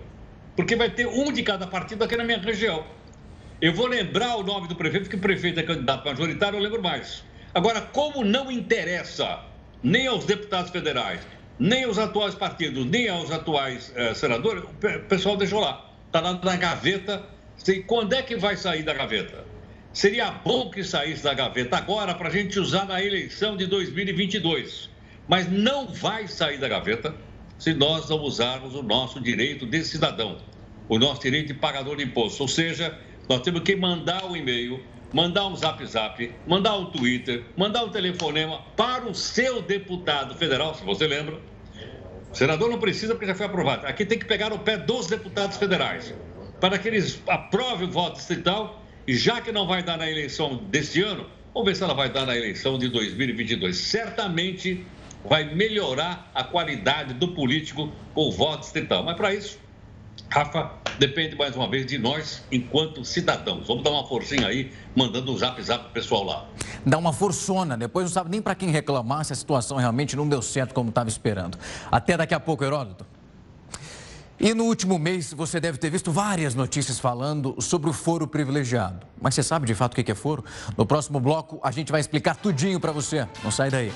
porque 0.54 0.76
vai 0.76 0.90
ter 0.90 1.06
um 1.06 1.32
de 1.32 1.42
cada 1.42 1.66
partido 1.66 2.04
aqui 2.04 2.16
na 2.16 2.24
minha 2.24 2.38
região. 2.38 2.84
Eu 3.60 3.72
vou 3.72 3.86
lembrar 3.86 4.36
o 4.36 4.42
nome 4.42 4.68
do 4.68 4.76
prefeito, 4.76 5.04
porque 5.04 5.16
o 5.16 5.20
prefeito 5.20 5.58
é 5.60 5.62
candidato 5.62 6.04
majoritário, 6.04 6.58
eu 6.58 6.62
lembro 6.62 6.82
mais. 6.82 7.24
Agora, 7.54 7.80
como 7.80 8.24
não 8.24 8.50
interessa 8.50 9.40
nem 9.82 10.06
aos 10.06 10.24
deputados 10.24 10.70
federais, 10.70 11.20
nem 11.58 11.84
aos 11.84 11.98
atuais 11.98 12.34
partidos, 12.34 12.84
nem 12.86 13.08
aos 13.08 13.30
atuais 13.30 13.92
eh, 13.94 14.12
senadores, 14.12 14.64
o 14.64 15.08
pessoal 15.08 15.36
deixou 15.36 15.60
lá. 15.60 15.93
Está 16.14 16.30
lá 16.30 16.38
na 16.44 16.54
gaveta. 16.54 17.24
Sei, 17.56 17.82
quando 17.82 18.12
é 18.12 18.22
que 18.22 18.36
vai 18.36 18.56
sair 18.56 18.84
da 18.84 18.94
gaveta? 18.94 19.44
Seria 19.92 20.30
bom 20.30 20.70
que 20.70 20.84
saísse 20.84 21.24
da 21.24 21.34
gaveta 21.34 21.76
agora 21.76 22.14
para 22.14 22.28
a 22.28 22.30
gente 22.30 22.56
usar 22.60 22.86
na 22.86 23.02
eleição 23.02 23.56
de 23.56 23.66
2022. 23.66 24.88
Mas 25.26 25.50
não 25.50 25.88
vai 25.88 26.28
sair 26.28 26.58
da 26.58 26.68
gaveta 26.68 27.12
se 27.58 27.74
nós 27.74 28.08
não 28.08 28.20
usarmos 28.20 28.76
o 28.76 28.82
nosso 28.84 29.20
direito 29.20 29.66
de 29.66 29.82
cidadão, 29.82 30.38
o 30.88 31.00
nosso 31.00 31.20
direito 31.20 31.48
de 31.48 31.54
pagador 31.54 31.96
de 31.96 32.04
imposto. 32.04 32.44
Ou 32.44 32.48
seja, 32.48 32.96
nós 33.28 33.40
temos 33.40 33.62
que 33.62 33.74
mandar 33.74 34.24
um 34.24 34.36
e-mail, 34.36 34.80
mandar 35.12 35.48
um 35.48 35.56
zap 35.56 35.84
zap, 35.84 36.32
mandar 36.46 36.76
um 36.76 36.92
Twitter, 36.92 37.42
mandar 37.56 37.82
um 37.82 37.88
telefonema 37.88 38.60
para 38.76 39.04
o 39.04 39.16
seu 39.16 39.60
deputado 39.60 40.36
federal, 40.36 40.76
se 40.76 40.84
você 40.84 41.08
lembra. 41.08 41.40
Senador 42.34 42.68
não 42.68 42.78
precisa 42.78 43.14
porque 43.14 43.26
já 43.26 43.34
foi 43.34 43.46
aprovado. 43.46 43.86
Aqui 43.86 44.04
tem 44.04 44.18
que 44.18 44.24
pegar 44.24 44.52
o 44.52 44.58
pé 44.58 44.76
dos 44.76 45.06
deputados 45.06 45.56
federais, 45.56 46.12
para 46.60 46.78
que 46.78 46.88
eles 46.88 47.22
aprovem 47.28 47.88
o 47.88 47.90
voto 47.90 48.16
distrital, 48.16 48.82
e 49.06 49.16
já 49.16 49.40
que 49.40 49.52
não 49.52 49.66
vai 49.66 49.82
dar 49.82 49.96
na 49.96 50.10
eleição 50.10 50.56
deste 50.56 51.02
ano, 51.02 51.26
vamos 51.52 51.68
ver 51.68 51.76
se 51.76 51.82
ela 51.82 51.94
vai 51.94 52.10
dar 52.10 52.26
na 52.26 52.36
eleição 52.36 52.78
de 52.78 52.88
2022. 52.88 53.76
Certamente 53.76 54.84
vai 55.24 55.54
melhorar 55.54 56.30
a 56.34 56.42
qualidade 56.44 57.14
do 57.14 57.28
político 57.28 57.92
com 58.12 58.28
o 58.28 58.32
voto 58.32 58.60
distrital. 58.60 59.02
Mas 59.02 59.16
para 59.16 59.34
isso, 59.34 59.58
Rafa, 60.28 60.72
depende 60.98 61.36
mais 61.36 61.54
uma 61.54 61.68
vez 61.68 61.86
de 61.86 61.98
nós 61.98 62.42
enquanto 62.50 63.04
cidadãos. 63.04 63.66
Vamos 63.66 63.84
dar 63.84 63.90
uma 63.90 64.06
forcinha 64.06 64.48
aí, 64.48 64.72
mandando 64.94 65.30
o 65.30 65.34
um 65.34 65.38
zap 65.38 65.62
zap 65.62 65.84
pro 65.84 65.92
pessoal 65.92 66.24
lá. 66.24 66.46
Dá 66.84 66.98
uma 66.98 67.12
forçona, 67.12 67.76
depois 67.76 68.06
não 68.06 68.12
sabe 68.12 68.30
nem 68.30 68.42
para 68.42 68.54
quem 68.54 68.70
reclamar 68.70 69.24
se 69.24 69.32
a 69.32 69.36
situação 69.36 69.76
realmente 69.76 70.16
não 70.16 70.28
deu 70.28 70.42
certo 70.42 70.74
como 70.74 70.88
estava 70.88 71.08
esperando. 71.08 71.58
Até 71.90 72.16
daqui 72.16 72.34
a 72.34 72.40
pouco, 72.40 72.64
Heródoto. 72.64 73.06
E 74.38 74.52
no 74.52 74.64
último 74.64 74.98
mês 74.98 75.32
você 75.32 75.60
deve 75.60 75.78
ter 75.78 75.90
visto 75.90 76.10
várias 76.10 76.54
notícias 76.54 76.98
falando 76.98 77.54
sobre 77.60 77.88
o 77.88 77.92
foro 77.92 78.26
privilegiado. 78.26 79.06
Mas 79.20 79.34
você 79.34 79.42
sabe 79.42 79.66
de 79.66 79.74
fato 79.74 79.92
o 79.92 80.02
que 80.04 80.10
é 80.10 80.14
foro? 80.14 80.44
No 80.76 80.84
próximo 80.84 81.20
bloco 81.20 81.60
a 81.62 81.70
gente 81.70 81.92
vai 81.92 82.00
explicar 82.00 82.34
tudinho 82.36 82.80
para 82.80 82.90
você. 82.90 83.26
Não 83.44 83.50
sai 83.50 83.70
daí. 83.70 83.92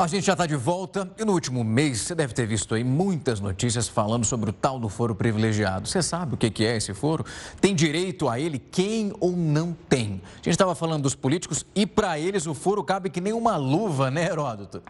A 0.00 0.06
gente 0.06 0.24
já 0.24 0.32
está 0.32 0.46
de 0.46 0.56
volta 0.56 1.10
e 1.18 1.26
no 1.26 1.34
último 1.34 1.62
mês 1.62 2.00
você 2.00 2.14
deve 2.14 2.32
ter 2.32 2.46
visto 2.46 2.74
aí 2.74 2.82
muitas 2.82 3.38
notícias 3.38 3.86
falando 3.86 4.24
sobre 4.24 4.48
o 4.48 4.52
tal 4.52 4.78
do 4.80 4.88
foro 4.88 5.14
privilegiado. 5.14 5.86
Você 5.86 6.00
sabe 6.00 6.34
o 6.34 6.38
que 6.38 6.64
é 6.64 6.78
esse 6.78 6.94
foro? 6.94 7.22
Tem 7.60 7.74
direito 7.74 8.26
a 8.26 8.40
ele 8.40 8.58
quem 8.58 9.12
ou 9.20 9.32
não 9.32 9.76
tem? 9.90 10.22
A 10.32 10.36
gente 10.36 10.52
estava 10.52 10.74
falando 10.74 11.02
dos 11.02 11.14
políticos 11.14 11.66
e 11.74 11.84
para 11.84 12.18
eles 12.18 12.46
o 12.46 12.54
foro 12.54 12.82
cabe 12.82 13.10
que 13.10 13.20
nem 13.20 13.34
uma 13.34 13.58
luva, 13.58 14.10
né, 14.10 14.24
Heródoto? 14.24 14.82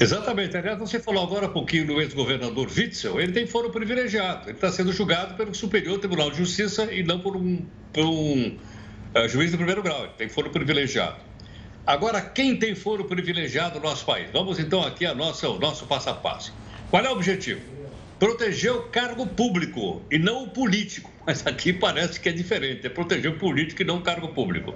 Exatamente. 0.00 0.56
Aliás, 0.56 0.78
você 0.78 0.98
falou 0.98 1.22
agora 1.22 1.46
um 1.46 1.52
pouquinho 1.52 1.88
do 1.88 2.00
ex-governador 2.00 2.68
Witzel. 2.74 3.20
Ele 3.20 3.32
tem 3.32 3.46
foro 3.46 3.68
privilegiado. 3.68 4.48
Ele 4.48 4.52
está 4.52 4.72
sendo 4.72 4.94
julgado 4.94 5.34
pelo 5.34 5.54
Superior 5.54 5.98
Tribunal 5.98 6.30
de 6.30 6.38
Justiça 6.38 6.90
e 6.90 7.02
não 7.02 7.20
por 7.20 7.36
um, 7.36 7.66
por 7.92 8.06
um 8.06 8.56
uh, 9.14 9.28
juiz 9.28 9.50
do 9.50 9.58
primeiro 9.58 9.82
grau. 9.82 10.04
Ele 10.04 10.12
tem 10.16 10.28
foro 10.30 10.48
privilegiado. 10.48 11.28
Agora, 11.86 12.20
quem 12.20 12.56
tem 12.56 12.74
foro 12.74 13.04
privilegiado 13.04 13.80
no 13.80 13.86
nosso 13.86 14.04
país? 14.04 14.30
Vamos 14.30 14.58
então 14.58 14.82
aqui 14.82 15.06
ao 15.06 15.14
nosso, 15.14 15.58
nosso 15.58 15.86
passo 15.86 16.10
a 16.10 16.14
passo. 16.14 16.52
Qual 16.90 17.04
é 17.04 17.08
o 17.08 17.12
objetivo? 17.12 17.60
Proteger 18.18 18.72
o 18.72 18.82
cargo 18.82 19.26
público 19.26 20.02
e 20.10 20.18
não 20.18 20.44
o 20.44 20.50
político. 20.50 21.10
Mas 21.26 21.46
aqui 21.46 21.72
parece 21.72 22.20
que 22.20 22.28
é 22.28 22.32
diferente, 22.32 22.86
é 22.86 22.90
proteger 22.90 23.30
o 23.30 23.38
político 23.38 23.82
e 23.82 23.84
não 23.84 23.98
o 23.98 24.02
cargo 24.02 24.28
público. 24.28 24.74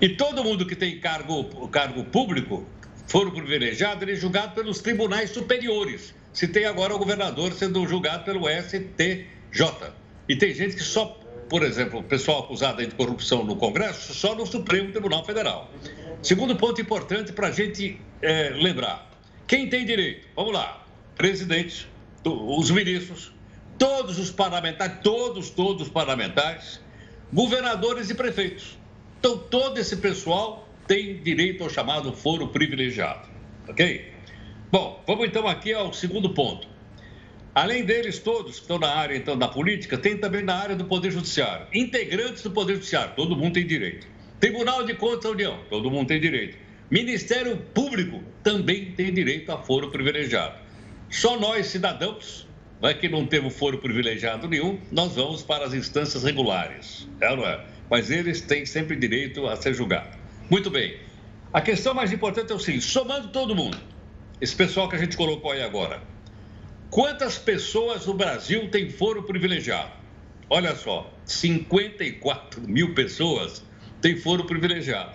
E 0.00 0.08
todo 0.08 0.42
mundo 0.42 0.66
que 0.66 0.74
tem 0.74 0.98
cargo, 0.98 1.68
cargo 1.68 2.04
público, 2.04 2.66
foro 3.06 3.30
privilegiado, 3.30 4.04
ele 4.04 4.12
é 4.12 4.16
julgado 4.16 4.54
pelos 4.54 4.80
tribunais 4.80 5.30
superiores. 5.30 6.14
Se 6.32 6.48
tem 6.48 6.64
agora 6.64 6.94
o 6.94 6.98
governador 6.98 7.52
sendo 7.52 7.86
julgado 7.86 8.24
pelo 8.24 8.48
STJ. 8.48 9.92
E 10.28 10.36
tem 10.36 10.52
gente 10.52 10.74
que 10.74 10.82
só, 10.82 11.16
por 11.48 11.62
exemplo, 11.62 12.00
o 12.00 12.02
pessoal 12.02 12.40
acusado 12.40 12.84
de 12.84 12.92
corrupção 12.94 13.44
no 13.44 13.54
Congresso, 13.56 14.14
só 14.14 14.34
no 14.34 14.44
Supremo 14.46 14.90
Tribunal 14.90 15.24
Federal. 15.24 15.70
Segundo 16.24 16.56
ponto 16.56 16.80
importante 16.80 17.34
para 17.34 17.48
a 17.48 17.50
gente 17.50 18.00
é, 18.22 18.48
lembrar: 18.48 19.10
quem 19.46 19.68
tem 19.68 19.84
direito? 19.84 20.26
Vamos 20.34 20.54
lá, 20.54 20.82
presidente, 21.14 21.86
os 22.24 22.70
ministros, 22.70 23.30
todos 23.78 24.18
os 24.18 24.30
parlamentares, 24.30 25.00
todos, 25.02 25.50
todos 25.50 25.82
os 25.82 25.88
parlamentares, 25.90 26.80
governadores 27.30 28.08
e 28.08 28.14
prefeitos. 28.14 28.78
Então, 29.18 29.36
todo 29.36 29.76
esse 29.76 29.98
pessoal 29.98 30.66
tem 30.86 31.22
direito 31.22 31.62
ao 31.62 31.68
chamado 31.68 32.10
foro 32.14 32.48
privilegiado, 32.48 33.28
ok? 33.68 34.10
Bom, 34.72 35.04
vamos 35.06 35.26
então 35.26 35.46
aqui 35.46 35.74
ao 35.74 35.92
segundo 35.92 36.30
ponto. 36.30 36.66
Além 37.54 37.84
deles 37.84 38.18
todos 38.18 38.54
que 38.54 38.62
estão 38.62 38.78
na 38.78 38.88
área 38.88 39.14
então 39.14 39.36
da 39.36 39.46
política, 39.46 39.98
tem 39.98 40.16
também 40.16 40.42
na 40.42 40.54
área 40.54 40.74
do 40.74 40.86
Poder 40.86 41.10
Judiciário. 41.10 41.66
Integrantes 41.74 42.42
do 42.42 42.50
Poder 42.50 42.76
Judiciário, 42.76 43.14
todo 43.14 43.36
mundo 43.36 43.52
tem 43.52 43.66
direito. 43.66 44.13
Tribunal 44.44 44.84
de 44.84 44.92
Contas 44.92 45.22
da 45.22 45.30
União, 45.30 45.58
todo 45.70 45.90
mundo 45.90 46.08
tem 46.08 46.20
direito. 46.20 46.58
Ministério 46.90 47.56
Público 47.72 48.22
também 48.42 48.92
tem 48.92 49.10
direito 49.10 49.50
a 49.50 49.56
foro 49.56 49.90
privilegiado. 49.90 50.56
Só 51.08 51.40
nós, 51.40 51.68
cidadãos, 51.68 52.46
é 52.82 52.92
que 52.92 53.08
não 53.08 53.24
temos 53.26 53.56
foro 53.56 53.78
privilegiado 53.78 54.46
nenhum, 54.46 54.78
nós 54.92 55.14
vamos 55.14 55.42
para 55.42 55.64
as 55.64 55.72
instâncias 55.72 56.24
regulares. 56.24 57.08
É 57.22 57.34
não 57.34 57.42
é? 57.42 57.64
Mas 57.88 58.10
eles 58.10 58.42
têm 58.42 58.66
sempre 58.66 58.96
direito 58.96 59.46
a 59.46 59.56
ser 59.56 59.72
julgados. 59.72 60.14
Muito 60.50 60.68
bem. 60.70 60.98
A 61.50 61.62
questão 61.62 61.94
mais 61.94 62.12
importante 62.12 62.52
é 62.52 62.54
o 62.54 62.58
seguinte: 62.58 62.84
somando 62.84 63.28
todo 63.28 63.56
mundo, 63.56 63.78
esse 64.42 64.54
pessoal 64.54 64.90
que 64.90 64.96
a 64.96 64.98
gente 64.98 65.16
colocou 65.16 65.52
aí 65.52 65.62
agora, 65.62 66.02
quantas 66.90 67.38
pessoas 67.38 68.04
no 68.04 68.12
Brasil 68.12 68.68
têm 68.68 68.90
foro 68.90 69.22
privilegiado? 69.22 69.92
Olha 70.50 70.76
só, 70.76 71.10
54 71.24 72.60
mil 72.68 72.92
pessoas 72.94 73.64
têm 74.04 74.18
foro 74.18 74.44
privilegiado. 74.44 75.12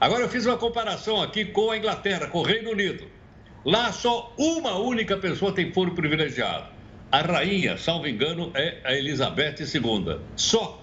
Agora 0.00 0.24
eu 0.24 0.28
fiz 0.28 0.44
uma 0.46 0.56
comparação 0.56 1.22
aqui 1.22 1.44
com 1.44 1.70
a 1.70 1.78
Inglaterra, 1.78 2.26
com 2.26 2.38
o 2.38 2.42
Reino 2.42 2.72
Unido. 2.72 3.06
Lá 3.64 3.92
só 3.92 4.34
uma 4.36 4.76
única 4.76 5.16
pessoa 5.16 5.52
tem 5.52 5.72
foro 5.72 5.92
privilegiado. 5.94 6.66
A 7.12 7.20
rainha, 7.20 7.78
salvo 7.78 8.08
engano, 8.08 8.50
é 8.54 8.78
a 8.82 8.94
Elizabeth 8.94 9.60
II. 9.60 10.18
Só. 10.34 10.82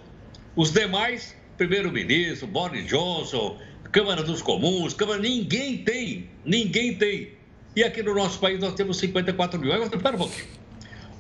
Os 0.56 0.72
demais, 0.72 1.36
primeiro-ministro, 1.58 2.48
Boris 2.48 2.88
Johnson, 2.88 3.60
Câmara 3.92 4.24
dos 4.24 4.42
Comuns, 4.42 4.94
Câmara, 4.94 5.20
ninguém 5.20 5.80
tem, 5.80 6.30
ninguém 6.46 6.96
tem. 6.96 7.34
E 7.76 7.84
aqui 7.84 8.02
no 8.02 8.16
nosso 8.16 8.40
país 8.40 8.58
nós 8.62 8.74
temos 8.74 8.98
54 9.00 9.60
mil. 9.60 9.74
Agora, 9.74 9.94
espera 9.94 10.16
um 10.16 10.20
pouquinho. 10.20 10.48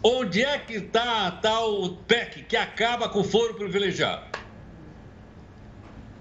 Onde 0.01 0.41
é 0.41 0.57
que 0.57 0.75
está 0.75 1.27
a 1.27 1.31
tal 1.31 1.97
PEC 2.07 2.43
que 2.43 2.55
acaba 2.55 3.09
com 3.09 3.19
o 3.19 3.23
foro 3.25 3.55
privilegiado? 3.55 4.38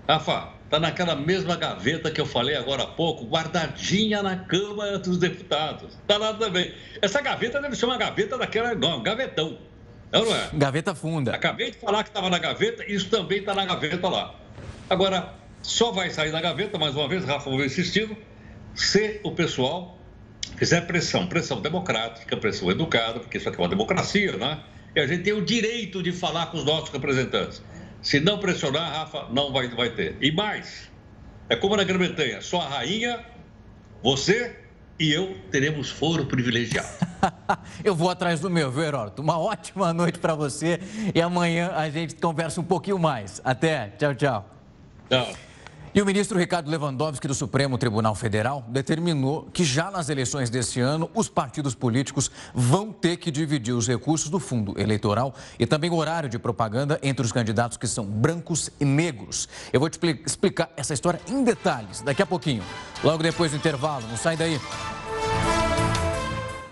Rafa, 0.08 0.48
está 0.64 0.80
naquela 0.80 1.14
mesma 1.14 1.54
gaveta 1.54 2.10
que 2.10 2.18
eu 2.18 2.24
falei 2.24 2.56
agora 2.56 2.84
há 2.84 2.86
pouco, 2.86 3.26
guardadinha 3.26 4.22
na 4.22 4.36
Câmara 4.36 4.98
dos 4.98 5.18
Deputados. 5.18 5.92
Está 6.00 6.16
lá 6.16 6.32
também. 6.32 6.72
Essa 7.02 7.20
gaveta 7.20 7.60
deve 7.60 7.76
ser 7.76 7.84
uma 7.84 7.98
gaveta 7.98 8.38
daquela, 8.38 8.74
não, 8.74 9.02
gavetão. 9.02 9.58
É 10.10 10.18
não 10.18 10.34
é? 10.34 10.48
Gaveta 10.54 10.94
funda. 10.94 11.34
Acabei 11.34 11.72
de 11.72 11.76
falar 11.76 12.02
que 12.04 12.08
estava 12.08 12.30
na 12.30 12.38
gaveta, 12.38 12.90
isso 12.90 13.10
também 13.10 13.40
está 13.40 13.54
na 13.54 13.66
gaveta 13.66 14.08
lá. 14.08 14.34
Agora, 14.88 15.34
só 15.60 15.92
vai 15.92 16.08
sair 16.08 16.32
da 16.32 16.40
gaveta, 16.40 16.78
mais 16.78 16.96
uma 16.96 17.06
vez, 17.06 17.26
Rafa, 17.26 17.50
vou 17.50 17.62
insistindo, 17.62 18.16
se 18.74 19.20
o 19.22 19.32
pessoal 19.32 19.98
fizer 20.56 20.80
pressão, 20.86 21.26
pressão 21.26 21.60
democrática, 21.60 22.34
pressão 22.34 22.70
educada, 22.70 23.20
porque 23.20 23.36
isso 23.36 23.46
aqui 23.46 23.58
é 23.58 23.62
uma 23.62 23.68
democracia, 23.68 24.38
né? 24.38 24.58
E 24.96 25.00
a 25.00 25.06
gente 25.06 25.24
tem 25.24 25.34
o 25.34 25.44
direito 25.44 26.02
de 26.02 26.12
falar 26.12 26.46
com 26.46 26.56
os 26.56 26.64
nossos 26.64 26.88
representantes. 26.88 27.62
Se 28.02 28.20
não 28.20 28.38
pressionar, 28.38 28.92
Rafa, 28.92 29.26
não 29.30 29.52
vai, 29.52 29.68
vai 29.68 29.90
ter. 29.90 30.16
E 30.20 30.30
mais, 30.30 30.90
é 31.48 31.56
como 31.56 31.76
na 31.76 31.84
Grã-Bretanha, 31.84 32.40
só 32.40 32.60
a 32.60 32.68
rainha, 32.68 33.24
você 34.02 34.56
e 34.98 35.12
eu 35.12 35.36
teremos 35.50 35.90
foro 35.90 36.26
privilegiado. 36.26 36.88
eu 37.84 37.94
vou 37.94 38.10
atrás 38.10 38.40
do 38.40 38.50
meu, 38.50 38.70
viu, 38.70 38.82
Heródoto? 38.82 39.22
Uma 39.22 39.38
ótima 39.38 39.92
noite 39.92 40.18
para 40.18 40.34
você 40.34 40.80
e 41.14 41.20
amanhã 41.20 41.72
a 41.74 41.88
gente 41.88 42.16
conversa 42.16 42.60
um 42.60 42.64
pouquinho 42.64 42.98
mais. 42.98 43.40
Até, 43.44 43.90
tchau, 43.90 44.14
tchau. 44.14 44.50
Tchau. 45.08 45.47
E 45.94 46.02
o 46.02 46.06
ministro 46.06 46.38
Ricardo 46.38 46.70
Lewandowski 46.70 47.26
do 47.26 47.34
Supremo 47.34 47.78
Tribunal 47.78 48.14
Federal 48.14 48.64
determinou 48.68 49.48
que 49.52 49.64
já 49.64 49.90
nas 49.90 50.08
eleições 50.08 50.50
desse 50.50 50.80
ano 50.80 51.10
os 51.14 51.28
partidos 51.28 51.74
políticos 51.74 52.30
vão 52.54 52.92
ter 52.92 53.16
que 53.16 53.30
dividir 53.30 53.72
os 53.72 53.88
recursos 53.88 54.28
do 54.28 54.38
fundo 54.38 54.78
eleitoral 54.78 55.34
e 55.58 55.66
também 55.66 55.90
o 55.90 55.94
horário 55.94 56.28
de 56.28 56.38
propaganda 56.38 56.98
entre 57.02 57.24
os 57.24 57.32
candidatos 57.32 57.78
que 57.78 57.86
são 57.86 58.04
brancos 58.04 58.70
e 58.78 58.84
negros. 58.84 59.48
Eu 59.72 59.80
vou 59.80 59.88
te 59.88 59.98
explicar 60.26 60.70
essa 60.76 60.92
história 60.92 61.20
em 61.26 61.42
detalhes 61.42 62.02
daqui 62.02 62.22
a 62.22 62.26
pouquinho, 62.26 62.62
logo 63.02 63.22
depois 63.22 63.50
do 63.50 63.56
intervalo. 63.56 64.06
Não 64.08 64.16
sai 64.16 64.36
daí. 64.36 64.60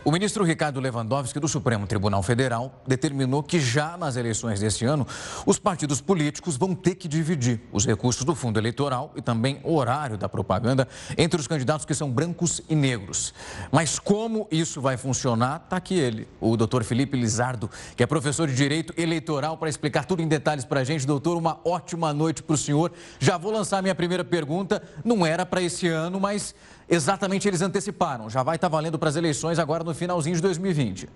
O 0.07 0.13
ministro 0.13 0.45
Ricardo 0.45 0.79
Lewandowski, 0.79 1.41
do 1.41 1.49
Supremo 1.49 1.85
Tribunal 1.85 2.23
Federal, 2.23 2.81
determinou 2.87 3.43
que 3.43 3.59
já 3.59 3.97
nas 3.97 4.15
eleições 4.15 4.61
deste 4.61 4.85
ano, 4.85 5.05
os 5.45 5.59
partidos 5.59 6.01
políticos 6.01 6.57
vão 6.57 6.77
ter 6.77 6.95
que 6.95 7.09
dividir 7.09 7.61
os 7.73 7.85
recursos 7.85 8.23
do 8.23 8.33
fundo 8.33 8.57
eleitoral 8.57 9.13
e 9.17 9.21
também 9.21 9.61
o 9.65 9.75
horário 9.75 10.17
da 10.17 10.29
propaganda 10.29 10.87
entre 11.19 11.41
os 11.41 11.49
candidatos 11.49 11.85
que 11.85 11.93
são 11.93 12.09
brancos 12.09 12.63
e 12.69 12.77
negros. 12.77 13.35
Mas 13.73 13.99
como 13.99 14.47
isso 14.49 14.81
vai 14.81 14.97
funcionar, 14.97 15.63
está 15.65 15.79
aqui 15.79 15.99
ele, 15.99 16.29
o 16.41 16.57
doutor 16.57 16.85
Felipe 16.85 17.17
Lizardo, 17.19 17.69
que 17.97 18.03
é 18.05 18.07
professor 18.07 18.47
de 18.47 18.55
Direito 18.55 18.95
Eleitoral, 18.97 19.59
para 19.59 19.69
explicar 19.69 20.05
tudo 20.05 20.23
em 20.23 20.29
detalhes 20.29 20.65
para 20.65 20.83
a 20.83 20.85
gente. 20.85 21.05
Doutor, 21.05 21.37
uma 21.37 21.59
ótima 21.65 22.15
noite 22.15 22.45
para 22.45 22.55
o 22.55 22.57
senhor. 22.57 22.93
Já 23.19 23.37
vou 23.37 23.51
lançar 23.51 23.83
minha 23.83 23.93
primeira 23.93 24.25
pergunta. 24.25 24.81
Não 25.05 25.27
era 25.27 25.45
para 25.45 25.61
esse 25.61 25.89
ano, 25.89 26.21
mas 26.21 26.55
exatamente 26.89 27.47
eles 27.49 27.63
anteciparam. 27.63 28.31
Já 28.31 28.43
vai 28.43 28.57
estar 28.57 28.69
valendo 28.69 28.99
para 28.99 29.09
as 29.09 29.17
eleições 29.17 29.59
agora 29.59 29.85
no 29.85 29.95
finalzinho 29.95 30.37
de 30.37 30.43
2020. 30.43 31.09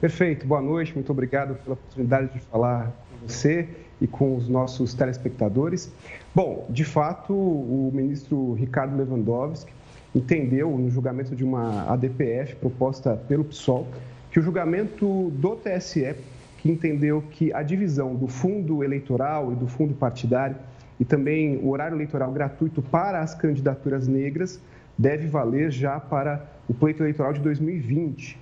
Perfeito, 0.00 0.46
boa 0.46 0.62
noite, 0.62 0.94
muito 0.94 1.10
obrigado 1.10 1.56
pela 1.56 1.74
oportunidade 1.74 2.32
de 2.32 2.38
falar 2.40 2.92
com 3.10 3.26
você 3.26 3.68
e 4.00 4.06
com 4.06 4.36
os 4.36 4.48
nossos 4.48 4.94
telespectadores. 4.94 5.92
Bom, 6.32 6.66
de 6.70 6.84
fato, 6.84 7.32
o 7.34 7.90
ministro 7.92 8.52
Ricardo 8.54 8.96
Lewandowski 8.96 9.72
entendeu, 10.14 10.70
no 10.78 10.88
julgamento 10.88 11.34
de 11.34 11.44
uma 11.44 11.90
ADPF 11.92 12.56
proposta 12.56 13.16
pelo 13.28 13.44
PSOL, 13.44 13.88
que 14.30 14.38
o 14.38 14.42
julgamento 14.42 15.30
do 15.30 15.56
TSE, 15.56 16.14
que 16.58 16.70
entendeu 16.70 17.22
que 17.30 17.52
a 17.52 17.62
divisão 17.62 18.14
do 18.14 18.28
fundo 18.28 18.84
eleitoral 18.84 19.52
e 19.52 19.56
do 19.56 19.66
fundo 19.66 19.94
partidário 19.94 20.56
e 20.98 21.04
também 21.04 21.58
o 21.58 21.68
horário 21.68 21.94
eleitoral 21.94 22.32
gratuito 22.32 22.82
para 22.82 23.20
as 23.20 23.34
candidaturas 23.34 24.08
negras 24.08 24.60
deve 24.96 25.28
valer 25.28 25.70
já 25.70 26.00
para 26.00 26.44
o 26.68 26.74
pleito 26.74 27.02
eleitoral 27.02 27.32
de 27.32 27.40
2020. 27.40 28.38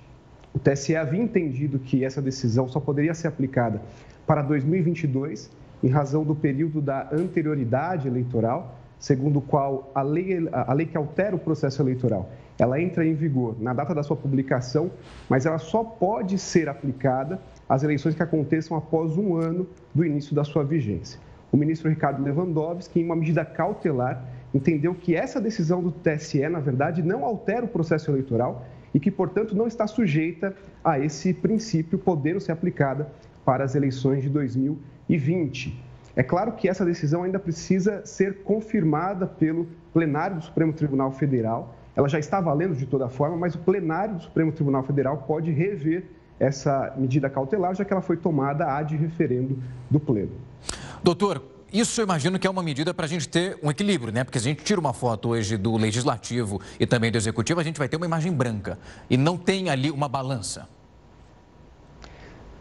O 0.53 0.59
TSE 0.59 0.95
havia 0.95 1.21
entendido 1.21 1.77
que 1.77 2.03
essa 2.03 2.21
decisão 2.21 2.67
só 2.67 2.79
poderia 2.79 3.13
ser 3.13 3.27
aplicada 3.27 3.79
para 4.25 4.41
2022, 4.41 5.51
em 5.83 5.87
razão 5.87 6.23
do 6.23 6.35
período 6.35 6.81
da 6.81 7.07
anterioridade 7.11 8.07
eleitoral, 8.07 8.75
segundo 8.97 9.37
o 9.37 9.41
qual 9.41 9.91
a 9.93 10.01
lei, 10.01 10.49
a 10.51 10.73
lei 10.73 10.87
que 10.87 10.97
altera 10.97 11.35
o 11.35 11.39
processo 11.39 11.79
eleitoral, 11.83 12.27
ela 12.57 12.81
entra 12.81 13.05
em 13.05 13.13
vigor 13.13 13.55
na 13.61 13.71
data 13.71 13.93
da 13.93 14.01
sua 14.01 14.17
publicação, 14.17 14.89
mas 15.29 15.45
ela 15.45 15.59
só 15.59 15.83
pode 15.83 16.39
ser 16.39 16.67
aplicada 16.67 17.39
às 17.69 17.83
eleições 17.83 18.15
que 18.15 18.23
aconteçam 18.23 18.75
após 18.75 19.15
um 19.15 19.35
ano 19.35 19.67
do 19.93 20.03
início 20.03 20.35
da 20.35 20.43
sua 20.43 20.63
vigência 20.63 21.19
o 21.51 21.57
ministro 21.57 21.89
Ricardo 21.89 22.23
Lewandowski, 22.23 22.99
em 22.99 23.05
uma 23.05 23.15
medida 23.15 23.45
cautelar, 23.45 24.23
entendeu 24.53 24.93
que 24.93 25.15
essa 25.15 25.39
decisão 25.39 25.81
do 25.81 25.91
TSE, 25.91 26.47
na 26.49 26.59
verdade, 26.59 27.01
não 27.01 27.25
altera 27.25 27.65
o 27.65 27.67
processo 27.67 28.11
eleitoral 28.11 28.65
e 28.93 28.99
que, 28.99 29.11
portanto, 29.11 29.55
não 29.55 29.67
está 29.67 29.85
sujeita 29.87 30.55
a 30.83 30.99
esse 30.99 31.33
princípio 31.33 31.97
poder 31.97 32.39
ser 32.41 32.51
aplicada 32.51 33.07
para 33.45 33.63
as 33.63 33.75
eleições 33.75 34.23
de 34.23 34.29
2020. 34.29 35.79
É 36.15 36.23
claro 36.23 36.53
que 36.53 36.67
essa 36.67 36.83
decisão 36.83 37.23
ainda 37.23 37.37
precisa 37.37 38.05
ser 38.05 38.41
confirmada 38.43 39.27
pelo 39.27 39.67
plenário 39.93 40.37
do 40.37 40.43
Supremo 40.43 40.73
Tribunal 40.73 41.11
Federal. 41.11 41.75
Ela 41.95 42.09
já 42.09 42.19
está 42.19 42.41
valendo 42.41 42.75
de 42.75 42.85
toda 42.85 43.07
forma, 43.07 43.37
mas 43.37 43.55
o 43.55 43.59
plenário 43.59 44.15
do 44.15 44.21
Supremo 44.23 44.51
Tribunal 44.51 44.83
Federal 44.83 45.17
pode 45.27 45.51
rever 45.51 46.05
essa 46.39 46.93
medida 46.97 47.29
cautelar, 47.29 47.73
já 47.75 47.85
que 47.85 47.93
ela 47.93 48.01
foi 48.01 48.17
tomada 48.17 48.65
ad 48.65 48.95
referendo 48.95 49.57
do 49.89 49.99
Pleno. 49.99 50.31
Doutor, 51.03 51.43
isso 51.71 52.01
eu 52.01 52.05
imagino 52.05 52.39
que 52.39 52.47
é 52.47 52.49
uma 52.49 52.63
medida 52.63 52.93
para 52.93 53.05
a 53.05 53.09
gente 53.09 53.27
ter 53.27 53.59
um 53.61 53.69
equilíbrio, 53.69 54.13
né? 54.13 54.23
Porque 54.23 54.39
se 54.39 54.47
a 54.47 54.49
gente 54.49 54.63
tira 54.63 54.79
uma 54.79 54.93
foto 54.93 55.29
hoje 55.29 55.57
do 55.57 55.75
legislativo 55.75 56.61
e 56.79 56.87
também 56.87 57.11
do 57.11 57.17
executivo, 57.17 57.59
a 57.59 57.63
gente 57.63 57.77
vai 57.77 57.89
ter 57.89 57.97
uma 57.97 58.05
imagem 58.05 58.31
branca 58.31 58.79
e 59.09 59.17
não 59.17 59.37
tem 59.37 59.69
ali 59.69 59.91
uma 59.91 60.07
balança. 60.07 60.67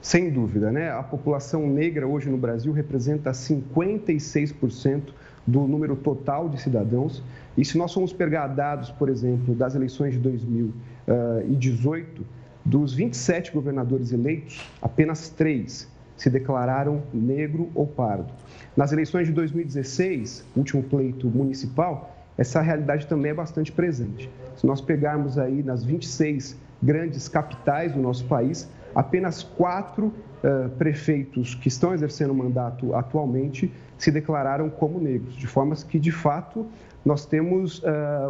Sem 0.02 0.30
dúvida, 0.30 0.70
né? 0.70 0.90
A 0.90 1.02
população 1.02 1.66
negra 1.68 2.06
hoje 2.06 2.28
no 2.28 2.36
Brasil 2.36 2.72
representa 2.72 3.32
56% 3.32 5.02
do 5.46 5.62
número 5.62 5.96
total 5.96 6.48
de 6.48 6.60
cidadãos. 6.60 7.22
E 7.56 7.64
se 7.64 7.78
nós 7.78 7.92
formos 7.92 8.12
pegar 8.12 8.48
dados, 8.48 8.90
por 8.90 9.08
exemplo, 9.08 9.54
das 9.54 9.74
eleições 9.74 10.14
de 10.14 10.20
2018, 10.20 12.26
dos 12.64 12.92
27 12.92 13.52
governadores 13.52 14.12
eleitos, 14.12 14.60
apenas 14.82 15.28
três 15.28 15.88
se 16.16 16.30
declararam 16.30 17.02
negro 17.12 17.70
ou 17.74 17.86
pardo. 17.86 18.32
Nas 18.76 18.92
eleições 18.92 19.26
de 19.26 19.32
2016, 19.32 20.44
último 20.56 20.82
pleito 20.82 21.28
municipal, 21.28 22.14
essa 22.36 22.60
realidade 22.60 23.06
também 23.06 23.30
é 23.30 23.34
bastante 23.34 23.72
presente. 23.72 24.30
Se 24.56 24.66
nós 24.66 24.80
pegarmos 24.80 25.38
aí 25.38 25.62
nas 25.62 25.84
26 25.84 26.56
grandes 26.82 27.28
capitais 27.28 27.92
do 27.92 28.00
nosso 28.00 28.24
país, 28.26 28.68
apenas 28.94 29.42
quatro 29.42 30.06
uh, 30.06 30.68
prefeitos 30.78 31.54
que 31.54 31.68
estão 31.68 31.94
exercendo 31.94 32.30
o 32.30 32.34
mandato 32.34 32.94
atualmente 32.94 33.72
se 33.98 34.10
declararam 34.10 34.68
como 34.68 35.00
negros, 35.00 35.34
de 35.36 35.46
forma 35.46 35.74
que, 35.76 35.98
de 35.98 36.12
fato, 36.12 36.66
nós 37.04 37.24
temos 37.24 37.78
uh, 37.78 37.84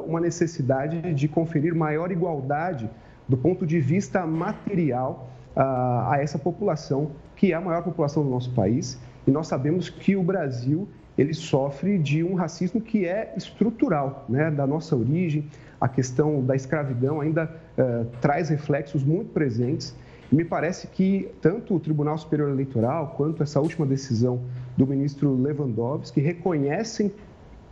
uma 0.06 0.20
necessidade 0.20 1.14
de 1.14 1.28
conferir 1.28 1.74
maior 1.74 2.12
igualdade 2.12 2.88
do 3.28 3.36
ponto 3.36 3.66
de 3.66 3.80
vista 3.80 4.24
material 4.26 5.28
uh, 5.56 6.10
a 6.10 6.18
essa 6.20 6.38
população, 6.38 7.10
que 7.36 7.52
é 7.52 7.54
a 7.54 7.60
maior 7.60 7.82
população 7.82 8.24
do 8.24 8.30
nosso 8.30 8.50
país, 8.52 8.98
e 9.26 9.30
nós 9.30 9.46
sabemos 9.46 9.90
que 9.90 10.16
o 10.16 10.22
Brasil 10.22 10.88
ele 11.16 11.32
sofre 11.32 11.98
de 11.98 12.22
um 12.22 12.34
racismo 12.34 12.80
que 12.80 13.06
é 13.06 13.32
estrutural, 13.36 14.24
né, 14.28 14.50
da 14.50 14.66
nossa 14.66 14.94
origem. 14.94 15.48
A 15.80 15.88
questão 15.88 16.42
da 16.42 16.54
escravidão 16.54 17.20
ainda 17.20 17.44
uh, 17.78 18.06
traz 18.20 18.48
reflexos 18.48 19.02
muito 19.02 19.30
presentes. 19.32 19.94
Me 20.30 20.44
parece 20.44 20.86
que 20.88 21.30
tanto 21.40 21.74
o 21.74 21.80
Tribunal 21.80 22.18
Superior 22.18 22.50
Eleitoral 22.50 23.14
quanto 23.16 23.42
essa 23.42 23.60
última 23.60 23.86
decisão 23.86 24.42
do 24.76 24.86
ministro 24.86 25.34
Lewandowski 25.40 26.20
reconhecem 26.20 27.12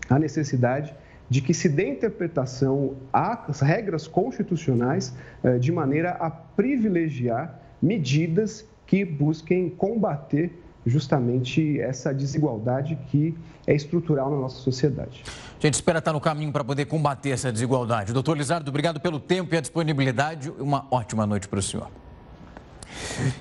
a 0.09 0.19
necessidade 0.19 0.95
de 1.29 1.41
que 1.41 1.55
se 1.55 1.69
dê 1.69 1.89
interpretação 1.89 2.95
às 3.13 3.61
regras 3.61 4.07
constitucionais 4.07 5.15
uh, 5.43 5.59
de 5.59 5.73
maneira 5.73 6.11
a 6.13 6.31
privilegiar 6.31 7.61
medidas 7.81 8.67
que 8.87 9.05
busquem 9.05 9.71
combater 9.71 10.53
justamente 10.87 11.81
essa 11.81 12.13
desigualdade 12.13 12.99
que 13.11 13.35
é 13.67 13.75
estrutural 13.75 14.31
na 14.31 14.37
nossa 14.37 14.57
sociedade. 14.57 15.23
A 15.59 15.67
gente 15.67 15.75
espera 15.75 15.99
estar 15.99 16.13
no 16.13 16.21
caminho 16.21 16.53
para 16.53 16.63
poder 16.63 16.85
combater 16.85 17.31
essa 17.31 17.51
desigualdade. 17.51 18.13
Doutor 18.13 18.37
Lizardo, 18.37 18.69
obrigado 18.69 19.01
pelo 19.01 19.19
tempo 19.19 19.55
e 19.55 19.59
a 19.59 19.61
disponibilidade. 19.61 20.51
Uma 20.59 20.87
ótima 20.91 21.27
noite 21.27 21.49
para 21.49 21.59
o 21.59 21.63
senhor. 21.63 21.89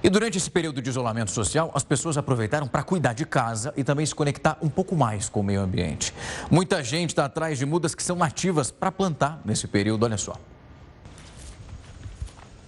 E 0.01 0.09
durante 0.09 0.37
esse 0.37 0.49
período 0.49 0.81
de 0.81 0.89
isolamento 0.89 1.31
social, 1.31 1.71
as 1.75 1.83
pessoas 1.83 2.17
aproveitaram 2.17 2.67
para 2.67 2.81
cuidar 2.81 3.13
de 3.13 3.25
casa 3.25 3.73
e 3.75 3.83
também 3.83 4.05
se 4.05 4.15
conectar 4.15 4.57
um 4.61 4.69
pouco 4.69 4.95
mais 4.95 5.29
com 5.29 5.41
o 5.41 5.43
meio 5.43 5.61
ambiente. 5.61 6.13
Muita 6.49 6.83
gente 6.83 7.09
está 7.09 7.25
atrás 7.25 7.57
de 7.57 7.65
mudas 7.65 7.93
que 7.93 8.01
são 8.01 8.15
nativas 8.15 8.71
para 8.71 8.91
plantar 8.91 9.41
nesse 9.45 9.67
período, 9.67 10.03
olha 10.03 10.17
só. 10.17 10.35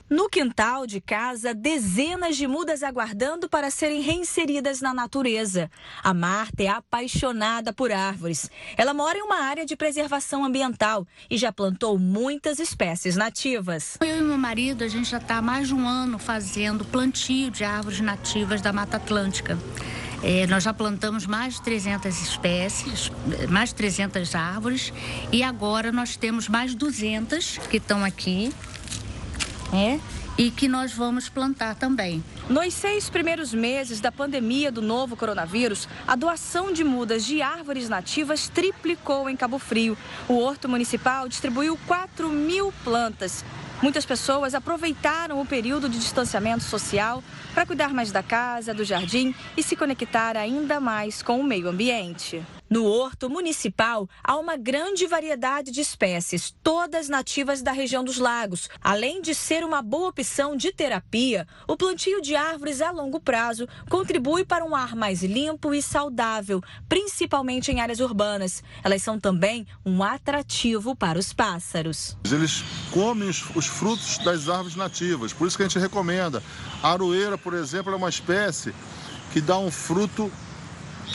No 0.08 0.30
quintal 0.30 0.86
de 0.86 1.02
casa, 1.02 1.52
dezenas 1.52 2.38
de 2.38 2.46
mudas 2.46 2.84
aguardando 2.84 3.50
para 3.50 3.72
serem 3.72 4.02
reinseridas 4.02 4.80
na 4.80 4.94
natureza. 4.94 5.70
A 6.04 6.14
Marta 6.14 6.62
é 6.62 6.68
apaixonada 6.68 7.74
por 7.74 7.92
árvores. 7.92 8.52
Ela 8.78 8.94
mora 8.94 9.18
em 9.18 9.24
uma 9.24 9.40
área 9.40 9.66
de 9.66 9.76
preservação 9.76 10.46
ambiental 10.46 11.08
e 11.28 11.40
já 11.40 11.52
plantou 11.52 11.98
muitas 11.98 12.60
espécies 12.60 13.16
nativas. 13.16 13.98
Eu 14.00 14.20
e 14.20 14.22
meu 14.22 14.38
marido, 14.38 14.84
a 14.84 14.88
gente 14.88 15.10
já 15.10 15.18
está 15.18 15.38
há 15.38 15.42
mais 15.42 15.70
de 15.70 15.74
um 15.74 15.88
ano 15.88 16.20
fazendo 16.20 16.86
plantio 16.86 17.50
de 17.50 17.64
árvores 17.64 18.00
nativas 18.00 18.62
da 18.62 18.72
Mata 18.72 18.98
Atlântica. 18.98 19.58
É, 20.22 20.46
nós 20.46 20.62
já 20.64 20.74
plantamos 20.74 21.26
mais 21.26 21.56
de 21.56 21.64
300 21.64 22.22
espécies, 22.22 23.12
mais 23.50 23.70
de 23.70 23.76
300 23.76 24.36
árvores 24.36 24.94
e 25.32 25.42
agora 25.42 25.92
nós 25.92 26.16
temos 26.16 26.48
mais 26.48 26.76
200 26.76 27.58
que 27.70 27.78
estão 27.78 28.04
aqui 28.04 28.54
é, 29.74 30.00
e 30.38 30.52
que 30.52 30.68
nós 30.68 30.94
vamos 30.94 31.30
plantar 31.30 31.76
também. 31.76 32.24
Nos 32.50 32.74
seis 32.74 33.10
primeiros 33.10 33.54
meses 33.54 34.00
da 34.00 34.12
pandemia 34.12 34.72
do 34.72 34.82
novo 34.82 35.16
coronavírus, 35.16 35.88
a 36.08 36.16
doação 36.16 36.72
de 36.72 36.84
mudas 36.84 37.26
de 37.26 37.42
árvores 37.42 37.90
nativas 37.90 38.50
triplicou 38.50 39.30
em 39.30 39.36
Cabo 39.36 39.58
Frio. 39.58 39.98
O 40.28 40.38
Horto 40.38 40.68
Municipal 40.68 41.28
distribuiu 41.28 41.78
4 41.88 42.30
mil 42.30 42.74
plantas. 42.84 43.44
Muitas 43.82 44.06
pessoas 44.06 44.56
aproveitaram 44.56 45.42
o 45.42 45.46
período 45.46 45.90
de 45.90 46.00
distanciamento 46.00 46.64
social 46.64 47.24
para 47.54 47.66
cuidar 47.66 47.94
mais 47.94 48.12
da 48.12 48.24
casa, 48.24 48.74
do 48.74 48.84
jardim 48.84 49.34
e 49.56 49.64
se 49.64 49.76
conectar 49.76 50.38
ainda 50.38 50.80
mais 50.80 51.22
com 51.22 51.40
o 51.40 51.44
meio 51.44 51.68
ambiente. 51.68 52.42
No 52.68 52.86
horto 52.86 53.30
municipal, 53.30 54.10
há 54.24 54.36
uma 54.38 54.58
grande 54.58 55.06
variedade 55.06 55.70
de 55.70 55.82
espécies, 55.82 56.54
todas 56.64 57.08
nativas 57.08 57.62
da 57.62 57.72
região 57.72 58.04
dos 58.04 58.18
lagos. 58.18 58.68
Além 58.82 59.22
de 59.22 59.36
ser 59.36 59.64
uma 59.64 59.84
boa 59.84 60.10
opção 60.10 60.58
de 60.58 60.72
terapia, 60.72 61.48
o 61.68 61.78
plantio 61.78 62.20
de 62.22 62.36
árvores 62.36 62.82
a 62.82 62.90
longo 62.90 63.20
prazo 63.20 63.68
contribui 63.88 64.44
para 64.44 64.66
um 64.66 64.76
ar 64.76 64.96
mais 64.96 65.22
limpo 65.22 65.76
e 65.76 65.82
saudável, 65.82 66.60
principalmente 66.90 67.72
em 67.72 67.82
áreas 67.82 68.00
urbanas. 68.00 68.64
Elas 68.84 69.04
são 69.04 69.20
também 69.20 69.68
um 69.86 70.02
atrativo 70.02 70.96
para 70.96 71.20
os 71.20 71.32
pássaros. 71.34 72.18
Eles 72.26 72.64
comem 72.92 73.30
os 73.30 73.68
frutos 73.68 74.18
das 74.20 74.50
árvores 74.50 74.76
nativas, 74.76 75.32
por 75.32 75.48
isso 75.48 75.56
que 75.56 75.62
a 75.62 75.68
gente 75.68 75.80
recomenda. 75.80 76.42
A 76.82 76.92
aroeira, 76.92 77.38
por 77.38 77.54
exemplo, 77.54 77.94
é 77.94 77.96
uma 77.96 78.10
espécie 78.10 78.74
que 79.32 79.40
dá 79.40 79.58
um 79.60 79.70
fruto 79.70 80.32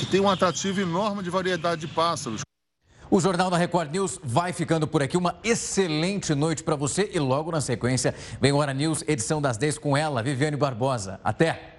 que 0.00 0.06
tem 0.06 0.18
um 0.18 0.30
atrativo 0.30 0.80
enorme 0.80 1.22
de 1.22 1.28
variedade 1.28 1.82
de 1.82 1.88
pássaros. 1.88 2.40
O 3.10 3.20
Jornal 3.20 3.50
da 3.50 3.58
Record 3.58 3.92
News 3.92 4.18
vai 4.24 4.50
ficando 4.50 4.86
por 4.86 5.02
aqui. 5.02 5.14
Uma 5.14 5.38
excelente 5.44 6.34
noite 6.34 6.62
para 6.62 6.74
você 6.74 7.10
e 7.12 7.18
logo 7.18 7.52
na 7.52 7.60
sequência 7.60 8.14
vem 8.40 8.50
Hora 8.50 8.72
News, 8.72 9.04
edição 9.06 9.42
das 9.42 9.58
10 9.58 9.76
com 9.76 9.94
ela, 9.94 10.22
Viviane 10.22 10.56
Barbosa. 10.56 11.20
Até! 11.22 11.68